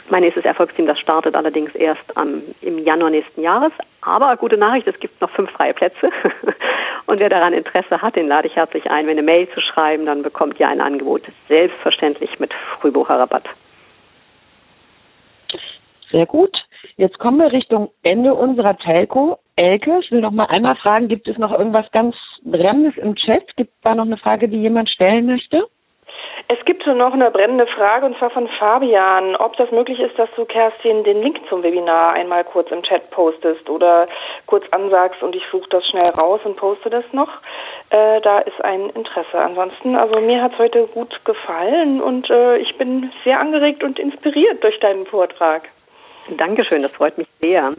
Mein 0.08 0.22
nächstes 0.22 0.44
Erfolgsteam, 0.44 0.86
das 0.86 0.98
startet 0.98 1.34
allerdings 1.34 1.74
erst 1.74 2.16
am, 2.16 2.42
im 2.60 2.78
Januar 2.78 3.10
nächsten 3.10 3.42
Jahres. 3.42 3.72
Aber 4.00 4.36
gute 4.36 4.56
Nachricht, 4.56 4.86
es 4.86 4.98
gibt 5.00 5.20
noch 5.20 5.30
fünf 5.30 5.50
freie 5.50 5.74
Plätze. 5.74 6.10
Und 7.06 7.18
wer 7.18 7.28
daran 7.28 7.52
Interesse 7.52 8.00
hat, 8.00 8.14
den 8.14 8.28
lade 8.28 8.46
ich 8.46 8.54
herzlich 8.54 8.90
ein, 8.90 9.06
mir 9.06 9.12
eine 9.12 9.22
Mail 9.22 9.48
zu 9.50 9.60
schreiben. 9.60 10.06
Dann 10.06 10.22
bekommt 10.22 10.58
ihr 10.60 10.68
ein 10.68 10.80
Angebot 10.80 11.22
selbstverständlich 11.48 12.38
mit 12.38 12.52
Frühbucherrabatt. 12.80 13.48
Sehr 16.10 16.26
gut. 16.26 16.56
Jetzt 16.96 17.18
kommen 17.18 17.38
wir 17.38 17.52
Richtung 17.52 17.90
Ende 18.02 18.34
unserer 18.34 18.76
Telco. 18.76 19.38
Elke, 19.56 19.98
ich 20.00 20.10
will 20.10 20.20
noch 20.20 20.30
mal 20.30 20.46
einmal 20.46 20.76
fragen, 20.76 21.08
gibt 21.08 21.28
es 21.28 21.36
noch 21.36 21.52
irgendwas 21.52 21.90
ganz 21.92 22.16
Brennendes 22.42 22.96
im 22.96 23.14
Chat? 23.16 23.54
Gibt 23.56 23.70
es 23.70 23.80
da 23.82 23.94
noch 23.94 24.06
eine 24.06 24.16
Frage, 24.16 24.48
die 24.48 24.60
jemand 24.60 24.88
stellen 24.88 25.26
möchte? 25.26 25.66
Es 26.48 26.64
gibt 26.64 26.86
noch 26.86 27.12
eine 27.12 27.30
brennende 27.30 27.66
Frage 27.66 28.06
und 28.06 28.18
zwar 28.18 28.30
von 28.30 28.48
Fabian, 28.58 29.36
ob 29.36 29.56
das 29.56 29.70
möglich 29.70 30.00
ist, 30.00 30.18
dass 30.18 30.28
du 30.36 30.44
Kerstin 30.44 31.04
den 31.04 31.22
Link 31.22 31.38
zum 31.48 31.62
Webinar 31.62 32.14
einmal 32.14 32.44
kurz 32.44 32.70
im 32.70 32.82
Chat 32.82 33.10
postest 33.10 33.68
oder 33.70 34.08
kurz 34.46 34.64
ansagst 34.70 35.22
und 35.22 35.36
ich 35.36 35.42
suche 35.50 35.68
das 35.70 35.86
schnell 35.88 36.10
raus 36.10 36.40
und 36.44 36.56
poste 36.56 36.90
das 36.90 37.04
noch. 37.12 37.30
Äh, 37.90 38.20
da 38.20 38.40
ist 38.40 38.62
ein 38.64 38.90
Interesse. 38.90 39.38
Ansonsten, 39.38 39.94
also 39.96 40.20
mir 40.20 40.42
hat 40.42 40.52
es 40.52 40.58
heute 40.58 40.86
gut 40.88 41.24
gefallen 41.24 42.00
und 42.00 42.28
äh, 42.28 42.58
ich 42.58 42.76
bin 42.76 43.12
sehr 43.24 43.38
angeregt 43.38 43.84
und 43.84 43.98
inspiriert 43.98 44.62
durch 44.62 44.78
deinen 44.80 45.06
Vortrag. 45.06 45.68
Dankeschön, 46.36 46.82
das 46.82 46.92
freut 46.92 47.18
mich 47.18 47.26
sehr. 47.40 47.74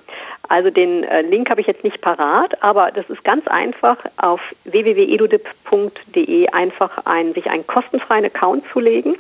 Also 0.50 0.70
den 0.70 1.04
äh, 1.04 1.22
Link 1.22 1.50
habe 1.50 1.62
ich 1.62 1.68
jetzt 1.68 1.84
nicht 1.84 2.02
parat, 2.02 2.62
aber 2.62 2.92
das 2.92 3.10
ist 3.10 3.24
ganz 3.24 3.48
einfach 3.48 3.98
auf 4.18 4.42
www.edudip.de 4.66 6.50
einfach 6.50 7.06
ein, 7.06 7.34
sich 7.34 7.50
einen 7.50 7.66
kostenfreien 7.66 8.26
Account 8.26 8.64
zulegen. 8.74 9.16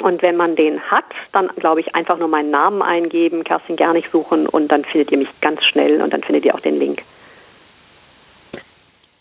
Und 0.00 0.22
wenn 0.22 0.36
man 0.36 0.56
den 0.56 0.80
hat, 0.90 1.04
dann 1.32 1.48
glaube 1.56 1.80
ich 1.80 1.94
einfach 1.94 2.18
nur 2.18 2.28
meinen 2.28 2.50
Namen 2.50 2.82
eingeben, 2.82 3.44
Kerstin 3.44 3.76
Gernig 3.76 4.06
suchen 4.10 4.48
und 4.48 4.68
dann 4.68 4.84
findet 4.84 5.12
ihr 5.12 5.18
mich 5.18 5.28
ganz 5.40 5.62
schnell 5.64 6.02
und 6.02 6.12
dann 6.12 6.22
findet 6.22 6.44
ihr 6.44 6.54
auch 6.54 6.60
den 6.60 6.78
Link. 6.78 7.02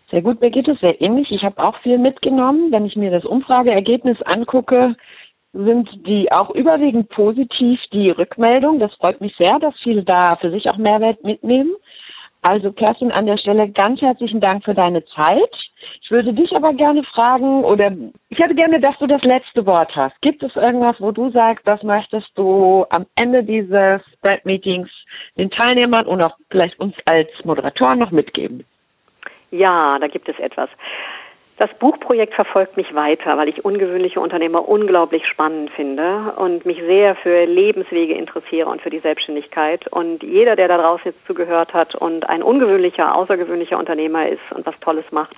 Sehr 0.09 0.21
gut, 0.21 0.41
mir 0.41 0.49
geht 0.49 0.67
es 0.67 0.79
sehr 0.79 0.99
ähnlich. 1.01 1.31
Ich 1.31 1.43
habe 1.43 1.63
auch 1.63 1.77
viel 1.79 1.97
mitgenommen. 1.97 2.71
Wenn 2.71 2.85
ich 2.85 2.97
mir 2.97 3.11
das 3.11 3.23
Umfrageergebnis 3.23 4.21
angucke, 4.23 4.95
sind 5.53 5.89
die 6.07 6.31
auch 6.31 6.49
überwiegend 6.51 7.09
positiv, 7.09 7.79
die 7.91 8.09
Rückmeldung. 8.09 8.79
Das 8.79 8.93
freut 8.95 9.19
mich 9.21 9.35
sehr, 9.37 9.59
dass 9.59 9.75
viele 9.83 10.03
da 10.03 10.37
für 10.37 10.51
sich 10.51 10.69
auch 10.69 10.77
Mehrwert 10.77 11.23
mitnehmen. 11.23 11.71
Also 12.41 12.71
Kerstin, 12.71 13.11
an 13.11 13.27
der 13.27 13.37
Stelle 13.37 13.69
ganz 13.69 14.01
herzlichen 14.01 14.41
Dank 14.41 14.63
für 14.63 14.73
deine 14.73 15.05
Zeit. 15.05 15.53
Ich 16.01 16.09
würde 16.09 16.33
dich 16.33 16.55
aber 16.55 16.73
gerne 16.73 17.03
fragen, 17.03 17.63
oder 17.63 17.91
ich 18.29 18.39
hätte 18.39 18.55
gerne, 18.55 18.79
dass 18.79 18.97
du 18.97 19.07
das 19.07 19.21
letzte 19.21 19.65
Wort 19.65 19.95
hast. 19.95 20.19
Gibt 20.21 20.41
es 20.41 20.55
irgendwas, 20.55 20.95
wo 20.99 21.11
du 21.11 21.29
sagst, 21.31 21.67
das 21.67 21.83
möchtest 21.83 22.29
du 22.35 22.85
am 22.89 23.05
Ende 23.15 23.43
dieses 23.43 24.01
Spread-Meetings 24.17 24.89
den 25.37 25.51
Teilnehmern 25.51 26.07
und 26.07 26.21
auch 26.21 26.35
vielleicht 26.49 26.79
uns 26.79 26.95
als 27.05 27.29
Moderatoren 27.43 27.99
noch 27.99 28.11
mitgeben? 28.11 28.65
Ja, 29.51 29.99
da 29.99 30.07
gibt 30.07 30.27
es 30.29 30.39
etwas. 30.39 30.69
Das 31.61 31.69
Buchprojekt 31.75 32.33
verfolgt 32.33 32.75
mich 32.75 32.95
weiter, 32.95 33.37
weil 33.37 33.47
ich 33.47 33.63
ungewöhnliche 33.63 34.19
Unternehmer 34.19 34.67
unglaublich 34.67 35.27
spannend 35.27 35.69
finde 35.69 36.33
und 36.37 36.65
mich 36.65 36.79
sehr 36.87 37.13
für 37.17 37.45
Lebenswege 37.45 38.15
interessiere 38.15 38.67
und 38.67 38.81
für 38.81 38.89
die 38.89 38.97
Selbstständigkeit. 38.97 39.87
Und 39.89 40.23
jeder, 40.23 40.55
der 40.55 40.69
da 40.69 40.79
draußen 40.79 41.11
jetzt 41.11 41.23
zugehört 41.27 41.71
hat 41.71 41.93
und 41.93 42.27
ein 42.27 42.41
ungewöhnlicher, 42.41 43.13
außergewöhnlicher 43.13 43.77
Unternehmer 43.77 44.27
ist 44.27 44.41
und 44.55 44.65
was 44.65 44.73
Tolles 44.79 45.05
macht, 45.11 45.35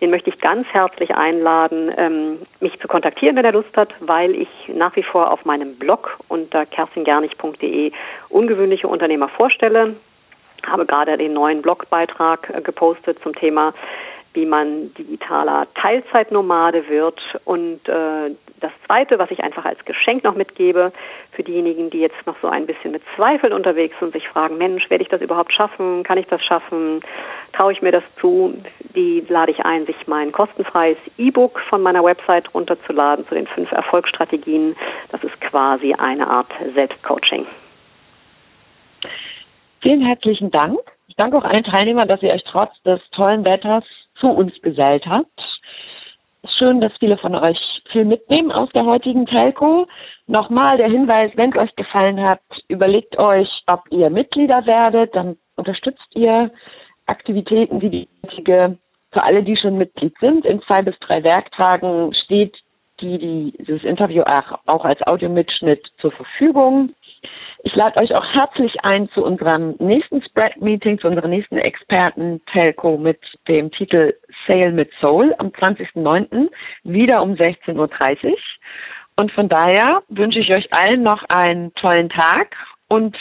den 0.00 0.08
möchte 0.08 0.30
ich 0.30 0.40
ganz 0.40 0.66
herzlich 0.68 1.14
einladen, 1.14 1.92
ähm, 1.98 2.38
mich 2.60 2.80
zu 2.80 2.88
kontaktieren, 2.88 3.36
wenn 3.36 3.44
er 3.44 3.52
Lust 3.52 3.76
hat, 3.76 3.92
weil 4.00 4.34
ich 4.34 4.48
nach 4.68 4.96
wie 4.96 5.02
vor 5.02 5.30
auf 5.30 5.44
meinem 5.44 5.76
Blog 5.76 6.16
unter 6.28 6.64
kerstingernig.de 6.64 7.92
ungewöhnliche 8.30 8.88
Unternehmer 8.88 9.28
vorstelle 9.28 9.94
habe 10.66 10.86
gerade 10.86 11.16
den 11.16 11.32
neuen 11.32 11.62
Blogbeitrag 11.62 12.50
äh, 12.50 12.60
gepostet 12.60 13.18
zum 13.22 13.34
Thema 13.34 13.72
wie 14.36 14.46
man 14.46 14.94
digitaler 14.94 15.66
Teilzeitnomade 15.74 16.88
wird. 16.88 17.18
Und 17.44 17.88
äh, 17.88 18.30
das 18.60 18.70
Zweite, 18.86 19.18
was 19.18 19.30
ich 19.30 19.42
einfach 19.42 19.64
als 19.64 19.82
Geschenk 19.86 20.22
noch 20.22 20.36
mitgebe, 20.36 20.92
für 21.32 21.42
diejenigen, 21.42 21.90
die 21.90 22.00
jetzt 22.00 22.26
noch 22.26 22.36
so 22.40 22.48
ein 22.48 22.66
bisschen 22.66 22.92
mit 22.92 23.02
Zweifeln 23.16 23.52
unterwegs 23.52 23.96
sind 23.98 24.08
und 24.08 24.12
sich 24.12 24.28
fragen, 24.28 24.58
Mensch, 24.58 24.88
werde 24.90 25.02
ich 25.02 25.08
das 25.08 25.22
überhaupt 25.22 25.52
schaffen? 25.52 26.02
Kann 26.04 26.18
ich 26.18 26.26
das 26.26 26.42
schaffen? 26.44 27.00
Traue 27.54 27.72
ich 27.72 27.82
mir 27.82 27.92
das 27.92 28.04
zu? 28.20 28.54
Die 28.94 29.24
lade 29.28 29.52
ich 29.52 29.64
ein, 29.64 29.86
sich 29.86 30.06
mein 30.06 30.32
kostenfreies 30.32 30.98
E-Book 31.16 31.58
von 31.68 31.82
meiner 31.82 32.04
Website 32.04 32.52
runterzuladen 32.54 33.26
zu 33.26 33.34
den 33.34 33.46
fünf 33.46 33.72
Erfolgsstrategien. 33.72 34.76
Das 35.10 35.24
ist 35.24 35.40
quasi 35.40 35.94
eine 35.94 36.26
Art 36.26 36.52
Selbstcoaching. 36.74 37.46
Vielen 39.80 40.02
herzlichen 40.02 40.50
Dank. 40.50 40.78
Ich 41.08 41.16
danke 41.16 41.38
auch 41.38 41.44
allen 41.44 41.64
Teilnehmern, 41.64 42.08
dass 42.08 42.22
ihr 42.22 42.32
euch 42.32 42.44
trotz 42.44 42.70
des 42.82 43.00
tollen 43.12 43.44
Wetters 43.44 43.84
zu 44.20 44.28
uns 44.28 44.52
gesellt 44.62 45.06
habt. 45.06 45.40
Schön, 46.58 46.80
dass 46.80 46.92
viele 46.98 47.18
von 47.18 47.34
euch 47.34 47.58
viel 47.90 48.04
mitnehmen 48.04 48.52
aus 48.52 48.68
der 48.74 48.84
heutigen 48.84 49.26
Telco. 49.26 49.86
Nochmal 50.26 50.76
der 50.76 50.88
Hinweis, 50.88 51.32
wenn 51.34 51.52
es 51.52 51.58
euch 51.58 51.74
gefallen 51.76 52.20
hat, 52.20 52.40
überlegt 52.68 53.18
euch, 53.18 53.48
ob 53.66 53.82
ihr 53.90 54.10
Mitglieder 54.10 54.66
werdet, 54.66 55.14
dann 55.14 55.36
unterstützt 55.56 56.06
ihr 56.14 56.50
Aktivitäten 57.06 57.80
wie 57.80 57.90
die 57.90 58.08
heutige. 58.24 58.78
Für 59.12 59.22
alle, 59.22 59.42
die 59.42 59.56
schon 59.56 59.78
Mitglied 59.78 60.14
sind, 60.20 60.44
in 60.44 60.60
zwei 60.62 60.82
bis 60.82 60.98
drei 60.98 61.22
Werktagen 61.24 62.12
steht 62.24 62.54
die, 63.00 63.18
die 63.18 63.54
dieses 63.58 63.84
Interview 63.84 64.22
auch, 64.22 64.58
auch 64.66 64.84
als 64.84 65.00
Audiomitschnitt 65.06 65.86
zur 66.00 66.12
Verfügung. 66.12 66.94
Ich 67.62 67.74
lade 67.74 67.98
euch 67.98 68.14
auch 68.14 68.24
herzlich 68.24 68.84
ein 68.84 69.08
zu 69.10 69.24
unserem 69.24 69.74
nächsten 69.78 70.22
Spread-Meeting, 70.22 70.98
zu 70.98 71.08
unserer 71.08 71.28
nächsten 71.28 71.58
Experten-Telco 71.58 72.96
mit 72.96 73.18
dem 73.48 73.70
Titel 73.72 74.14
Sale 74.46 74.72
mit 74.72 74.90
Soul 75.00 75.34
am 75.38 75.48
20.09. 75.48 76.48
wieder 76.84 77.22
um 77.22 77.32
16.30 77.32 78.24
Uhr. 78.24 78.38
Und 79.16 79.32
von 79.32 79.48
daher 79.48 80.02
wünsche 80.08 80.38
ich 80.38 80.50
euch 80.50 80.72
allen 80.72 81.02
noch 81.02 81.24
einen 81.28 81.74
tollen 81.74 82.10
Tag 82.10 82.54
und 82.88 83.16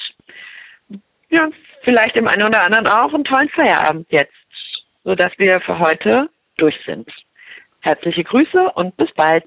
ja, 1.30 1.50
vielleicht 1.84 2.16
dem 2.16 2.28
einen 2.28 2.44
oder 2.44 2.64
anderen 2.64 2.88
auch 2.88 3.14
einen 3.14 3.24
tollen 3.24 3.50
Feierabend 3.50 4.08
jetzt, 4.12 4.34
sodass 5.04 5.32
wir 5.38 5.62
für 5.62 5.80
heute 5.80 6.30
durch 6.58 6.76
sind. 6.86 7.10
Herzliche 7.82 8.24
Grüße 8.24 8.72
und 8.74 8.98
bis 8.98 9.12
bald. 9.14 9.46